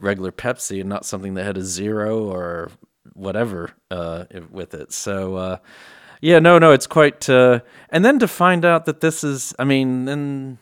regular 0.00 0.32
Pepsi 0.32 0.80
and 0.80 0.88
not 0.88 1.04
something 1.04 1.34
that 1.34 1.44
had 1.44 1.56
a 1.56 1.62
zero 1.62 2.24
or 2.24 2.70
whatever 3.12 3.70
uh, 3.90 4.24
with 4.50 4.74
it. 4.74 4.92
So 4.92 5.36
uh, 5.36 5.56
yeah, 6.20 6.38
no, 6.38 6.58
no, 6.58 6.72
it's 6.72 6.86
quite. 6.86 7.28
Uh, 7.28 7.60
and 7.90 8.04
then 8.04 8.18
to 8.18 8.28
find 8.28 8.64
out 8.64 8.86
that 8.86 9.00
this 9.00 9.22
is, 9.22 9.54
I 9.58 9.64
mean, 9.64 10.06
then 10.06 10.58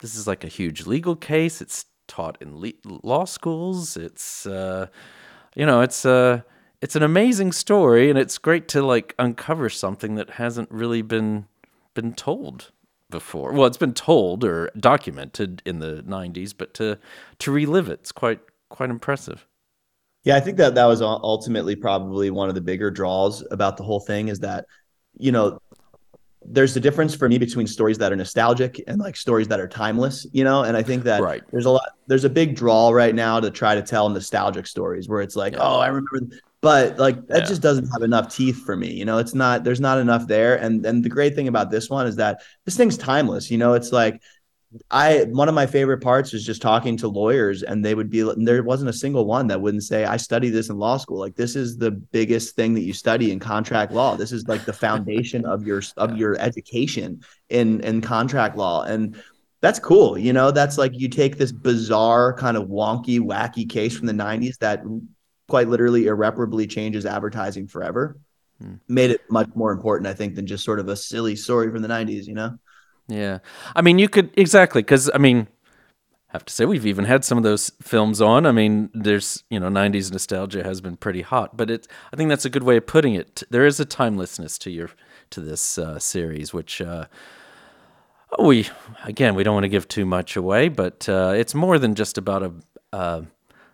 this 0.00 0.14
is 0.14 0.26
like 0.26 0.44
a 0.44 0.48
huge 0.48 0.86
legal 0.86 1.16
case. 1.16 1.60
It's 1.60 1.86
taught 2.06 2.36
in 2.40 2.60
le- 2.60 2.72
law 2.84 3.24
schools. 3.24 3.96
It's 3.96 4.46
uh, 4.46 4.88
you 5.54 5.64
know, 5.64 5.80
it's 5.80 6.04
uh, 6.04 6.42
it's 6.80 6.96
an 6.96 7.02
amazing 7.02 7.52
story, 7.52 8.10
and 8.10 8.18
it's 8.18 8.38
great 8.38 8.68
to 8.68 8.82
like 8.82 9.14
uncover 9.18 9.68
something 9.68 10.14
that 10.16 10.30
hasn't 10.30 10.70
really 10.70 11.02
been 11.02 11.46
been 11.94 12.12
told 12.12 12.72
before. 13.10 13.52
Well, 13.52 13.66
it's 13.66 13.76
been 13.76 13.94
told 13.94 14.44
or 14.44 14.70
documented 14.78 15.62
in 15.64 15.78
the 15.78 16.02
'90s, 16.06 16.54
but 16.56 16.74
to 16.74 16.98
to 17.38 17.50
relive 17.50 17.88
it, 17.88 18.00
it's 18.00 18.12
quite 18.12 18.40
quite 18.68 18.90
impressive. 18.90 19.46
Yeah, 20.24 20.36
I 20.36 20.40
think 20.40 20.56
that 20.58 20.74
that 20.74 20.86
was 20.86 21.02
ultimately 21.02 21.76
probably 21.76 22.30
one 22.30 22.48
of 22.48 22.56
the 22.56 22.60
bigger 22.60 22.90
draws 22.90 23.46
about 23.52 23.76
the 23.76 23.84
whole 23.84 24.00
thing 24.00 24.26
is 24.26 24.40
that, 24.40 24.66
you 25.16 25.30
know, 25.30 25.60
there's 26.48 26.76
a 26.76 26.80
difference 26.80 27.14
for 27.14 27.28
me 27.28 27.38
between 27.38 27.66
stories 27.66 27.98
that 27.98 28.12
are 28.12 28.16
nostalgic 28.16 28.82
and 28.86 28.98
like 28.98 29.16
stories 29.16 29.48
that 29.48 29.60
are 29.60 29.68
timeless, 29.68 30.26
you 30.32 30.44
know. 30.44 30.62
And 30.62 30.76
I 30.76 30.82
think 30.82 31.04
that 31.04 31.22
right. 31.22 31.42
there's 31.50 31.66
a 31.66 31.70
lot, 31.70 31.88
there's 32.06 32.24
a 32.24 32.30
big 32.30 32.54
draw 32.54 32.90
right 32.90 33.14
now 33.14 33.40
to 33.40 33.50
try 33.50 33.74
to 33.74 33.82
tell 33.82 34.08
nostalgic 34.08 34.66
stories 34.66 35.08
where 35.08 35.20
it's 35.20 35.36
like, 35.36 35.54
yeah. 35.54 35.60
oh, 35.62 35.78
I 35.80 35.88
remember, 35.88 36.36
but 36.60 36.98
like 36.98 37.26
that 37.28 37.40
yeah. 37.40 37.44
just 37.44 37.62
doesn't 37.62 37.88
have 37.92 38.02
enough 38.02 38.34
teeth 38.34 38.64
for 38.64 38.76
me, 38.76 38.92
you 38.92 39.04
know. 39.04 39.18
It's 39.18 39.34
not, 39.34 39.64
there's 39.64 39.80
not 39.80 39.98
enough 39.98 40.26
there. 40.26 40.56
And 40.56 40.84
and 40.86 41.04
the 41.04 41.08
great 41.08 41.34
thing 41.34 41.48
about 41.48 41.70
this 41.70 41.90
one 41.90 42.06
is 42.06 42.16
that 42.16 42.42
this 42.64 42.76
thing's 42.76 42.96
timeless, 42.96 43.50
you 43.50 43.58
know. 43.58 43.74
It's 43.74 43.92
like 43.92 44.22
I 44.90 45.24
one 45.30 45.48
of 45.48 45.54
my 45.54 45.66
favorite 45.66 45.98
parts 45.98 46.34
is 46.34 46.44
just 46.44 46.62
talking 46.62 46.96
to 46.98 47.08
lawyers, 47.08 47.62
and 47.62 47.84
they 47.84 47.94
would 47.94 48.10
be 48.10 48.22
there 48.36 48.62
wasn't 48.62 48.90
a 48.90 48.92
single 48.92 49.24
one 49.26 49.46
that 49.48 49.60
wouldn't 49.60 49.84
say, 49.84 50.04
"I 50.04 50.16
studied 50.16 50.50
this 50.50 50.68
in 50.68 50.78
law 50.78 50.96
school." 50.96 51.18
Like 51.18 51.36
this 51.36 51.56
is 51.56 51.76
the 51.76 51.90
biggest 51.90 52.56
thing 52.56 52.74
that 52.74 52.82
you 52.82 52.92
study 52.92 53.32
in 53.32 53.38
contract 53.38 53.92
law. 53.92 54.16
This 54.16 54.32
is 54.32 54.46
like 54.48 54.64
the 54.64 54.72
foundation 54.72 55.44
of 55.44 55.66
your 55.66 55.82
of 55.96 56.16
your 56.16 56.38
education 56.38 57.20
in 57.48 57.80
in 57.80 58.00
contract 58.00 58.56
law, 58.56 58.82
and 58.82 59.16
that's 59.60 59.78
cool. 59.78 60.18
You 60.18 60.32
know, 60.32 60.50
that's 60.50 60.78
like 60.78 60.92
you 60.94 61.08
take 61.08 61.38
this 61.38 61.52
bizarre 61.52 62.34
kind 62.34 62.56
of 62.56 62.68
wonky, 62.68 63.18
wacky 63.20 63.68
case 63.68 63.96
from 63.96 64.06
the 64.06 64.12
'90s 64.12 64.58
that 64.58 64.82
quite 65.48 65.68
literally 65.68 66.06
irreparably 66.06 66.66
changes 66.66 67.06
advertising 67.06 67.66
forever. 67.68 68.18
Hmm. 68.60 68.74
Made 68.88 69.10
it 69.10 69.20
much 69.30 69.48
more 69.54 69.72
important, 69.72 70.06
I 70.06 70.14
think, 70.14 70.34
than 70.34 70.46
just 70.46 70.64
sort 70.64 70.80
of 70.80 70.88
a 70.88 70.96
silly 70.96 71.36
story 71.36 71.70
from 71.70 71.82
the 71.82 71.88
'90s. 71.88 72.26
You 72.26 72.34
know. 72.34 72.58
Yeah. 73.08 73.38
I 73.74 73.82
mean, 73.82 73.98
you 73.98 74.08
could 74.08 74.30
exactly 74.36 74.82
because 74.82 75.10
I 75.14 75.18
mean, 75.18 75.48
I 76.28 76.32
have 76.32 76.44
to 76.44 76.52
say 76.52 76.64
we've 76.64 76.86
even 76.86 77.04
had 77.04 77.24
some 77.24 77.38
of 77.38 77.44
those 77.44 77.70
films 77.80 78.20
on. 78.20 78.46
I 78.46 78.52
mean, 78.52 78.90
there's 78.94 79.44
you 79.50 79.60
know, 79.60 79.68
'90s 79.68 80.12
nostalgia 80.12 80.64
has 80.64 80.80
been 80.80 80.96
pretty 80.96 81.22
hot, 81.22 81.56
but 81.56 81.70
it. 81.70 81.86
I 82.12 82.16
think 82.16 82.28
that's 82.28 82.44
a 82.44 82.50
good 82.50 82.64
way 82.64 82.76
of 82.76 82.86
putting 82.86 83.14
it. 83.14 83.42
There 83.50 83.66
is 83.66 83.78
a 83.78 83.84
timelessness 83.84 84.58
to 84.58 84.70
your 84.70 84.90
to 85.30 85.40
this 85.40 85.78
uh, 85.78 85.98
series, 85.98 86.52
which. 86.52 86.80
Uh, 86.80 87.06
we 88.38 88.68
again, 89.04 89.34
we 89.34 89.44
don't 89.44 89.54
want 89.54 89.64
to 89.64 89.68
give 89.68 89.88
too 89.88 90.04
much 90.04 90.36
away, 90.36 90.68
but 90.68 91.08
uh, 91.08 91.32
it's 91.34 91.54
more 91.54 91.78
than 91.78 91.94
just 91.94 92.18
about 92.18 92.42
a 92.42 92.52
uh, 92.92 93.22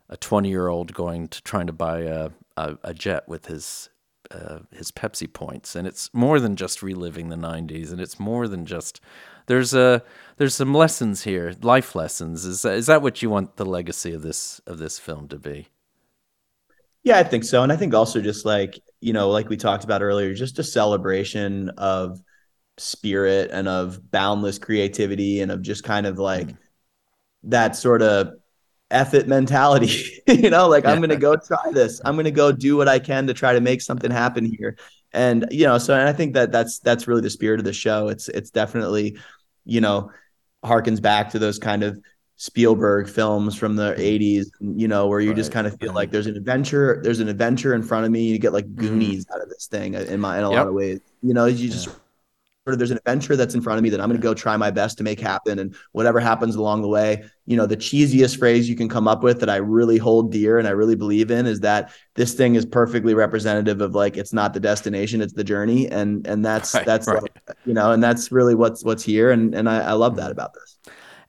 a 0.09 0.17
twenty 0.19 0.51
year 0.51 0.69
old 0.69 0.93
going 0.93 1.29
to 1.29 1.43
trying 1.43 1.67
to 1.67 1.73
buy 1.73 2.01
a, 2.01 2.31
a, 2.57 2.77
a 2.85 2.95
jet 2.95 3.27
with 3.27 3.47
his 3.47 3.89
uh, 4.35 4.61
his 4.71 4.91
Pepsi 4.91 5.33
points, 5.33 5.77
and 5.77 5.87
it's 5.87 6.11
more 6.13 6.41
than 6.41 6.57
just 6.57 6.83
reliving 6.83 7.29
the 7.29 7.37
'90s, 7.37 7.91
and 7.93 8.01
it's 8.01 8.19
more 8.19 8.49
than 8.49 8.67
just 8.67 9.01
there's 9.47 9.75
a 9.75 10.03
there's 10.37 10.55
some 10.55 10.75
lessons 10.75 11.25
here, 11.25 11.55
life 11.63 11.95
lessons. 11.95 12.45
Is 12.45 12.63
that, 12.63 12.75
is 12.75 12.87
that 12.87 13.03
what 13.03 13.23
you 13.23 13.31
want 13.31 13.57
the 13.57 13.65
legacy 13.65 14.13
of 14.13 14.23
this 14.23 14.61
of 14.67 14.79
this 14.79 14.99
film 14.99 15.29
to 15.29 15.39
be? 15.39 15.69
Yeah, 17.05 17.19
I 17.19 17.25
think 17.25 17.45
so, 17.45 17.63
and 17.63 17.73
I 17.73 17.77
think 17.77 17.95
also 17.95 18.21
just 18.21 18.45
like 18.45 18.81
you 19.01 19.13
know, 19.13 19.31
like 19.31 19.49
we 19.49 19.57
talked 19.57 19.85
about 19.85 20.03
earlier, 20.03 20.35
just 20.35 20.59
a 20.59 20.65
celebration 20.65 21.71
of 21.79 22.21
spirit 22.79 23.51
and 23.53 23.69
of 23.69 24.11
boundless 24.11 24.59
creativity 24.59 25.41
and 25.41 25.53
of 25.53 25.63
just 25.63 25.85
kind 25.85 26.07
of 26.07 26.19
like 26.19 26.49
mm. 26.49 26.57
that 27.45 27.77
sort 27.77 28.03
of 28.03 28.35
effort 28.93 29.27
mentality. 29.27 30.23
you 30.29 30.51
know, 30.51 30.69
like 30.69 30.85
yeah. 30.85 30.91
I'm 30.91 31.01
gonna 31.01 31.17
go 31.17 31.37
try 31.37 31.71
this. 31.73 32.01
I'm 32.05 32.17
gonna 32.17 32.31
go 32.31 32.53
do 32.53 32.77
what 32.77 32.89
I 32.89 32.99
can 32.99 33.27
to 33.27 33.35
try 33.35 33.53
to 33.53 33.61
make 33.61 33.81
something 33.81 34.11
happen 34.11 34.45
here. 34.45 34.77
And 35.13 35.47
you 35.51 35.67
know, 35.67 35.79
so 35.79 35.95
and 35.95 36.09
I 36.09 36.13
think 36.13 36.35
that 36.35 36.53
that's 36.53 36.79
that's 36.81 37.09
really 37.09 37.23
the 37.23 37.31
spirit 37.31 37.61
of 37.61 37.65
the 37.65 37.73
show. 37.73 38.09
It's 38.09 38.29
it's 38.29 38.51
definitely, 38.51 39.19
you 39.65 39.81
know, 39.81 40.11
harkens 40.65 41.03
back 41.03 41.31
to 41.31 41.39
those 41.39 41.59
kind 41.59 41.83
of 41.83 41.99
Spielberg 42.37 43.09
films 43.09 43.57
from 43.57 43.77
the 43.77 43.95
80s, 43.97 44.47
you 44.61 44.89
know, 44.89 45.07
where 45.07 45.21
you 45.21 45.31
right. 45.31 45.37
just 45.37 45.53
kind 45.53 45.67
of 45.67 45.79
feel 45.79 45.93
like 45.93 46.11
there's 46.11 46.27
an 46.27 46.37
adventure, 46.37 47.01
there's 47.03 47.21
an 47.21 47.29
adventure 47.29 47.75
in 47.75 47.83
front 47.83 48.05
of 48.05 48.11
me. 48.11 48.25
You 48.25 48.39
get 48.39 48.53
like 48.53 48.67
mm-hmm. 48.67 48.81
Goonies 48.81 49.27
mm. 49.27 49.35
out 49.35 49.43
of 49.43 49.49
this 49.49 49.67
thing 49.67 49.95
in 49.95 50.21
my 50.21 50.39
in 50.39 50.45
a 50.45 50.51
yep. 50.51 50.59
lot 50.59 50.69
of 50.69 50.75
ways. 50.75 51.01
You 51.23 51.35
know, 51.35 51.47
you 51.47 51.69
just 51.69 51.87
yeah 51.89 51.95
sort 52.65 52.75
of 52.75 52.79
there's 52.79 52.93
an 52.93 52.99
adventure 52.99 53.35
that's 53.35 53.55
in 53.55 53.61
front 53.61 53.79
of 53.79 53.83
me 53.83 53.91
that 53.91 54.01
I'm 54.01 54.09
going 54.09 54.21
to 54.21 54.23
go 54.23 54.35
try 54.35 54.57
my 54.57 54.71
best 54.71 54.97
to 54.99 55.05
make 55.05 55.19
happen. 55.19 55.59
And 55.59 55.75
whatever 55.91 56.21
happens 56.21 56.55
along 56.55 56.83
the 56.83 56.89
way, 56.89 57.25
you 57.47 57.57
know, 57.57 57.67
the 57.67 57.77
cheesiest 57.77 58.39
phrase 58.39 58.69
you 58.69 58.77
can 58.77 58.89
come 58.89 59.09
up 59.09 59.25
with 59.25 59.41
that 59.41 59.51
I 59.51 59.57
really 59.57 59.99
hold 59.99 60.31
dear 60.31 60.59
and 60.59 60.69
I 60.69 60.71
really 60.71 60.95
believe 60.95 61.33
in 61.33 61.47
is 61.47 61.61
that 61.61 61.93
this 62.15 62.35
thing 62.35 62.55
is 62.55 62.65
perfectly 62.65 63.15
representative 63.15 63.81
of 63.81 63.97
like 63.97 64.17
it's 64.17 64.33
not 64.33 64.55
the 64.55 64.61
destination, 64.61 65.21
it's 65.21 65.33
the 65.33 65.43
journey. 65.43 65.89
And 65.89 66.25
and 66.27 66.45
that's 66.45 66.73
right, 66.75 66.87
that's 66.87 67.09
right. 67.09 67.31
You 67.67 67.75
know, 67.75 67.91
and 67.91 68.03
that's 68.03 68.31
really 68.31 68.55
what's 68.55 68.85
what's 68.85 69.03
here. 69.03 69.33
And 69.33 69.55
and 69.55 69.69
I, 69.69 69.81
I 69.81 69.93
love 69.93 70.15
that 70.17 70.31
about 70.31 70.55
this. 70.55 70.79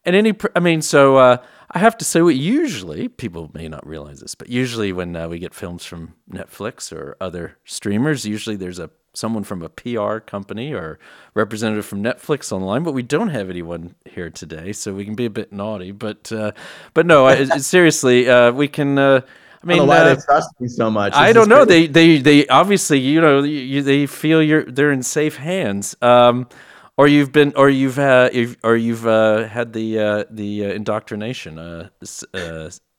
And 0.06 0.16
any, 0.16 0.34
I 0.54 0.60
mean, 0.60 0.82
so 0.82 1.16
uh, 1.16 1.38
I 1.72 1.80
have 1.80 1.98
to 1.98 2.06
say, 2.06 2.22
what 2.22 2.36
usually 2.36 3.08
people 3.08 3.50
may 3.54 3.70
not 3.70 3.88
realize 3.88 4.20
this, 4.20 4.36
but 4.36 4.50
usually 4.50 4.92
when 4.92 5.16
uh, 5.16 5.30
we 5.30 5.40
get 5.40 5.54
films 5.54 5.86
from 5.86 6.14
Netflix 6.30 6.92
or 6.92 7.16
other 7.22 7.58
streamers, 7.64 8.26
usually 8.26 8.58
there's 8.58 8.80
a 8.80 8.90
someone 9.14 9.44
from 9.44 9.62
a 9.62 9.70
PR 9.70 10.18
company 10.18 10.74
or 10.74 11.00
representative 11.34 11.86
from 11.86 12.04
Netflix 12.04 12.52
online, 12.52 12.84
but 12.84 12.94
we 12.94 13.04
don't 13.04 13.30
have 13.30 13.50
anyone 13.50 13.96
here 14.06 14.30
today, 14.30 14.74
so 14.74 14.94
we 14.94 15.06
can 15.06 15.16
be 15.16 15.26
a 15.26 15.30
bit 15.30 15.54
naughty. 15.54 15.92
But 15.92 16.32
uh, 16.32 16.52
but 16.94 17.06
no, 17.06 17.26
I, 17.26 17.46
seriously, 17.58 18.30
uh, 18.30 18.52
we 18.52 18.68
can. 18.68 18.98
Uh, 18.98 19.22
I 19.64 19.66
mean, 19.66 19.88
why 19.88 20.04
they 20.04 20.12
uh, 20.12 20.22
trust 20.26 20.50
me 20.60 20.68
so 20.68 20.92
much. 20.92 21.14
This 21.14 21.20
I 21.20 21.32
don't 21.32 21.48
know. 21.48 21.64
They 21.64 21.88
they 21.88 22.18
they 22.18 22.48
obviously, 22.48 23.00
you 23.00 23.22
know, 23.22 23.44
you, 23.44 23.82
they 23.82 24.06
feel 24.08 24.44
you're 24.44 24.66
they're 24.66 24.92
in 24.92 25.04
safe 25.04 25.38
hands. 25.38 25.96
Um, 26.02 26.50
or 26.96 27.08
you've 27.08 27.32
been, 27.32 27.54
or 27.56 27.72
you've 27.72 27.96
had, 27.96 28.56
or 28.64 28.76
you've 28.76 29.08
uh, 29.08 29.48
had 29.48 29.74
the 29.74 30.00
uh, 30.00 30.24
the 30.30 30.66
indoctrination, 30.66 31.90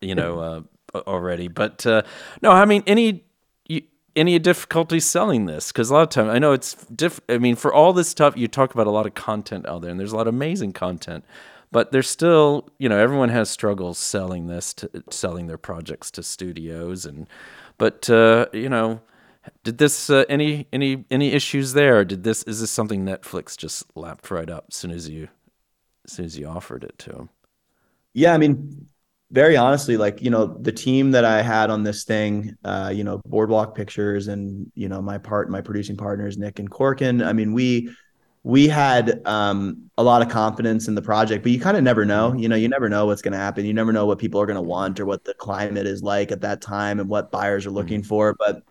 you 0.00 0.14
know, 0.16 0.64
already. 0.92 1.46
But 1.46 1.87
no, 1.87 2.50
I 2.50 2.64
mean, 2.64 2.83
any 2.88 3.24
any 4.16 4.38
difficulty 4.38 5.00
selling 5.00 5.46
this? 5.46 5.72
Because 5.72 5.90
a 5.90 5.94
lot 5.94 6.03
of 6.03 6.09
time 6.09 6.29
I 6.29 6.38
know 6.38 6.53
it's 6.53 6.74
diff. 6.87 7.20
I 7.29 7.38
mean, 7.38 7.57
for 7.57 7.72
all 7.72 7.92
this 7.92 8.09
stuff, 8.09 8.37
you 8.37 8.48
talk 8.48 8.74
about 8.74 8.87
a 8.87 8.90
lot 8.90 9.07
of 9.07 9.14
content 9.14 9.66
out 9.66 9.83
there, 9.83 9.90
and 9.90 9.98
there's 9.98 10.12
a 10.12 10.16
lot 10.16 10.29
of 10.29 10.35
amazing 10.35 10.72
content, 10.72 11.24
but 11.70 11.92
there's 11.92 12.09
still, 12.09 12.68
you 12.79 12.88
know, 12.88 12.98
everyone 12.98 13.31
has 13.31 13.50
struggles 13.50 13.98
selling 13.98 14.46
this 14.46 14.72
to 14.74 14.90
selling 15.11 15.46
their 15.46 15.59
projects 15.59 16.11
to 16.12 16.22
studios, 16.22 17.07
and 17.07 17.29
but 17.79 18.09
uh, 18.09 18.46
you 18.53 18.68
know, 18.68 19.00
did 19.62 19.79
this 19.79 20.09
uh, 20.11 20.24
any 20.29 20.66
any 20.72 21.05
any 21.11 21.33
issues 21.33 21.72
there? 21.72 22.05
did 22.05 22.24
this 22.24 22.42
is 22.44 22.61
this 22.61 22.70
something 22.70 23.05
Netflix 23.05 23.57
just 23.57 23.85
lapped 23.96 24.31
right 24.31 24.50
up 24.50 24.66
as 24.70 24.77
soon 24.77 24.90
as 24.90 25.09
you 25.09 25.29
as 26.05 26.12
soon 26.12 26.27
as 26.27 26.38
you 26.38 26.46
offered 26.46 26.85
it 26.85 26.98
to 26.98 27.11
them? 27.11 27.29
Yeah, 28.12 28.33
I 28.33 28.38
mean, 28.38 28.87
very 29.35 29.57
honestly, 29.57 29.97
like, 29.97 30.23
you 30.23 30.31
know, 30.31 30.47
the 30.47 30.70
team 30.70 31.11
that 31.11 31.25
I 31.25 31.42
had 31.42 31.68
on 31.68 31.83
this 31.83 32.05
thing, 32.05 32.57
uh, 32.64 32.92
you 32.94 33.03
know, 33.03 33.20
Boardwalk 33.27 33.75
Pictures 33.75 34.29
and, 34.29 34.70
you 34.77 34.88
know, 34.88 35.03
my 35.03 35.18
part, 35.18 35.51
my 35.51 35.61
producing 35.61 35.97
partners, 35.97 36.38
Nick 36.38 36.61
and 36.61 36.70
Corkin. 36.70 37.20
I 37.20 37.33
mean, 37.33 37.53
we, 37.53 37.90
we 38.44 38.68
had 38.68 39.27
um, 39.27 39.90
a 39.99 40.05
lot 40.05 40.23
of 40.23 40.29
confidence 40.29 40.87
in 40.87 40.94
the 40.94 41.03
project, 41.03 41.42
but 41.42 41.51
you 41.51 41.59
kind 41.59 41.77
of 41.77 41.83
never 41.83 42.05
know. 42.05 42.33
You 42.35 42.49
know, 42.49 42.55
you 42.55 42.68
never 42.68 42.88
know 42.88 43.07
what's 43.07 43.23
going 43.23 43.33
to 43.33 43.38
happen. 43.38 43.64
You 43.64 43.75
never 43.75 43.92
know 43.92 44.07
what 44.07 44.20
people 44.20 44.40
are 44.40 44.47
going 44.47 44.55
to 44.55 44.62
want 44.62 45.01
or 45.01 45.05
what 45.05 45.25
the 45.25 45.35
climate 45.35 45.88
is 45.88 46.01
like 46.01 46.31
at 46.31 46.42
that 46.42 46.61
time 46.61 47.01
and 47.01 47.09
what 47.09 47.33
buyers 47.33 47.66
are 47.66 47.73
looking 47.73 48.03
mm-hmm. 48.03 48.09
for. 48.09 48.37
But 48.38 48.62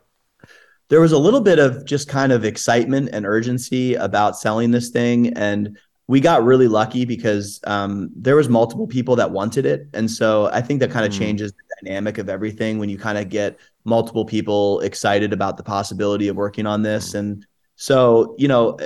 there 0.87 1.01
was 1.01 1.11
a 1.11 1.19
little 1.19 1.41
bit 1.41 1.59
of 1.59 1.83
just 1.83 2.07
kind 2.07 2.31
of 2.31 2.45
excitement 2.45 3.09
and 3.11 3.25
urgency 3.25 3.95
about 3.95 4.37
selling 4.37 4.71
this 4.71 4.91
thing. 4.91 5.33
And 5.33 5.77
we 6.07 6.19
got 6.19 6.43
really 6.43 6.67
lucky 6.67 7.05
because 7.05 7.59
um, 7.65 8.09
there 8.15 8.35
was 8.35 8.49
multiple 8.49 8.87
people 8.87 9.15
that 9.15 9.31
wanted 9.31 9.65
it 9.65 9.87
and 9.93 10.09
so 10.09 10.49
i 10.51 10.61
think 10.61 10.79
that 10.79 10.91
kind 10.91 11.05
of 11.05 11.11
mm. 11.11 11.17
changes 11.17 11.51
the 11.51 11.75
dynamic 11.81 12.17
of 12.17 12.29
everything 12.29 12.79
when 12.79 12.89
you 12.89 12.97
kind 12.97 13.17
of 13.17 13.29
get 13.29 13.57
multiple 13.85 14.25
people 14.25 14.79
excited 14.81 15.33
about 15.33 15.57
the 15.57 15.63
possibility 15.63 16.27
of 16.27 16.35
working 16.35 16.65
on 16.65 16.81
this 16.81 17.11
mm. 17.11 17.19
and 17.19 17.45
so 17.75 18.35
you 18.37 18.47
know 18.47 18.77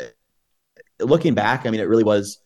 looking 1.00 1.34
back 1.34 1.66
i 1.66 1.70
mean 1.70 1.80
it 1.80 1.88
really 1.88 2.04
was 2.04 2.40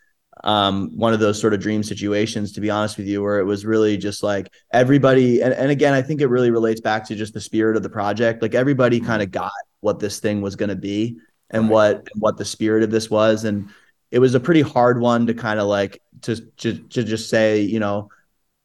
um, 0.43 0.97
one 0.97 1.13
of 1.13 1.19
those 1.19 1.39
sort 1.39 1.53
of 1.53 1.59
dream 1.59 1.83
situations 1.83 2.53
to 2.53 2.61
be 2.61 2.69
honest 2.69 2.97
with 2.97 3.05
you 3.05 3.21
where 3.21 3.39
it 3.39 3.43
was 3.43 3.63
really 3.65 3.95
just 3.97 4.23
like 4.23 4.51
everybody 4.71 5.41
and, 5.41 5.53
and 5.53 5.69
again 5.69 5.93
i 5.93 6.01
think 6.01 6.21
it 6.21 6.27
really 6.27 6.49
relates 6.49 6.81
back 6.81 7.05
to 7.05 7.15
just 7.15 7.33
the 7.33 7.41
spirit 7.41 7.75
of 7.75 7.83
the 7.83 7.89
project 7.89 8.41
like 8.41 8.55
everybody 8.55 8.99
mm. 8.99 9.05
kind 9.05 9.21
of 9.21 9.29
got 9.29 9.51
what 9.81 9.99
this 9.99 10.19
thing 10.19 10.41
was 10.41 10.55
going 10.55 10.69
to 10.69 10.75
be 10.75 11.17
and 11.51 11.69
what 11.69 12.07
what 12.15 12.37
the 12.37 12.45
spirit 12.45 12.81
of 12.81 12.89
this 12.89 13.09
was 13.09 13.43
and 13.43 13.69
it 14.11 14.19
was 14.19 14.35
a 14.35 14.39
pretty 14.39 14.61
hard 14.61 14.99
one 14.99 15.25
to 15.27 15.33
kind 15.33 15.59
of 15.59 15.67
like 15.67 16.01
to, 16.21 16.35
to 16.57 16.77
to 16.77 17.03
just 17.03 17.29
say, 17.29 17.61
you 17.61 17.79
know, 17.79 18.09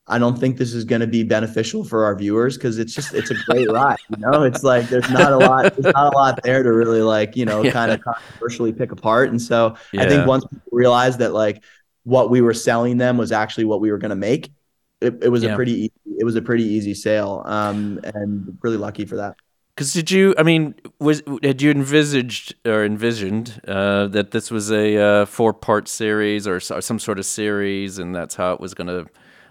I 0.09 0.19
don't 0.19 0.39
think 0.39 0.57
this 0.57 0.73
is 0.73 0.85
going 0.85 1.01
to 1.01 1.07
be 1.07 1.25
beneficial 1.25 1.83
for 1.83 2.05
our 2.05 2.15
viewers 2.15 2.57
because 2.57 2.79
it's 2.79 2.95
just 2.95 3.15
it's 3.15 3.31
a 3.31 3.35
great 3.47 3.71
ride. 3.73 3.99
You 4.11 4.19
know, 4.19 4.43
it's 4.43 4.63
like 4.63 4.89
there's 4.89 5.09
not 5.11 5.33
a 5.33 5.39
lot 5.39 5.77
there's 5.77 5.95
not 5.95 6.13
a 6.13 6.17
lot 6.17 6.41
there 6.43 6.63
to 6.63 6.73
really 6.73 7.03
like 7.03 7.37
you 7.37 7.45
know 7.45 7.63
yeah. 7.65 7.73
kind 7.73 7.91
of 7.93 8.01
controversially 8.03 8.73
pick 8.73 8.93
apart. 8.93 9.31
And 9.31 9.41
so 9.41 9.77
yeah. 9.93 10.03
I 10.03 10.09
think 10.09 10.27
once 10.27 10.45
people 10.45 10.69
realized 10.71 11.19
that 11.21 11.33
like 11.33 11.65
what 12.05 12.31
we 12.31 12.41
were 12.41 12.55
selling 12.55 12.99
them 12.99 13.17
was 13.17 13.33
actually 13.33 13.65
what 13.65 13.81
we 13.81 13.91
were 13.91 13.99
going 13.99 14.11
to 14.11 14.17
make, 14.17 14.53
it, 15.01 15.25
it 15.25 15.29
was 15.29 15.43
yeah. 15.43 15.53
a 15.53 15.57
pretty 15.57 15.73
easy, 15.73 15.93
it 16.19 16.25
was 16.25 16.37
a 16.37 16.43
pretty 16.43 16.65
easy 16.65 16.95
sale. 16.95 17.43
Um, 17.45 18.01
and 18.03 18.59
really 18.63 18.77
lucky 18.77 19.07
for 19.07 19.17
that. 19.17 19.37
Because 19.77 19.93
did 19.93 20.11
you? 20.11 20.35
I 20.39 20.43
mean, 20.43 20.75
was 20.99 21.23
had 21.43 21.61
you 21.61 21.71
envisaged 21.71 22.55
or 22.65 22.83
envisioned 22.83 23.61
uh, 23.69 24.07
that 24.07 24.31
this 24.31 24.51
was 24.51 24.73
a 24.73 24.97
uh, 24.97 25.27
four 25.27 25.53
part 25.53 25.87
series 25.87 26.47
or, 26.47 26.57
or 26.57 26.81
some 26.81 26.99
sort 26.99 27.19
of 27.19 27.27
series, 27.27 27.99
and 27.99 28.15
that's 28.15 28.35
how 28.35 28.55
it 28.55 28.61
was 28.61 28.73
going 28.73 28.87
to 28.87 29.07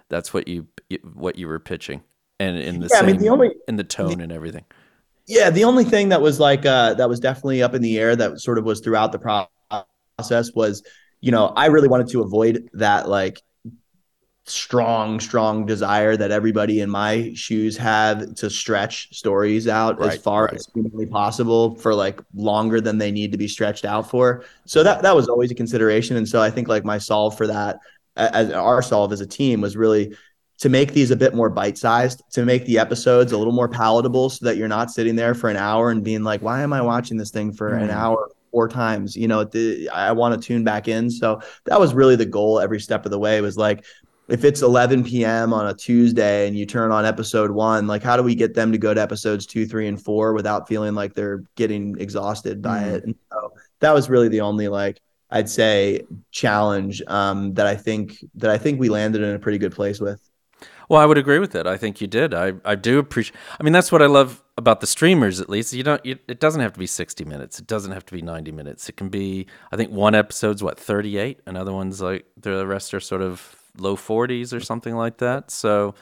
that's 0.09 0.33
what 0.33 0.47
you 0.47 0.67
what 1.13 1.35
you 1.35 1.47
were 1.47 1.59
pitching, 1.59 2.01
and 2.39 2.57
in 2.57 2.79
the 2.79 2.87
yeah, 2.91 3.01
same, 3.01 3.09
I 3.09 3.11
mean, 3.11 3.21
the 3.21 3.29
only 3.29 3.51
in 3.67 3.75
the 3.75 3.83
tone 3.83 4.17
the, 4.17 4.23
and 4.23 4.31
everything. 4.31 4.65
Yeah, 5.27 5.51
the 5.51 5.63
only 5.63 5.83
thing 5.83 6.09
that 6.09 6.21
was 6.21 6.39
like 6.39 6.65
uh, 6.65 6.95
that 6.95 7.07
was 7.07 7.19
definitely 7.19 7.61
up 7.61 7.75
in 7.75 7.83
the 7.83 7.99
air 7.99 8.15
that 8.15 8.39
sort 8.39 8.57
of 8.57 8.65
was 8.65 8.79
throughout 8.79 9.11
the 9.11 9.19
process 9.19 10.53
was, 10.55 10.81
you 11.21 11.31
know, 11.31 11.53
I 11.55 11.67
really 11.67 11.87
wanted 11.87 12.07
to 12.09 12.21
avoid 12.21 12.67
that 12.73 13.07
like 13.07 13.43
strong, 14.45 15.19
strong 15.19 15.65
desire 15.65 16.15
that 16.15 16.31
everybody 16.31 16.79
in 16.79 16.89
my 16.89 17.31
shoes 17.33 17.75
have 17.77 18.35
to 18.35 18.49
stretch 18.49 19.15
stories 19.15 19.67
out 19.67 19.99
right, 19.99 20.13
as 20.13 20.21
far 20.21 20.45
right. 20.45 20.53
as 20.53 20.67
humanly 20.73 21.05
possible 21.05 21.75
for 21.75 21.95
like 21.95 22.21
longer 22.35 22.79
than 22.79 22.97
they 22.97 23.11
need 23.11 23.31
to 23.31 23.37
be 23.37 23.47
stretched 23.47 23.85
out 23.85 24.09
for. 24.09 24.45
So 24.65 24.83
that 24.83 25.01
that 25.01 25.15
was 25.15 25.27
always 25.27 25.51
a 25.51 25.55
consideration. 25.55 26.15
And 26.15 26.27
so 26.27 26.41
I 26.41 26.49
think 26.51 26.67
like 26.67 26.85
my 26.85 26.97
solve 26.97 27.35
for 27.35 27.47
that 27.47 27.79
as 28.17 28.51
our 28.51 28.81
solve 28.81 29.11
as 29.11 29.21
a 29.21 29.27
team 29.27 29.61
was 29.61 29.75
really 29.75 30.15
to 30.57 30.69
make 30.69 30.93
these 30.93 31.11
a 31.11 31.15
bit 31.15 31.35
more 31.35 31.49
bite-sized 31.49 32.23
to 32.31 32.45
make 32.45 32.65
the 32.65 32.79
episodes 32.79 33.31
a 33.31 33.37
little 33.37 33.53
more 33.53 33.67
palatable 33.67 34.29
so 34.29 34.45
that 34.45 34.57
you're 34.57 34.67
not 34.67 34.89
sitting 34.89 35.15
there 35.15 35.33
for 35.33 35.49
an 35.49 35.57
hour 35.57 35.91
and 35.91 36.03
being 36.03 36.23
like 36.23 36.41
why 36.41 36.61
am 36.61 36.71
i 36.71 36.81
watching 36.81 37.17
this 37.17 37.31
thing 37.31 37.51
for 37.51 37.71
mm. 37.71 37.83
an 37.83 37.89
hour 37.89 38.29
four 38.51 38.69
times 38.69 39.17
you 39.17 39.27
know 39.27 39.43
the, 39.43 39.89
i 39.89 40.11
want 40.11 40.39
to 40.39 40.47
tune 40.47 40.63
back 40.63 40.87
in 40.87 41.09
so 41.09 41.41
that 41.65 41.77
was 41.77 41.93
really 41.93 42.15
the 42.15 42.25
goal 42.25 42.59
every 42.59 42.79
step 42.79 43.03
of 43.03 43.11
the 43.11 43.19
way 43.19 43.41
was 43.41 43.57
like 43.57 43.83
if 44.27 44.43
it's 44.43 44.61
11 44.61 45.03
p.m. 45.03 45.53
on 45.53 45.67
a 45.67 45.73
Tuesday 45.73 46.47
and 46.47 46.57
you 46.57 46.65
turn 46.65 46.91
on 46.91 47.05
episode 47.05 47.51
one, 47.51 47.87
like 47.87 48.01
how 48.01 48.17
do 48.17 48.23
we 48.23 48.35
get 48.35 48.53
them 48.53 48.71
to 48.71 48.77
go 48.77 48.93
to 48.93 49.01
episodes 49.01 49.45
two, 49.45 49.65
three, 49.65 49.87
and 49.87 50.01
four 50.01 50.33
without 50.33 50.67
feeling 50.67 50.95
like 50.95 51.13
they're 51.13 51.43
getting 51.55 51.99
exhausted 51.99 52.61
by 52.61 52.79
mm. 52.79 52.93
it? 52.93 53.03
And 53.03 53.15
so 53.31 53.53
that 53.79 53.93
was 53.93 54.09
really 54.09 54.29
the 54.29 54.41
only 54.41 54.67
like 54.67 54.99
I'd 55.29 55.49
say 55.49 56.01
challenge 56.31 57.01
um, 57.07 57.53
that 57.55 57.67
I 57.67 57.75
think 57.75 58.17
that 58.35 58.49
I 58.49 58.57
think 58.57 58.79
we 58.79 58.89
landed 58.89 59.21
in 59.21 59.35
a 59.35 59.39
pretty 59.39 59.57
good 59.57 59.73
place 59.73 59.99
with. 59.99 60.21
Well, 60.87 61.01
I 61.01 61.05
would 61.05 61.17
agree 61.17 61.39
with 61.39 61.55
it. 61.55 61.65
I 61.65 61.77
think 61.77 61.99
you 61.99 62.07
did. 62.07 62.33
I, 62.33 62.53
I 62.63 62.75
do 62.75 62.99
appreciate. 62.99 63.35
I 63.59 63.63
mean, 63.63 63.73
that's 63.73 63.91
what 63.91 64.03
I 64.03 64.05
love 64.05 64.43
about 64.55 64.81
the 64.81 64.87
streamers. 64.87 65.41
At 65.41 65.49
least 65.49 65.73
you 65.73 65.83
don't. 65.83 66.03
You, 66.05 66.17
it 66.27 66.39
doesn't 66.39 66.61
have 66.61 66.73
to 66.73 66.79
be 66.79 66.87
sixty 66.87 67.25
minutes. 67.25 67.59
It 67.59 67.67
doesn't 67.67 67.91
have 67.91 68.05
to 68.05 68.13
be 68.13 68.21
ninety 68.21 68.51
minutes. 68.51 68.87
It 68.87 68.97
can 68.97 69.09
be. 69.09 69.47
I 69.71 69.77
think 69.77 69.91
one 69.91 70.15
episode's 70.15 70.63
what 70.63 70.79
thirty 70.79 71.17
eight. 71.17 71.41
Another 71.45 71.73
one's 71.73 72.01
like 72.01 72.25
the 72.37 72.65
rest 72.67 72.93
are 72.93 72.99
sort 72.99 73.21
of 73.21 73.55
low 73.77 73.95
forties 73.95 74.53
or 74.53 74.59
something 74.59 74.95
like 74.95 75.17
that. 75.17 75.51
So 75.51 75.95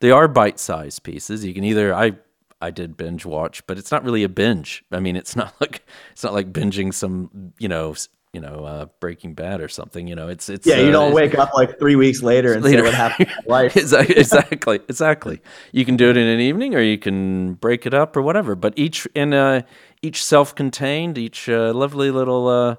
they 0.00 0.10
are 0.10 0.28
bite 0.28 0.58
sized 0.58 1.02
pieces. 1.02 1.44
You 1.44 1.54
can 1.54 1.64
either 1.64 1.94
I 1.94 2.12
I 2.60 2.70
did 2.70 2.96
binge 2.96 3.26
watch, 3.26 3.66
but 3.66 3.78
it's 3.78 3.90
not 3.90 4.04
really 4.04 4.22
a 4.22 4.28
binge. 4.28 4.84
I 4.90 5.00
mean, 5.00 5.16
it's 5.16 5.36
not 5.42 5.54
like 5.60 5.84
it's 6.12 6.24
not 6.24 6.32
like 6.32 6.52
binging 6.52 6.92
some 6.92 7.52
you 7.58 7.68
know 7.68 7.94
you 8.34 8.40
know, 8.40 8.64
uh, 8.64 8.86
Breaking 8.98 9.32
Bad 9.32 9.60
or 9.60 9.68
something. 9.68 10.08
You 10.08 10.16
know, 10.16 10.28
it's 10.28 10.48
it's 10.48 10.66
yeah. 10.66 10.80
You 10.80 10.90
don't 10.90 11.12
uh, 11.12 11.14
wake 11.14 11.38
up 11.38 11.54
like 11.54 11.78
three 11.78 11.94
weeks 11.94 12.22
later 12.22 12.52
and 12.52 12.64
later. 12.64 12.78
say 12.78 12.82
what 12.82 12.94
happened. 12.94 13.30
life. 13.46 13.76
exactly, 13.76 14.80
exactly. 14.88 15.40
You 15.70 15.84
can 15.84 15.96
do 15.96 16.10
it 16.10 16.16
in 16.16 16.26
an 16.26 16.40
evening, 16.40 16.74
or 16.74 16.80
you 16.80 16.98
can 16.98 17.54
break 17.54 17.86
it 17.86 17.94
up, 17.94 18.16
or 18.16 18.22
whatever. 18.22 18.56
But 18.56 18.74
each 18.76 19.06
in 19.14 19.32
uh, 19.32 19.62
each 20.02 20.22
self-contained, 20.22 21.16
each 21.16 21.48
uh, 21.48 21.72
lovely 21.72 22.10
little 22.10 22.48
uh, 22.48 22.76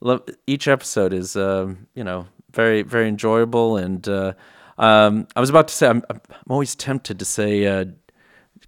lo- 0.00 0.24
each 0.46 0.68
episode 0.68 1.14
is 1.14 1.36
uh, 1.36 1.74
you 1.94 2.04
know 2.04 2.26
very 2.58 2.82
very 2.82 3.08
enjoyable. 3.08 3.76
And 3.76 4.06
uh, 4.08 4.32
um, 4.78 5.28
I 5.36 5.40
was 5.40 5.48
about 5.48 5.68
to 5.68 5.74
say 5.74 5.86
I'm 5.86 6.02
I'm 6.10 6.20
always 6.48 6.74
tempted 6.74 7.20
to 7.20 7.24
say 7.24 7.66
uh, 7.66 7.84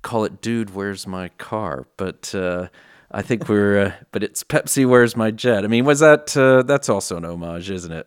call 0.03 0.25
it 0.25 0.41
"Dude, 0.41 0.75
where's 0.77 1.09
my 1.09 1.29
car?" 1.39 1.89
but 1.97 2.33
uh, 2.33 2.69
I 3.11 3.23
think 3.23 3.49
we're, 3.49 3.87
uh, 3.87 3.93
but 4.13 4.23
it's 4.23 4.45
Pepsi. 4.45 4.89
Where's 4.89 5.17
my 5.17 5.33
jet? 5.33 5.65
I 5.65 5.67
mean, 5.67 5.85
was 5.85 5.99
that? 5.99 6.37
Uh, 6.37 6.63
that's 6.63 6.89
also 6.89 7.17
an 7.17 7.25
homage, 7.25 7.69
isn't 7.69 7.91
it? 7.91 8.07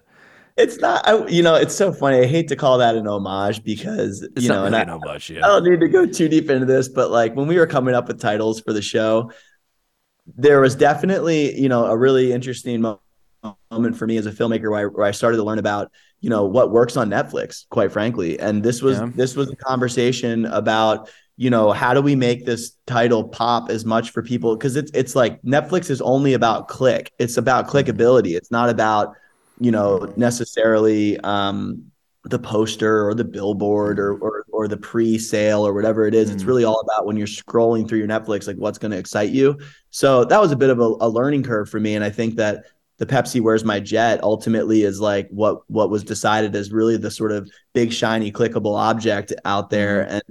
It's 0.55 0.77
not. 0.77 1.05
I, 1.05 1.27
you 1.27 1.43
know, 1.43 1.55
it's 1.55 1.75
so 1.75 1.91
funny. 1.91 2.19
I 2.19 2.27
hate 2.27 2.47
to 2.47 2.55
call 2.55 2.77
that 2.77 2.95
an 2.95 3.05
homage 3.05 3.61
because 3.63 4.21
it's 4.21 4.43
you 4.43 4.49
know, 4.49 4.63
really 4.63 4.77
and 4.77 4.91
I, 4.91 4.93
homage, 4.93 5.29
yeah. 5.31 5.43
I 5.43 5.47
don't 5.47 5.65
need 5.65 5.81
to 5.81 5.89
go 5.89 6.05
too 6.05 6.29
deep 6.29 6.49
into 6.49 6.65
this, 6.65 6.87
but 6.87 7.11
like 7.11 7.35
when 7.35 7.47
we 7.47 7.57
were 7.57 7.67
coming 7.67 7.93
up 7.93 8.07
with 8.07 8.21
titles 8.21 8.61
for 8.61 8.71
the 8.71 8.81
show, 8.81 9.31
there 10.37 10.61
was 10.61 10.75
definitely 10.75 11.59
you 11.59 11.67
know 11.67 11.85
a 11.87 11.97
really 11.97 12.31
interesting 12.31 12.79
moment 12.79 13.01
for 13.93 14.07
me 14.07 14.17
as 14.17 14.25
a 14.25 14.31
filmmaker 14.31 14.71
where 14.71 14.81
I, 14.81 14.85
where 14.85 15.05
I 15.05 15.11
started 15.11 15.37
to 15.37 15.43
learn 15.43 15.59
about 15.59 15.91
you 16.21 16.29
know 16.29 16.45
what 16.45 16.71
works 16.71 16.95
on 16.95 17.09
Netflix, 17.09 17.67
quite 17.69 17.91
frankly. 17.91 18.39
And 18.39 18.63
this 18.63 18.81
was 18.81 18.99
yeah. 18.99 19.09
this 19.13 19.35
was 19.35 19.51
a 19.51 19.55
conversation 19.55 20.45
about 20.45 21.09
you 21.35 21.49
know 21.49 21.71
how 21.71 21.93
do 21.93 22.01
we 22.01 22.15
make 22.15 22.45
this 22.45 22.75
title 22.85 23.23
pop 23.23 23.69
as 23.69 23.85
much 23.85 24.11
for 24.11 24.21
people 24.21 24.55
because 24.55 24.75
it's 24.75 24.91
it's 24.93 25.15
like 25.15 25.41
netflix 25.41 25.89
is 25.89 25.99
only 26.01 26.33
about 26.33 26.67
click 26.67 27.11
it's 27.17 27.37
about 27.37 27.67
clickability 27.67 28.35
it's 28.35 28.51
not 28.51 28.69
about 28.69 29.15
you 29.59 29.71
know 29.71 30.13
necessarily 30.15 31.19
um 31.21 31.83
the 32.25 32.39
poster 32.39 33.05
or 33.05 33.13
the 33.13 33.23
billboard 33.23 33.99
or 33.99 34.13
or, 34.15 34.45
or 34.51 34.67
the 34.67 34.77
pre-sale 34.77 35.65
or 35.65 35.73
whatever 35.73 36.05
it 36.05 36.13
is 36.13 36.29
mm. 36.29 36.33
it's 36.33 36.43
really 36.43 36.63
all 36.63 36.79
about 36.81 37.05
when 37.05 37.17
you're 37.17 37.27
scrolling 37.27 37.87
through 37.87 37.97
your 37.97 38.07
netflix 38.07 38.45
like 38.45 38.57
what's 38.57 38.77
going 38.77 38.91
to 38.91 38.97
excite 38.97 39.31
you 39.31 39.57
so 39.89 40.23
that 40.23 40.39
was 40.39 40.51
a 40.51 40.55
bit 40.55 40.69
of 40.69 40.79
a, 40.79 40.95
a 41.01 41.09
learning 41.09 41.41
curve 41.41 41.67
for 41.67 41.79
me 41.79 41.95
and 41.95 42.03
i 42.03 42.09
think 42.09 42.35
that 42.35 42.65
the 42.97 43.05
Pepsi 43.05 43.41
Where's 43.41 43.63
My 43.63 43.79
Jet 43.79 44.21
ultimately 44.23 44.83
is 44.83 44.99
like 44.99 45.27
what 45.29 45.61
what 45.69 45.89
was 45.89 46.03
decided 46.03 46.55
as 46.55 46.71
really 46.71 46.97
the 46.97 47.11
sort 47.11 47.31
of 47.31 47.49
big 47.73 47.91
shiny 47.91 48.31
clickable 48.31 48.77
object 48.77 49.33
out 49.45 49.69
there 49.69 50.05
mm. 50.05 50.11
and 50.11 50.23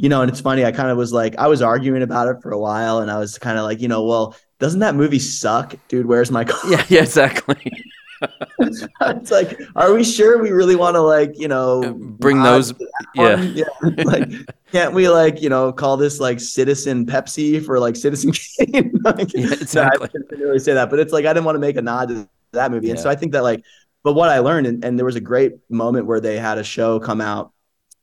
you 0.00 0.08
know, 0.08 0.22
and 0.22 0.30
it's 0.30 0.40
funny. 0.40 0.64
I 0.64 0.72
kind 0.72 0.88
of 0.88 0.96
was 0.96 1.12
like, 1.12 1.36
I 1.36 1.46
was 1.48 1.60
arguing 1.60 2.02
about 2.02 2.26
it 2.28 2.40
for 2.40 2.52
a 2.52 2.58
while, 2.58 3.00
and 3.00 3.10
I 3.10 3.18
was 3.18 3.36
kind 3.36 3.58
of 3.58 3.64
like, 3.64 3.82
you 3.82 3.88
know, 3.88 4.02
well, 4.02 4.34
doesn't 4.58 4.80
that 4.80 4.94
movie 4.94 5.18
suck, 5.18 5.74
dude? 5.88 6.06
Where's 6.06 6.30
my 6.30 6.44
car? 6.44 6.58
Yeah, 6.70 6.82
yeah, 6.88 7.02
exactly. 7.02 7.70
it's 8.58 9.30
like, 9.30 9.60
are 9.76 9.92
we 9.92 10.04
sure 10.04 10.42
we 10.42 10.50
really 10.50 10.76
want 10.76 10.94
to 10.94 11.00
like, 11.00 11.38
you 11.38 11.48
know, 11.48 11.82
uh, 11.82 11.92
bring 11.92 12.42
those? 12.42 12.72
Yeah. 13.14 13.40
yeah. 13.40 13.64
Like, 14.04 14.30
can't 14.72 14.94
we 14.94 15.08
like, 15.08 15.40
you 15.40 15.48
know, 15.48 15.72
call 15.72 15.96
this 15.96 16.20
like 16.20 16.40
Citizen 16.40 17.06
Pepsi 17.06 17.64
for 17.64 17.78
like 17.78 17.96
Citizen 17.96 18.32
Kane? 18.58 18.92
like, 19.04 19.32
yeah, 19.34 19.52
exactly. 19.52 20.08
No, 20.14 20.20
I 20.20 20.30
didn't 20.30 20.46
really 20.46 20.58
say 20.58 20.74
that, 20.74 20.90
but 20.90 20.98
it's 20.98 21.12
like 21.12 21.24
I 21.24 21.32
didn't 21.32 21.44
want 21.44 21.56
to 21.56 21.60
make 21.60 21.76
a 21.76 21.82
nod 21.82 22.08
to 22.08 22.28
that 22.52 22.70
movie, 22.70 22.88
yeah. 22.88 22.94
and 22.94 23.00
so 23.00 23.08
I 23.08 23.16
think 23.16 23.32
that 23.32 23.42
like, 23.42 23.64
but 24.02 24.14
what 24.14 24.28
I 24.28 24.38
learned, 24.38 24.66
and, 24.66 24.84
and 24.84 24.98
there 24.98 25.04
was 25.04 25.16
a 25.16 25.20
great 25.20 25.54
moment 25.70 26.06
where 26.06 26.20
they 26.20 26.38
had 26.38 26.58
a 26.58 26.64
show 26.64 26.98
come 26.98 27.20
out 27.20 27.52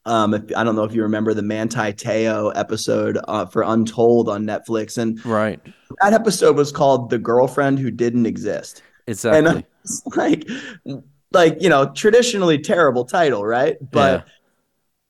um, 0.07 0.33
if, 0.33 0.43
I 0.55 0.63
don't 0.63 0.75
know 0.75 0.85
if 0.85 0.93
you 0.93 1.03
remember 1.03 1.33
the 1.33 1.41
Manti 1.41 1.91
Te'o 1.91 2.53
episode 2.55 3.19
uh, 3.27 3.45
for 3.45 3.63
Untold 3.63 4.29
on 4.29 4.45
Netflix, 4.45 4.97
and 4.97 5.23
right, 5.25 5.59
that 6.01 6.13
episode 6.13 6.55
was 6.55 6.71
called 6.71 7.09
"The 7.09 7.17
Girlfriend 7.17 7.77
Who 7.77 7.91
Didn't 7.91 8.25
Exist." 8.25 8.83
Exactly. 9.07 9.37
And 9.37 9.47
it's 9.59 9.67
like, 10.15 10.47
like 11.31 11.61
you 11.61 11.69
know, 11.69 11.91
traditionally 11.93 12.57
terrible 12.57 13.05
title, 13.05 13.45
right? 13.45 13.77
But 13.91 14.25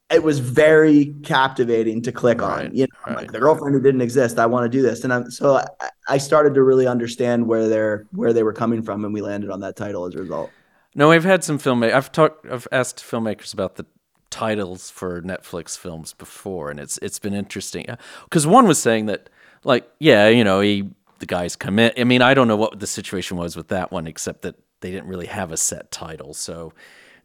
yeah. 0.09 0.15
it 0.15 0.23
was 0.23 0.39
very 0.39 1.15
captivating 1.23 2.01
to 2.03 2.11
click 2.11 2.41
right. 2.41 2.65
on. 2.67 2.75
You 2.75 2.83
know, 2.83 2.99
right. 3.07 3.17
like 3.17 3.31
the 3.31 3.39
girlfriend 3.39 3.75
who 3.75 3.81
didn't 3.81 4.01
exist. 4.01 4.39
I 4.39 4.45
want 4.45 4.63
to 4.63 4.69
do 4.69 4.81
this, 4.81 5.03
and 5.03 5.13
I'm, 5.13 5.31
so 5.31 5.57
I, 5.57 5.89
I 6.07 6.17
started 6.17 6.53
to 6.55 6.63
really 6.63 6.87
understand 6.87 7.47
where 7.47 7.67
they're 7.67 8.05
where 8.11 8.33
they 8.33 8.43
were 8.43 8.53
coming 8.53 8.81
from, 8.81 9.05
and 9.05 9.13
we 9.13 9.21
landed 9.21 9.49
on 9.49 9.59
that 9.61 9.75
title 9.75 10.05
as 10.05 10.15
a 10.15 10.19
result. 10.19 10.49
No, 10.95 11.11
i've 11.11 11.23
had 11.23 11.43
some 11.43 11.59
filmmakers. 11.59 11.93
I've 11.93 12.11
talked. 12.11 12.45
I've 12.47 12.67
asked 12.71 12.99
filmmakers 12.99 13.53
about 13.53 13.75
the 13.75 13.85
titles 14.29 14.89
for 14.89 15.21
Netflix 15.21 15.77
films 15.77 16.13
before, 16.13 16.69
and 16.71 16.79
it's 16.79 16.97
it's 17.01 17.19
been 17.19 17.33
interesting 17.33 17.85
because 18.23 18.47
one 18.47 18.67
was 18.67 18.81
saying 18.81 19.05
that 19.07 19.29
like 19.63 19.87
yeah, 19.99 20.27
you 20.27 20.43
know, 20.43 20.59
he 20.59 20.89
the 21.19 21.25
guys 21.25 21.55
come 21.55 21.79
in. 21.79 21.91
I 21.97 22.03
mean, 22.03 22.21
I 22.21 22.33
don't 22.33 22.47
know 22.47 22.57
what 22.57 22.79
the 22.79 22.87
situation 22.87 23.37
was 23.37 23.55
with 23.55 23.69
that 23.69 23.91
one, 23.91 24.07
except 24.07 24.41
that 24.43 24.55
they 24.81 24.91
didn't 24.91 25.07
really 25.07 25.27
have 25.27 25.51
a 25.51 25.57
set 25.57 25.91
title, 25.91 26.33
so 26.33 26.73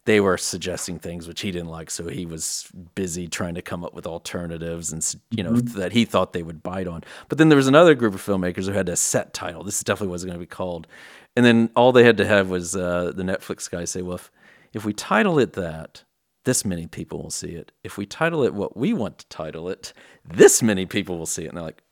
they 0.05 0.19
were 0.19 0.37
suggesting 0.37 0.99
things 0.99 1.27
which 1.27 1.41
he 1.41 1.51
didn't 1.51 1.69
like, 1.69 1.89
so 1.89 2.09
he 2.09 2.25
was 2.25 2.69
busy 2.93 3.27
trying 3.27 3.55
to 3.55 3.61
come 3.61 3.85
up 3.85 3.93
with 3.93 4.05
alternatives 4.05 4.91
and 4.91 5.15
you 5.31 5.43
know 5.43 5.53
mm-hmm. 5.53 5.79
that 5.79 5.93
he 5.93 6.03
thought 6.03 6.33
they 6.33 6.43
would 6.43 6.61
bite 6.61 6.87
on. 6.87 7.03
But 7.29 7.37
then 7.37 7.49
there 7.49 7.57
was 7.57 7.67
another 7.67 7.95
group 7.95 8.13
of 8.13 8.21
filmmakers 8.21 8.65
who 8.65 8.73
had 8.73 8.89
a 8.89 8.95
set 8.95 9.33
title. 9.33 9.63
This 9.63 9.83
definitely 9.83 10.11
wasn't 10.11 10.31
going 10.31 10.39
to 10.39 10.45
be 10.45 10.55
called, 10.55 10.87
and 11.35 11.45
then 11.45 11.69
all 11.75 11.91
they 11.91 12.03
had 12.03 12.17
to 12.17 12.25
have 12.25 12.49
was 12.49 12.75
uh, 12.75 13.11
the 13.15 13.23
Netflix 13.23 13.69
guy 13.69 13.85
say, 13.85 14.01
"Well, 14.01 14.15
if, 14.15 14.31
if 14.73 14.85
we 14.85 14.93
title 14.93 15.39
it 15.39 15.53
that." 15.53 16.03
this 16.45 16.65
many 16.65 16.87
people 16.87 17.21
will 17.21 17.31
see 17.31 17.51
it. 17.51 17.71
If 17.83 17.97
we 17.97 18.05
title 18.05 18.43
it 18.43 18.53
what 18.53 18.75
we 18.75 18.93
want 18.93 19.19
to 19.19 19.27
title 19.29 19.69
it, 19.69 19.93
this 20.25 20.61
many 20.61 20.85
people 20.85 21.17
will 21.17 21.25
see 21.25 21.45
it. 21.45 21.47
And 21.47 21.57
they're 21.57 21.63
like, 21.63 21.82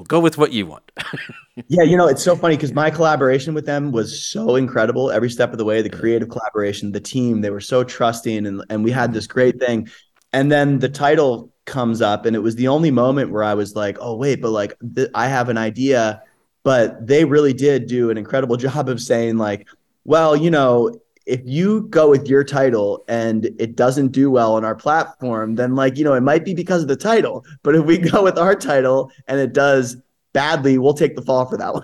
we'll 0.00 0.06
go 0.06 0.18
with 0.18 0.38
what 0.38 0.52
you 0.52 0.66
want. 0.66 0.90
yeah, 1.68 1.82
you 1.82 1.94
know, 1.94 2.08
it's 2.08 2.22
so 2.22 2.34
funny 2.34 2.56
because 2.56 2.72
my 2.72 2.88
collaboration 2.90 3.52
with 3.52 3.66
them 3.66 3.92
was 3.92 4.24
so 4.24 4.56
incredible 4.56 5.10
every 5.10 5.28
step 5.28 5.52
of 5.52 5.58
the 5.58 5.64
way. 5.64 5.82
The 5.82 5.90
creative 5.90 6.30
collaboration, 6.30 6.92
the 6.92 7.00
team, 7.00 7.42
they 7.42 7.50
were 7.50 7.60
so 7.60 7.84
trusting, 7.84 8.46
and 8.46 8.64
and 8.70 8.82
we 8.82 8.90
had 8.90 9.10
mm-hmm. 9.10 9.14
this 9.14 9.26
great 9.26 9.60
thing. 9.60 9.88
and 10.32 10.50
then 10.50 10.78
the 10.78 10.88
title 10.88 11.52
comes 11.66 12.00
up 12.00 12.24
and 12.24 12.34
it 12.34 12.40
was 12.40 12.56
the 12.56 12.66
only 12.66 12.90
moment 12.90 13.30
where 13.30 13.44
i 13.44 13.54
was 13.54 13.76
like 13.76 13.96
oh 14.00 14.16
wait 14.16 14.40
but 14.42 14.50
like 14.50 14.74
th- 14.96 15.10
i 15.14 15.28
have 15.28 15.48
an 15.48 15.56
idea 15.56 16.20
but 16.64 17.06
they 17.06 17.24
really 17.24 17.52
did 17.52 17.86
do 17.86 18.10
an 18.10 18.18
incredible 18.18 18.56
job 18.66 18.88
of 18.88 19.00
saying 19.00 19.36
like 19.36 19.68
well 20.04 20.34
you 20.34 20.50
know 20.50 20.92
if 21.26 21.40
you 21.44 21.82
go 21.90 22.10
with 22.10 22.26
your 22.26 22.42
title 22.42 23.04
and 23.08 23.46
it 23.58 23.76
doesn't 23.76 24.08
do 24.08 24.30
well 24.30 24.54
on 24.54 24.64
our 24.64 24.74
platform 24.74 25.54
then 25.54 25.74
like 25.74 25.96
you 25.96 26.04
know 26.04 26.14
it 26.14 26.22
might 26.22 26.44
be 26.44 26.54
because 26.54 26.82
of 26.82 26.88
the 26.88 26.96
title 26.96 27.44
but 27.62 27.74
if 27.74 27.84
we 27.84 27.98
go 28.12 28.22
with 28.22 28.38
our 28.38 28.54
title 28.54 29.10
and 29.28 29.40
it 29.40 29.52
does 29.52 29.96
badly 30.32 30.78
we'll 30.78 30.94
take 30.94 31.16
the 31.16 31.22
fall 31.22 31.46
for 31.46 31.56
that 31.56 31.72
one 31.72 31.82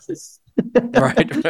right. 0.95 1.45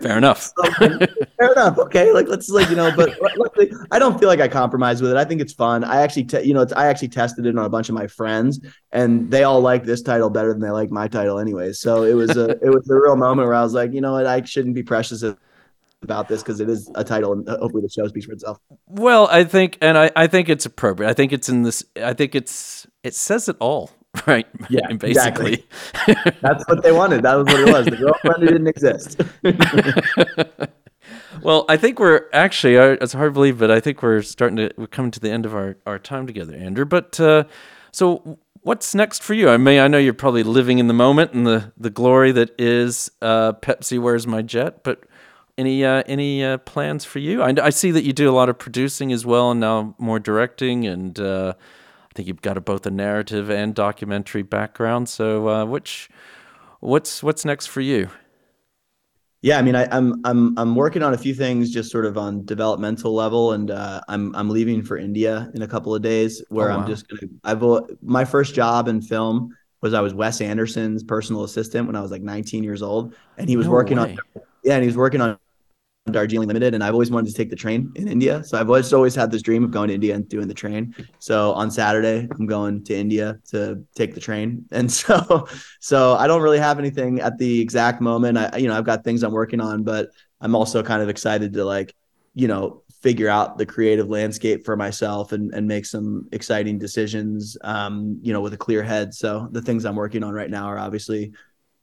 Fair 0.00 0.18
enough. 0.18 0.52
Fair 0.78 1.52
enough. 1.52 1.78
Okay. 1.78 2.12
Like, 2.12 2.28
let's 2.28 2.48
like, 2.48 2.68
you 2.68 2.76
know, 2.76 2.92
but 2.94 3.14
luckily, 3.36 3.72
I 3.90 3.98
don't 3.98 4.18
feel 4.18 4.28
like 4.28 4.40
I 4.40 4.48
compromise 4.48 5.00
with 5.00 5.12
it. 5.12 5.16
I 5.16 5.24
think 5.24 5.40
it's 5.40 5.52
fun. 5.52 5.84
I 5.84 6.00
actually, 6.00 6.24
te- 6.24 6.42
you 6.42 6.54
know, 6.54 6.66
I 6.76 6.86
actually 6.86 7.08
tested 7.08 7.46
it 7.46 7.56
on 7.56 7.64
a 7.64 7.68
bunch 7.68 7.88
of 7.88 7.94
my 7.94 8.06
friends 8.06 8.60
and 8.92 9.30
they 9.30 9.44
all 9.44 9.60
like 9.60 9.84
this 9.84 10.02
title 10.02 10.30
better 10.30 10.52
than 10.52 10.60
they 10.60 10.70
like 10.70 10.90
my 10.90 11.08
title 11.08 11.38
anyway. 11.38 11.72
So 11.72 12.02
it 12.02 12.14
was 12.14 12.36
a, 12.36 12.50
it 12.50 12.70
was 12.70 12.88
a 12.90 12.94
real 12.94 13.16
moment 13.16 13.46
where 13.46 13.54
I 13.54 13.62
was 13.62 13.74
like, 13.74 13.92
you 13.92 14.00
know 14.00 14.12
what? 14.12 14.26
I 14.26 14.42
shouldn't 14.42 14.74
be 14.74 14.82
precious 14.82 15.22
about 16.02 16.28
this 16.28 16.42
because 16.42 16.60
it 16.60 16.68
is 16.68 16.90
a 16.94 17.04
title 17.04 17.32
and 17.32 17.48
hopefully 17.48 17.82
the 17.82 17.88
show 17.88 18.06
speaks 18.06 18.26
for 18.26 18.32
itself. 18.32 18.58
Well, 18.86 19.28
I 19.30 19.44
think, 19.44 19.78
and 19.80 19.98
I, 19.98 20.10
I 20.14 20.26
think 20.26 20.48
it's 20.48 20.66
appropriate. 20.66 21.08
I 21.08 21.12
think 21.12 21.32
it's 21.32 21.48
in 21.48 21.62
this, 21.62 21.84
I 21.96 22.14
think 22.14 22.34
it's, 22.34 22.86
it 23.02 23.14
says 23.14 23.48
it 23.48 23.56
all 23.60 23.90
right? 24.26 24.46
Yeah, 24.68 24.92
basically. 24.98 25.66
Exactly. 26.06 26.32
That's 26.40 26.66
what 26.68 26.82
they 26.82 26.92
wanted. 26.92 27.22
That 27.22 27.34
was 27.34 27.46
what 27.46 27.60
it 27.60 27.72
was. 27.72 27.86
The 27.86 27.96
girlfriend 27.96 28.42
who 28.42 28.48
didn't 28.48 28.66
exist. 28.66 29.20
well, 31.42 31.64
I 31.68 31.76
think 31.76 31.98
we're 31.98 32.26
actually, 32.32 32.74
it's 32.74 33.12
hard 33.12 33.30
to 33.30 33.34
believe, 33.34 33.58
but 33.58 33.70
I 33.70 33.80
think 33.80 34.02
we're 34.02 34.22
starting 34.22 34.56
to, 34.56 34.70
we're 34.76 34.86
coming 34.86 35.10
to 35.12 35.20
the 35.20 35.30
end 35.30 35.46
of 35.46 35.54
our, 35.54 35.76
our 35.86 35.98
time 35.98 36.26
together, 36.26 36.54
Andrew. 36.54 36.84
But 36.84 37.18
uh, 37.20 37.44
so 37.92 38.38
what's 38.62 38.94
next 38.94 39.22
for 39.22 39.34
you? 39.34 39.48
I 39.48 39.56
mean, 39.56 39.80
I 39.80 39.88
know 39.88 39.98
you're 39.98 40.14
probably 40.14 40.42
living 40.42 40.78
in 40.78 40.88
the 40.88 40.94
moment 40.94 41.32
and 41.32 41.46
the, 41.46 41.72
the 41.76 41.90
glory 41.90 42.32
that 42.32 42.50
is 42.58 43.10
uh, 43.20 43.52
Pepsi 43.54 44.00
Where's 44.00 44.26
My 44.26 44.42
Jet, 44.42 44.82
but 44.82 45.04
any 45.58 45.84
uh, 45.84 46.02
any 46.06 46.42
uh, 46.42 46.58
plans 46.58 47.04
for 47.04 47.18
you? 47.18 47.42
I, 47.42 47.52
I 47.62 47.70
see 47.70 47.90
that 47.90 48.04
you 48.04 48.12
do 48.12 48.30
a 48.30 48.32
lot 48.32 48.48
of 48.48 48.58
producing 48.58 49.12
as 49.12 49.26
well, 49.26 49.50
and 49.50 49.60
now 49.60 49.94
more 49.98 50.18
directing 50.18 50.86
and 50.86 51.18
uh, 51.18 51.54
I 51.58 52.14
think 52.14 52.28
you've 52.28 52.42
got 52.42 52.56
a, 52.56 52.60
both 52.60 52.86
a 52.86 52.90
narrative 52.90 53.50
and 53.50 53.74
documentary 53.74 54.42
background. 54.42 55.08
So, 55.08 55.48
uh, 55.48 55.64
which 55.66 56.08
what's 56.80 57.22
what's 57.22 57.44
next 57.44 57.66
for 57.66 57.80
you? 57.80 58.08
Yeah, 59.40 59.58
I 59.58 59.62
mean, 59.62 59.76
I, 59.76 59.84
am 59.84 59.90
I'm, 59.90 60.20
I'm 60.24 60.58
I'm 60.58 60.74
working 60.74 61.02
on 61.02 61.14
a 61.14 61.18
few 61.18 61.34
things, 61.34 61.70
just 61.70 61.92
sort 61.92 62.06
of 62.06 62.18
on 62.18 62.44
developmental 62.44 63.14
level, 63.14 63.52
and 63.52 63.70
uh, 63.70 64.00
I'm 64.08 64.34
I'm 64.34 64.48
leaving 64.48 64.82
for 64.82 64.96
India 64.96 65.50
in 65.54 65.62
a 65.62 65.68
couple 65.68 65.94
of 65.94 66.02
days, 66.02 66.42
where 66.48 66.70
oh, 66.70 66.76
wow. 66.76 66.82
I'm 66.82 66.88
just 66.88 67.06
gonna. 67.08 67.32
I've 67.44 67.62
my 68.02 68.24
first 68.24 68.54
job 68.54 68.88
in 68.88 69.00
film 69.00 69.54
was 69.80 69.94
I 69.94 70.00
was 70.00 70.12
Wes 70.12 70.40
Anderson's 70.40 71.04
personal 71.04 71.44
assistant 71.44 71.86
when 71.86 71.94
I 71.94 72.00
was 72.00 72.10
like 72.10 72.22
19 72.22 72.64
years 72.64 72.82
old, 72.82 73.14
and 73.36 73.48
he 73.48 73.56
was 73.56 73.66
no 73.66 73.72
working 73.72 73.98
way. 73.98 74.16
on 74.34 74.42
yeah, 74.64 74.74
and 74.74 74.82
he 74.82 74.88
was 74.88 74.96
working 74.96 75.20
on 75.20 75.38
Darjeeling 76.12 76.48
Limited, 76.48 76.74
and 76.74 76.82
I've 76.82 76.92
always 76.92 77.10
wanted 77.10 77.30
to 77.30 77.34
take 77.34 77.50
the 77.50 77.56
train 77.56 77.92
in 77.96 78.08
India. 78.08 78.42
So 78.44 78.58
I've 78.58 78.68
always 78.68 78.92
always 78.92 79.14
had 79.14 79.30
this 79.30 79.42
dream 79.42 79.64
of 79.64 79.70
going 79.70 79.88
to 79.88 79.94
India 79.94 80.14
and 80.14 80.28
doing 80.28 80.48
the 80.48 80.54
train. 80.54 80.94
So 81.18 81.52
on 81.52 81.70
Saturday, 81.70 82.28
I'm 82.30 82.46
going 82.46 82.84
to 82.84 82.94
India 82.94 83.38
to 83.50 83.84
take 83.94 84.14
the 84.14 84.20
train, 84.20 84.66
and 84.72 84.90
so 84.90 85.46
so 85.80 86.14
I 86.14 86.26
don't 86.26 86.42
really 86.42 86.58
have 86.58 86.78
anything 86.78 87.20
at 87.20 87.38
the 87.38 87.60
exact 87.60 88.00
moment. 88.00 88.38
I 88.38 88.56
you 88.58 88.68
know 88.68 88.76
I've 88.76 88.84
got 88.84 89.04
things 89.04 89.22
I'm 89.22 89.32
working 89.32 89.60
on, 89.60 89.82
but 89.82 90.10
I'm 90.40 90.54
also 90.54 90.82
kind 90.82 91.02
of 91.02 91.08
excited 91.08 91.52
to 91.54 91.64
like 91.64 91.94
you 92.34 92.48
know 92.48 92.82
figure 93.02 93.28
out 93.28 93.58
the 93.58 93.66
creative 93.66 94.08
landscape 94.08 94.64
for 94.64 94.76
myself 94.76 95.32
and 95.32 95.52
and 95.54 95.66
make 95.66 95.86
some 95.86 96.28
exciting 96.32 96.78
decisions 96.78 97.56
um 97.62 98.18
you 98.22 98.32
know 98.32 98.40
with 98.40 98.52
a 98.54 98.56
clear 98.56 98.82
head 98.82 99.14
so 99.14 99.48
the 99.52 99.62
things 99.62 99.84
i'm 99.84 99.96
working 99.96 100.22
on 100.24 100.32
right 100.32 100.50
now 100.50 100.66
are 100.66 100.78
obviously 100.78 101.32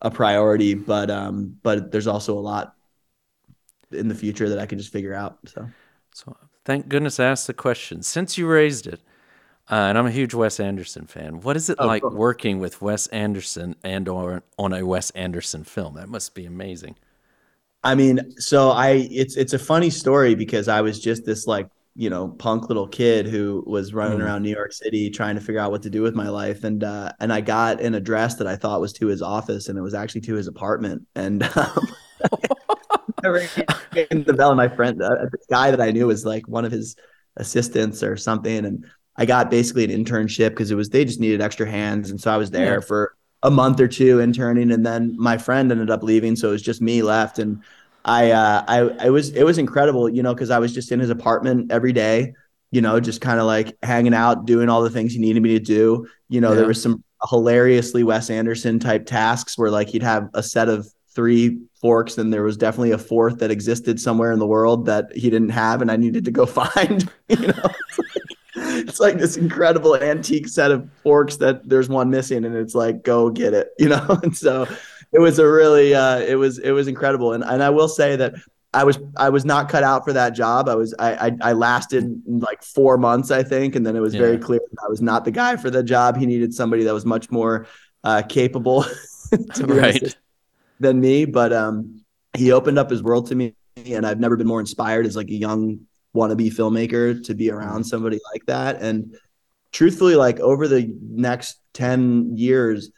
a 0.01 0.11
priority 0.11 0.73
but 0.73 1.09
um 1.09 1.55
but 1.63 1.91
there's 1.91 2.07
also 2.07 2.37
a 2.37 2.39
lot 2.39 2.75
in 3.95 4.07
the 4.07 4.15
future 4.15 4.49
that 4.49 4.59
I 4.59 4.65
can 4.65 4.77
just 4.77 4.91
figure 4.91 5.13
out. 5.13 5.39
So, 5.45 5.67
so 6.13 6.37
thank 6.63 6.87
goodness 6.87 7.19
I 7.19 7.25
asked 7.25 7.47
the 7.47 7.53
question. 7.53 8.03
Since 8.03 8.37
you 8.37 8.47
raised 8.47 8.87
it, 8.87 9.01
uh, 9.69 9.75
and 9.75 9.97
I'm 9.97 10.05
a 10.05 10.11
huge 10.11 10.33
Wes 10.33 10.59
Anderson 10.59 11.07
fan. 11.07 11.41
What 11.41 11.57
is 11.57 11.69
it 11.69 11.77
oh, 11.79 11.87
like 11.87 12.03
cool. 12.03 12.11
working 12.11 12.59
with 12.59 12.81
Wes 12.81 13.07
Anderson 13.07 13.75
and 13.83 14.07
or 14.07 14.43
on 14.59 14.73
a 14.73 14.85
Wes 14.85 15.09
Anderson 15.11 15.63
film? 15.63 15.95
That 15.95 16.07
must 16.07 16.35
be 16.35 16.45
amazing. 16.45 16.95
I 17.83 17.95
mean, 17.95 18.33
so 18.37 18.71
I 18.71 19.07
it's 19.11 19.35
it's 19.37 19.53
a 19.53 19.59
funny 19.59 19.89
story 19.89 20.35
because 20.35 20.67
I 20.67 20.81
was 20.81 20.99
just 20.99 21.25
this 21.25 21.47
like 21.47 21.67
you 21.95 22.09
know 22.09 22.27
punk 22.27 22.67
little 22.67 22.87
kid 22.87 23.25
who 23.25 23.63
was 23.65 23.93
running 23.93 24.19
mm. 24.19 24.23
around 24.25 24.43
New 24.43 24.49
York 24.49 24.73
City 24.73 25.09
trying 25.09 25.35
to 25.35 25.41
figure 25.41 25.61
out 25.61 25.71
what 25.71 25.81
to 25.83 25.89
do 25.89 26.01
with 26.01 26.13
my 26.13 26.27
life 26.27 26.63
and 26.63 26.83
uh, 26.83 27.11
and 27.19 27.31
I 27.31 27.41
got 27.41 27.81
an 27.81 27.95
address 27.95 28.35
that 28.35 28.47
I 28.47 28.55
thought 28.55 28.81
was 28.81 28.93
to 28.93 29.07
his 29.07 29.21
office 29.21 29.69
and 29.69 29.77
it 29.77 29.81
was 29.81 29.93
actually 29.93 30.21
to 30.21 30.35
his 30.35 30.47
apartment 30.47 31.07
and 31.15 31.43
um, 31.55 31.87
the 33.93 34.33
bell, 34.33 34.51
and 34.51 34.57
my 34.57 34.67
friend, 34.67 35.01
uh, 35.01 35.25
the 35.31 35.37
guy 35.49 35.71
that 35.71 35.81
I 35.81 35.91
knew 35.91 36.07
was 36.07 36.25
like 36.25 36.47
one 36.47 36.65
of 36.65 36.71
his 36.71 36.95
assistants 37.37 38.03
or 38.03 38.17
something, 38.17 38.65
and 38.65 38.85
I 39.17 39.25
got 39.25 39.49
basically 39.49 39.83
an 39.85 39.91
internship 39.91 40.49
because 40.49 40.71
it 40.71 40.75
was 40.75 40.89
they 40.89 41.05
just 41.05 41.19
needed 41.19 41.41
extra 41.41 41.69
hands, 41.69 42.09
and 42.09 42.19
so 42.19 42.31
I 42.31 42.37
was 42.37 42.51
there 42.51 42.75
yeah. 42.75 42.79
for 42.79 43.15
a 43.43 43.51
month 43.51 43.79
or 43.79 43.87
two 43.87 44.19
interning, 44.19 44.71
and 44.71 44.85
then 44.85 45.15
my 45.17 45.37
friend 45.37 45.71
ended 45.71 45.89
up 45.89 46.03
leaving, 46.03 46.35
so 46.35 46.49
it 46.49 46.53
was 46.53 46.61
just 46.61 46.81
me 46.81 47.01
left, 47.01 47.39
and 47.39 47.61
I, 48.05 48.31
uh, 48.31 48.63
I, 48.67 48.77
I 49.05 49.09
was, 49.09 49.31
it 49.31 49.43
was 49.43 49.57
incredible, 49.57 50.07
you 50.07 50.21
know, 50.21 50.33
because 50.33 50.51
I 50.51 50.59
was 50.59 50.73
just 50.73 50.91
in 50.91 50.99
his 50.99 51.09
apartment 51.09 51.71
every 51.71 51.91
day, 51.91 52.33
you 52.69 52.79
know, 52.79 52.99
just 52.99 53.19
kind 53.19 53.39
of 53.39 53.47
like 53.47 53.75
hanging 53.81 54.13
out, 54.13 54.45
doing 54.45 54.69
all 54.69 54.83
the 54.83 54.91
things 54.91 55.13
he 55.13 55.19
needed 55.19 55.41
me 55.41 55.57
to 55.57 55.59
do. 55.59 56.07
You 56.29 56.39
know, 56.39 56.49
yeah. 56.49 56.57
there 56.57 56.67
was 56.67 56.81
some 56.81 57.03
hilariously 57.29 58.03
Wes 58.03 58.29
Anderson 58.29 58.79
type 58.79 59.07
tasks 59.07 59.57
where 59.57 59.71
like 59.71 59.87
he'd 59.87 60.03
have 60.03 60.29
a 60.35 60.43
set 60.43 60.69
of 60.69 60.87
three 61.15 61.61
forks 61.79 62.17
and 62.17 62.31
there 62.31 62.43
was 62.43 62.57
definitely 62.57 62.91
a 62.91 62.97
fourth 62.97 63.39
that 63.39 63.49
existed 63.49 63.99
somewhere 63.99 64.31
in 64.31 64.39
the 64.39 64.45
world 64.45 64.85
that 64.85 65.11
he 65.15 65.29
didn't 65.29 65.49
have 65.49 65.81
and 65.81 65.89
I 65.89 65.95
needed 65.95 66.25
to 66.25 66.31
go 66.31 66.45
find 66.45 67.09
you 67.29 67.47
know 67.47 67.69
it's 68.57 68.99
like, 68.99 69.17
this 69.17 69.37
incredible 69.37 69.95
antique 69.95 70.47
set 70.47 70.71
of 70.71 70.89
forks 71.01 71.37
that 71.37 71.67
there's 71.67 71.89
one 71.89 72.09
missing 72.09 72.45
and 72.45 72.55
it's 72.55 72.75
like 72.75 73.03
go 73.03 73.29
get 73.29 73.53
it 73.53 73.69
you 73.79 73.89
know 73.89 74.19
and 74.21 74.35
so 74.35 74.67
it 75.13 75.19
was 75.19 75.39
a 75.39 75.49
really 75.49 75.95
uh, 75.95 76.19
it 76.19 76.35
was 76.35 76.59
it 76.59 76.71
was 76.71 76.87
incredible 76.87 77.33
and 77.33 77.43
and 77.43 77.63
I 77.63 77.69
will 77.69 77.87
say 77.87 78.15
that 78.17 78.35
I 78.73 78.83
was 78.83 78.99
I 79.15 79.29
was 79.29 79.45
not 79.45 79.69
cut 79.69 79.83
out 79.83 80.03
for 80.03 80.11
that 80.11 80.31
job. 80.31 80.67
I 80.67 80.75
was 80.75 80.93
I 80.99 81.27
I, 81.27 81.37
I 81.41 81.53
lasted 81.53 82.21
like 82.27 82.61
four 82.61 82.97
months, 82.97 83.31
I 83.31 83.41
think, 83.41 83.77
and 83.77 83.85
then 83.85 83.95
it 83.95 84.01
was 84.01 84.13
yeah. 84.13 84.19
very 84.19 84.37
clear 84.37 84.59
I 84.83 84.89
was 84.89 85.01
not 85.01 85.23
the 85.23 85.31
guy 85.31 85.55
for 85.55 85.69
the 85.69 85.81
job. 85.81 86.17
He 86.17 86.25
needed 86.25 86.53
somebody 86.53 86.83
that 86.83 86.93
was 86.93 87.05
much 87.05 87.31
more 87.31 87.67
uh, 88.03 88.23
capable 88.23 88.85
right 89.61 90.15
than 90.79 90.99
me, 90.99 91.25
but 91.25 91.53
um, 91.53 92.03
he 92.35 92.51
opened 92.51 92.79
up 92.79 92.89
his 92.89 93.03
world 93.03 93.27
to 93.27 93.35
me, 93.35 93.55
and 93.85 94.05
I've 94.05 94.19
never 94.19 94.37
been 94.37 94.47
more 94.47 94.59
inspired 94.59 95.05
as 95.05 95.15
like 95.15 95.29
a 95.29 95.35
young 95.35 95.79
wannabe 96.15 96.53
filmmaker 96.53 97.23
to 97.25 97.35
be 97.35 97.51
around 97.51 97.81
mm-hmm. 97.81 97.83
somebody 97.83 98.19
like 98.33 98.45
that. 98.47 98.81
And 98.81 99.15
truthfully, 99.71 100.15
like 100.15 100.39
over 100.39 100.67
the 100.67 100.93
next 101.01 101.59
ten 101.73 102.35
years, 102.37 102.91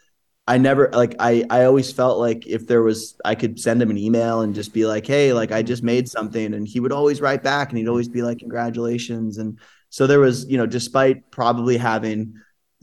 I 0.46 0.58
never 0.58 0.88
like 0.92 1.14
I 1.18 1.44
I 1.50 1.64
always 1.64 1.92
felt 1.92 2.18
like 2.18 2.46
if 2.46 2.66
there 2.66 2.82
was 2.82 3.16
I 3.24 3.34
could 3.34 3.60
send 3.60 3.82
him 3.82 3.90
an 3.90 3.98
email 3.98 4.40
and 4.40 4.54
just 4.54 4.72
be 4.72 4.86
like, 4.86 5.06
hey, 5.06 5.32
like 5.32 5.52
I 5.52 5.62
just 5.62 5.82
made 5.82 6.08
something, 6.08 6.54
and 6.54 6.66
he 6.66 6.80
would 6.80 6.92
always 6.92 7.20
write 7.20 7.42
back, 7.42 7.68
and 7.68 7.78
he'd 7.78 7.88
always 7.88 8.08
be 8.08 8.22
like, 8.22 8.38
congratulations, 8.38 9.38
and 9.38 9.58
so 9.90 10.06
there 10.06 10.20
was 10.20 10.48
you 10.48 10.56
know 10.56 10.66
despite 10.66 11.30
probably 11.30 11.76
having 11.76 12.34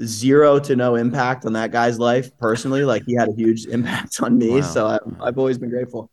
zero 0.03 0.59
to 0.59 0.75
no 0.75 0.95
impact 0.95 1.45
on 1.45 1.53
that 1.53 1.71
guy's 1.71 1.99
life 1.99 2.35
personally. 2.37 2.83
Like 2.83 3.03
he 3.05 3.15
had 3.15 3.29
a 3.29 3.33
huge 3.33 3.65
impact 3.69 4.21
on 4.21 4.37
me. 4.37 4.49
Wow. 4.49 4.61
So 4.61 4.87
I, 4.87 4.99
I've 5.21 5.37
always 5.37 5.57
been 5.57 5.69
grateful. 5.69 6.09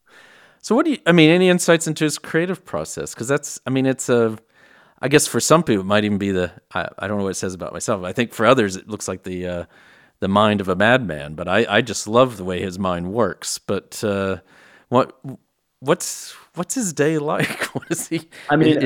So 0.61 0.77
what 0.77 0.85
do 0.85 0.93
you, 0.93 0.99
I 1.07 1.13
mean, 1.13 1.31
any 1.31 1.49
insights 1.49 1.87
into 1.87 2.05
his 2.05 2.19
creative 2.19 2.65
process? 2.65 3.15
Cause 3.15 3.27
that's, 3.27 3.61
I 3.67 3.71
mean, 3.71 3.87
it's 3.87 4.09
a, 4.09 4.39
I 5.01 5.09
guess 5.09 5.27
for 5.27 5.41
some 5.41 5.65
people 5.65 5.81
it 5.81 5.87
might 5.87 6.05
even 6.05 6.19
be 6.19 6.31
the, 6.31 6.53
I, 6.73 6.89
I 6.99 7.09
don't 7.09 7.19
know 7.19 7.25
what 7.25 7.31
it 7.31 7.35
says 7.35 7.55
about 7.55 7.73
myself. 7.73 8.05
I 8.05 8.13
think 8.13 8.33
for 8.33 8.47
others, 8.47 8.77
it 8.77 8.89
looks 8.89 9.09
like 9.09 9.25
the, 9.25 9.47
uh, 9.47 9.65
the 10.21 10.29
mind 10.29 10.61
of 10.61 10.69
a 10.69 10.77
madman, 10.77 11.35
but 11.35 11.49
I, 11.49 11.67
I 11.69 11.81
just 11.81 12.07
love 12.07 12.37
the 12.37 12.45
way 12.45 12.63
his 12.63 12.79
mind 12.79 13.13
works. 13.13 13.59
But, 13.59 14.05
uh, 14.05 14.37
what, 14.89 15.19
what's, 15.81 16.37
what's 16.55 16.75
his 16.75 16.93
day 16.93 17.19
like? 17.19 17.63
what 17.75 17.85
is 17.91 18.09
he? 18.09 18.29
I 18.51 18.57
mean, 18.57 18.79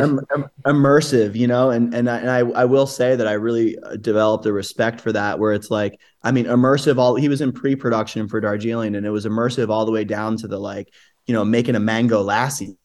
immersive, 0.64 1.35
you 1.35 1.47
know, 1.47 1.71
and 1.71 1.95
and 1.95 2.09
I, 2.09 2.19
and 2.19 2.31
I 2.31 2.39
I 2.61 2.64
will 2.64 2.87
say 2.87 3.17
that 3.17 3.27
I 3.27 3.33
really 3.33 3.79
uh, 3.79 3.97
developed 3.97 4.47
a 4.47 4.53
respect 4.53 5.01
for 5.01 5.12
that, 5.12 5.39
where 5.39 5.53
it's 5.53 5.71
like, 5.71 6.01
I 6.23 6.33
mean, 6.33 6.47
immersive. 6.47 6.99
All 6.99 7.17
he 7.17 7.29
was 7.29 7.41
in 7.41 7.53
pre-production 7.53 8.29
for 8.29 8.41
Darjeeling, 8.41 8.95
and 8.95 9.07
it 9.07 9.11
was 9.11 9.27
immersive 9.27 9.69
all 9.69 9.85
the 9.85 9.93
way 9.93 10.05
down 10.05 10.37
to 10.39 10.49
the 10.49 10.59
like, 10.59 10.93
you 11.27 11.35
know, 11.35 11.45
making 11.45 11.75
a 11.75 11.81
mango 11.81 12.23
lassi 12.23 12.77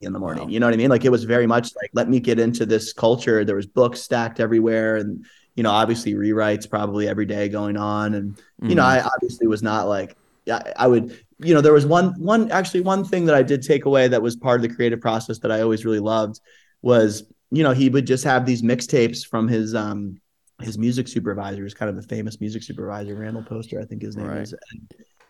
in 0.00 0.12
the 0.12 0.18
morning. 0.18 0.44
Wow. 0.44 0.50
You 0.50 0.60
know 0.60 0.66
what 0.66 0.74
I 0.74 0.78
mean? 0.78 0.90
Like 0.90 1.04
it 1.04 1.10
was 1.10 1.24
very 1.24 1.46
much 1.46 1.70
like, 1.76 1.90
let 1.92 2.08
me 2.08 2.20
get 2.20 2.38
into 2.38 2.64
this 2.64 2.92
culture. 2.92 3.44
There 3.44 3.56
was 3.56 3.66
books 3.66 4.00
stacked 4.00 4.40
everywhere, 4.40 4.96
and 4.96 5.24
you 5.54 5.62
know, 5.62 5.70
obviously 5.70 6.14
rewrites 6.14 6.68
probably 6.68 7.08
every 7.08 7.26
day 7.26 7.48
going 7.48 7.76
on, 7.76 8.14
and 8.14 8.36
you 8.60 8.68
mm-hmm. 8.68 8.76
know, 8.76 8.84
I 8.84 9.02
obviously 9.02 9.46
was 9.46 9.62
not 9.62 9.88
like 9.88 10.16
I, 10.50 10.72
I 10.76 10.86
would 10.86 11.18
you 11.42 11.54
know, 11.54 11.60
there 11.60 11.72
was 11.72 11.86
one 11.86 12.12
one 12.20 12.50
actually 12.50 12.80
one 12.80 13.04
thing 13.04 13.24
that 13.26 13.34
I 13.34 13.42
did 13.42 13.62
take 13.62 13.84
away 13.84 14.08
that 14.08 14.22
was 14.22 14.36
part 14.36 14.62
of 14.62 14.68
the 14.68 14.74
creative 14.74 15.00
process 15.00 15.38
that 15.40 15.52
I 15.52 15.60
always 15.62 15.84
really 15.84 16.00
loved 16.00 16.40
was 16.82 17.24
you 17.50 17.64
know, 17.64 17.72
he 17.72 17.88
would 17.88 18.06
just 18.06 18.24
have 18.24 18.46
these 18.46 18.62
mixtapes 18.62 19.26
from 19.26 19.48
his 19.48 19.74
um 19.74 20.20
his 20.60 20.78
music 20.78 21.08
supervisor, 21.08 21.64
is 21.64 21.74
kind 21.74 21.88
of 21.88 21.96
the 21.96 22.02
famous 22.02 22.40
music 22.40 22.62
supervisor, 22.62 23.14
Randall 23.14 23.42
Poster, 23.42 23.80
I 23.80 23.84
think 23.84 24.02
his 24.02 24.16
name 24.16 24.26
right. 24.26 24.42
is. 24.42 24.54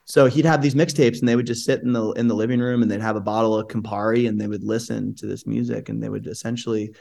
So 0.05 0.27
he'd 0.27 0.45
have 0.45 0.61
these 0.61 0.75
mixtapes 0.75 1.21
and 1.21 1.29
they 1.29 1.37
would 1.37 1.47
just 1.47 1.65
sit 1.65 1.83
in 1.83 1.93
the 1.93 2.11
in 2.13 2.27
the 2.27 2.35
living 2.35 2.61
room 2.61 2.83
and 2.83 2.91
they'd 2.91 3.01
have 3.01 3.17
a 3.17 3.21
bottle 3.21 3.57
of 3.57 3.69
Campari 3.69 4.29
and 4.29 4.41
they 4.41 4.49
would 4.49 4.65
listen 4.65 5.15
to 5.17 5.27
this 5.27 5.47
music 5.47 5.89
and 5.89 6.03
they 6.03 6.09
would 6.09 6.27
essentially 6.27 6.95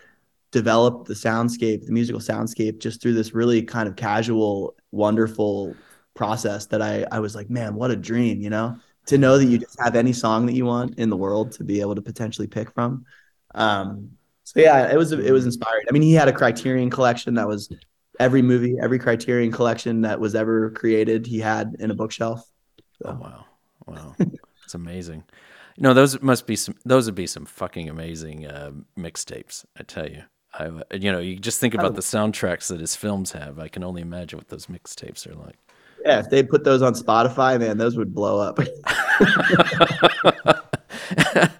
develop 0.51 1.05
the 1.05 1.13
soundscape, 1.13 1.85
the 1.85 1.91
musical 1.91 2.21
soundscape 2.21 2.79
just 2.79 3.01
through 3.01 3.13
this 3.13 3.33
really 3.33 3.61
kind 3.61 3.87
of 3.87 3.95
casual, 3.95 4.75
wonderful 4.91 5.75
process 6.13 6.67
that 6.67 6.81
I 6.81 7.05
I 7.11 7.19
was 7.19 7.35
like, 7.35 7.49
man, 7.49 7.75
what 7.75 7.91
a 7.91 7.95
dream, 7.95 8.41
you 8.41 8.49
know? 8.49 8.77
To 9.09 9.17
know 9.17 9.37
that 9.37 9.45
you 9.45 9.57
just 9.57 9.79
have 9.79 9.95
any 9.95 10.13
song 10.13 10.45
that 10.45 10.53
you 10.53 10.65
want 10.65 10.97
in 10.97 11.09
the 11.09 11.17
world 11.17 11.51
to 11.53 11.63
be 11.63 11.81
able 11.81 11.95
to 11.95 12.01
potentially 12.01 12.47
pick 12.47 12.71
from. 12.71 13.05
Um 13.53 14.11
so 14.43 14.59
yeah, 14.59 14.91
it 14.91 14.97
was 14.97 15.11
it 15.11 15.31
was 15.31 15.45
inspiring. 15.45 15.85
I 15.87 15.91
mean, 15.91 16.01
he 16.01 16.13
had 16.13 16.27
a 16.27 16.33
Criterion 16.33 16.89
collection 16.89 17.35
that 17.35 17.47
was 17.47 17.71
every 18.19 18.41
movie, 18.41 18.77
every 18.81 18.97
Criterion 18.97 19.51
collection 19.51 20.01
that 20.01 20.19
was 20.19 20.33
ever 20.33 20.71
created, 20.71 21.27
he 21.27 21.39
had 21.39 21.75
in 21.79 21.91
a 21.91 21.93
bookshelf. 21.93 22.43
So. 23.01 23.09
Oh 23.09 23.15
wow, 23.21 23.45
wow, 23.85 24.15
it's 24.65 24.73
amazing. 24.73 25.23
You 25.75 25.83
know, 25.83 25.93
those 25.93 26.19
must 26.23 26.47
be 26.47 26.55
some. 26.55 26.75
Those 26.83 27.05
would 27.05 27.13
be 27.13 27.27
some 27.27 27.45
fucking 27.45 27.89
amazing 27.89 28.47
uh, 28.47 28.71
mixtapes. 28.97 29.65
I 29.77 29.83
tell 29.83 30.09
you. 30.09 30.23
I, 30.51 30.71
you 30.91 31.11
know, 31.11 31.19
you 31.19 31.35
just 31.37 31.59
think 31.59 31.75
about 31.75 31.91
oh. 31.91 31.95
the 31.95 32.01
soundtracks 32.01 32.69
that 32.69 32.79
his 32.79 32.95
films 32.95 33.33
have. 33.33 33.59
I 33.59 33.67
can 33.67 33.83
only 33.83 34.01
imagine 34.01 34.39
what 34.39 34.47
those 34.47 34.65
mixtapes 34.65 35.27
are 35.27 35.35
like. 35.35 35.59
Yeah, 36.05 36.19
if 36.19 36.29
they 36.29 36.43
put 36.43 36.63
those 36.63 36.81
on 36.81 36.93
Spotify, 36.93 37.59
man, 37.59 37.77
those 37.77 37.97
would 37.97 38.13
blow 38.13 38.39
up. 38.39 38.59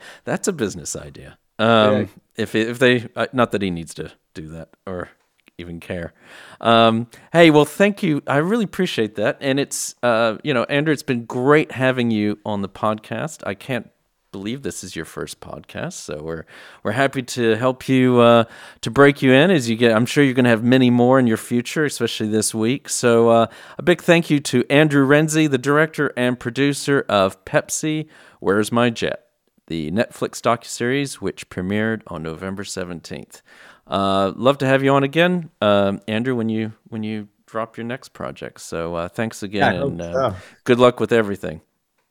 That's 0.24 0.48
a 0.48 0.54
business 0.54 0.96
idea. 0.96 1.38
Um, 1.58 1.94
yeah. 1.94 2.06
If 2.38 2.56
if 2.56 2.80
they, 2.80 3.08
uh, 3.16 3.28
not 3.34 3.52
that 3.52 3.62
he 3.62 3.70
needs 3.70 3.94
to 3.96 4.12
do 4.34 4.48
that 4.50 4.70
or 4.86 5.10
even 5.58 5.80
care. 5.80 6.14
Um, 6.62 7.08
hey, 7.34 7.50
well, 7.50 7.66
thank 7.66 8.02
you. 8.02 8.22
I 8.26 8.38
really 8.38 8.64
appreciate 8.64 9.16
that. 9.16 9.38
And 9.42 9.60
it's, 9.60 9.94
uh, 10.02 10.38
you 10.44 10.54
know, 10.54 10.64
Andrew, 10.64 10.94
it's 10.94 11.04
been 11.04 11.26
great 11.26 11.74
having 11.74 12.12
you 12.12 12.40
on 12.46 12.62
the 12.62 12.70
podcast. 12.70 13.44
I 13.46 13.54
can't 13.54 13.90
believe 14.32 14.62
this 14.62 14.84
is 14.84 14.96
your 14.96 15.06
first 15.06 15.40
podcast, 15.40 15.94
so 15.94 16.22
we're 16.22 16.46
we're 16.84 16.92
happy 16.92 17.22
to 17.24 17.56
help 17.56 17.88
you 17.88 18.20
uh, 18.20 18.44
to 18.82 18.92
break 18.92 19.22
you 19.22 19.32
in 19.34 19.52
as 19.52 19.70
you 19.70 19.76
get. 19.76 19.92
I'm 19.96 20.06
sure 20.06 20.24
you're 20.24 20.34
going 20.34 20.46
to 20.46 20.50
have 20.50 20.64
many 20.64 20.90
more 20.90 21.20
in 21.20 21.28
your 21.28 21.38
future, 21.38 21.86
especially 21.86 22.28
this 22.28 22.54
week. 22.54 22.90
So 22.90 23.30
uh, 23.30 23.48
a 23.78 23.84
big 23.84 24.02
thank 24.02 24.30
you 24.30 24.40
to 24.42 24.66
Andrew 24.70 25.08
Renzi, 25.08 25.50
the 25.50 25.58
director 25.58 26.14
and 26.16 26.40
producer 26.40 27.06
of 27.10 27.44
Pepsi. 27.46 28.08
Where's 28.40 28.72
My 28.72 28.90
Jet? 28.90 29.26
The 29.68 29.92
Netflix 29.92 30.42
docuseries, 30.42 31.16
which 31.16 31.50
premiered 31.50 32.02
on 32.08 32.24
November 32.24 32.64
17th. 32.64 33.42
Uh, 33.86 34.34
love 34.36 34.58
to 34.60 34.66
have 34.66 34.84
you 34.84 34.92
on 34.92 35.04
again, 35.04 35.50
uh, 35.62 35.98
Andrew, 36.08 36.36
when 36.36 36.50
you 36.50 36.74
when 36.88 37.04
you 37.04 37.28
drop 37.46 37.78
your 37.78 37.86
next 37.86 38.10
project. 38.10 38.62
So 38.62 38.96
uh, 38.96 39.08
thanks 39.10 39.44
again, 39.44 39.74
yeah, 39.74 39.82
and 39.82 40.02
uh, 40.02 40.14
so. 40.14 40.36
good 40.64 40.80
luck 40.80 41.00
with 41.00 41.12
everything. 41.12 41.62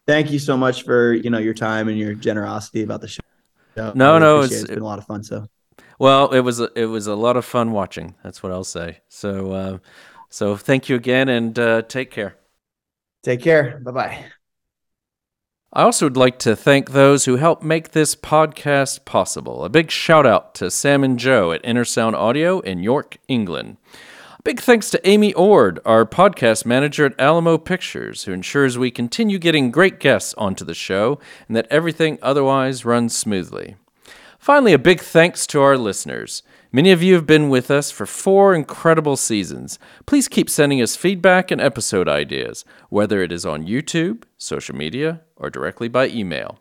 Thank 0.08 0.30
you 0.32 0.38
so 0.38 0.56
much 0.56 0.84
for 0.84 1.12
you 1.12 1.28
know 1.28 1.36
your 1.36 1.52
time 1.52 1.86
and 1.88 1.98
your 1.98 2.14
generosity 2.14 2.82
about 2.82 3.02
the 3.02 3.08
show. 3.08 3.20
No, 3.76 3.92
really 3.94 4.20
no, 4.20 4.40
it's, 4.40 4.54
it. 4.54 4.60
it's 4.62 4.70
been 4.70 4.78
a 4.80 4.84
lot 4.84 4.98
of 4.98 5.04
fun. 5.04 5.22
So, 5.22 5.46
well, 5.98 6.30
it 6.30 6.40
was 6.40 6.60
a, 6.60 6.70
it 6.74 6.86
was 6.86 7.06
a 7.06 7.14
lot 7.14 7.36
of 7.36 7.44
fun 7.44 7.72
watching. 7.72 8.14
That's 8.24 8.42
what 8.42 8.50
I'll 8.50 8.64
say. 8.64 9.02
So, 9.08 9.52
uh, 9.52 9.78
so 10.30 10.56
thank 10.56 10.88
you 10.88 10.96
again, 10.96 11.28
and 11.28 11.58
uh, 11.58 11.82
take 11.82 12.10
care. 12.10 12.36
Take 13.22 13.42
care. 13.42 13.80
Bye 13.84 13.90
bye. 13.90 14.24
I 15.74 15.82
also 15.82 16.06
would 16.06 16.16
like 16.16 16.38
to 16.38 16.56
thank 16.56 16.92
those 16.92 17.26
who 17.26 17.36
helped 17.36 17.62
make 17.62 17.90
this 17.90 18.14
podcast 18.14 19.04
possible. 19.04 19.62
A 19.62 19.68
big 19.68 19.90
shout 19.90 20.24
out 20.24 20.54
to 20.54 20.70
Sam 20.70 21.04
and 21.04 21.18
Joe 21.18 21.52
at 21.52 21.62
Intersound 21.64 22.14
Audio 22.14 22.60
in 22.60 22.82
York, 22.82 23.18
England. 23.28 23.76
Big 24.44 24.60
thanks 24.60 24.88
to 24.90 25.08
Amy 25.08 25.34
Ord, 25.34 25.80
our 25.84 26.06
podcast 26.06 26.64
manager 26.64 27.04
at 27.04 27.20
Alamo 27.20 27.58
Pictures, 27.58 28.22
who 28.24 28.32
ensures 28.32 28.78
we 28.78 28.90
continue 28.90 29.36
getting 29.36 29.72
great 29.72 29.98
guests 29.98 30.32
onto 30.38 30.64
the 30.64 30.74
show 30.74 31.18
and 31.48 31.56
that 31.56 31.66
everything 31.70 32.18
otherwise 32.22 32.84
runs 32.84 33.16
smoothly. 33.16 33.74
Finally, 34.38 34.72
a 34.72 34.78
big 34.78 35.00
thanks 35.00 35.44
to 35.48 35.60
our 35.60 35.76
listeners. 35.76 36.44
Many 36.70 36.92
of 36.92 37.02
you 37.02 37.14
have 37.14 37.26
been 37.26 37.48
with 37.48 37.68
us 37.68 37.90
for 37.90 38.06
four 38.06 38.54
incredible 38.54 39.16
seasons. 39.16 39.76
Please 40.06 40.28
keep 40.28 40.48
sending 40.48 40.80
us 40.80 40.94
feedback 40.94 41.50
and 41.50 41.60
episode 41.60 42.08
ideas, 42.08 42.64
whether 42.90 43.20
it 43.20 43.32
is 43.32 43.44
on 43.44 43.66
YouTube, 43.66 44.22
social 44.38 44.76
media, 44.76 45.20
or 45.34 45.50
directly 45.50 45.88
by 45.88 46.06
email. 46.08 46.60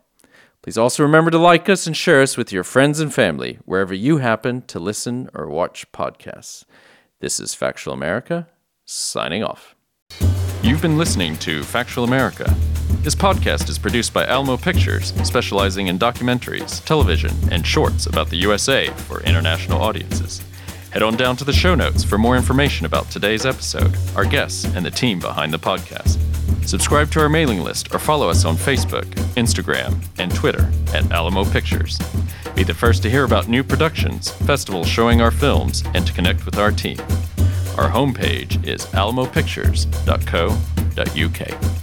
Please 0.62 0.76
also 0.76 1.04
remember 1.04 1.30
to 1.30 1.38
like 1.38 1.68
us 1.68 1.86
and 1.86 1.96
share 1.96 2.20
us 2.22 2.36
with 2.36 2.52
your 2.52 2.64
friends 2.64 2.98
and 2.98 3.14
family 3.14 3.60
wherever 3.64 3.94
you 3.94 4.18
happen 4.18 4.62
to 4.62 4.80
listen 4.80 5.30
or 5.32 5.48
watch 5.48 5.90
podcasts. 5.92 6.64
This 7.20 7.40
is 7.40 7.52
Factual 7.52 7.92
America, 7.92 8.46
signing 8.84 9.42
off. 9.42 9.74
You've 10.62 10.80
been 10.80 10.96
listening 10.96 11.36
to 11.38 11.64
Factual 11.64 12.04
America. 12.04 12.54
This 13.02 13.16
podcast 13.16 13.68
is 13.68 13.76
produced 13.76 14.14
by 14.14 14.24
Alamo 14.24 14.56
Pictures, 14.56 15.12
specializing 15.24 15.88
in 15.88 15.98
documentaries, 15.98 16.84
television, 16.84 17.32
and 17.50 17.66
shorts 17.66 18.06
about 18.06 18.30
the 18.30 18.36
USA 18.36 18.86
for 19.08 19.20
international 19.24 19.82
audiences. 19.82 20.44
Head 20.92 21.02
on 21.02 21.16
down 21.16 21.34
to 21.38 21.44
the 21.44 21.52
show 21.52 21.74
notes 21.74 22.04
for 22.04 22.18
more 22.18 22.36
information 22.36 22.86
about 22.86 23.10
today's 23.10 23.44
episode, 23.44 23.96
our 24.14 24.24
guests, 24.24 24.64
and 24.76 24.86
the 24.86 24.90
team 24.92 25.18
behind 25.18 25.52
the 25.52 25.58
podcast. 25.58 26.18
Subscribe 26.68 27.10
to 27.12 27.20
our 27.20 27.30
mailing 27.30 27.62
list 27.62 27.94
or 27.94 27.98
follow 27.98 28.28
us 28.28 28.44
on 28.44 28.54
Facebook, 28.54 29.06
Instagram, 29.36 30.04
and 30.18 30.34
Twitter 30.34 30.70
at 30.92 31.10
Alamo 31.10 31.46
Pictures. 31.46 31.98
Be 32.54 32.62
the 32.62 32.74
first 32.74 33.02
to 33.04 33.10
hear 33.10 33.24
about 33.24 33.48
new 33.48 33.64
productions, 33.64 34.32
festivals 34.32 34.86
showing 34.86 35.22
our 35.22 35.30
films, 35.30 35.82
and 35.94 36.06
to 36.06 36.12
connect 36.12 36.44
with 36.44 36.58
our 36.58 36.70
team. 36.70 36.98
Our 37.78 37.88
homepage 37.88 38.62
is 38.66 38.84
alamopictures.co.uk. 38.88 41.77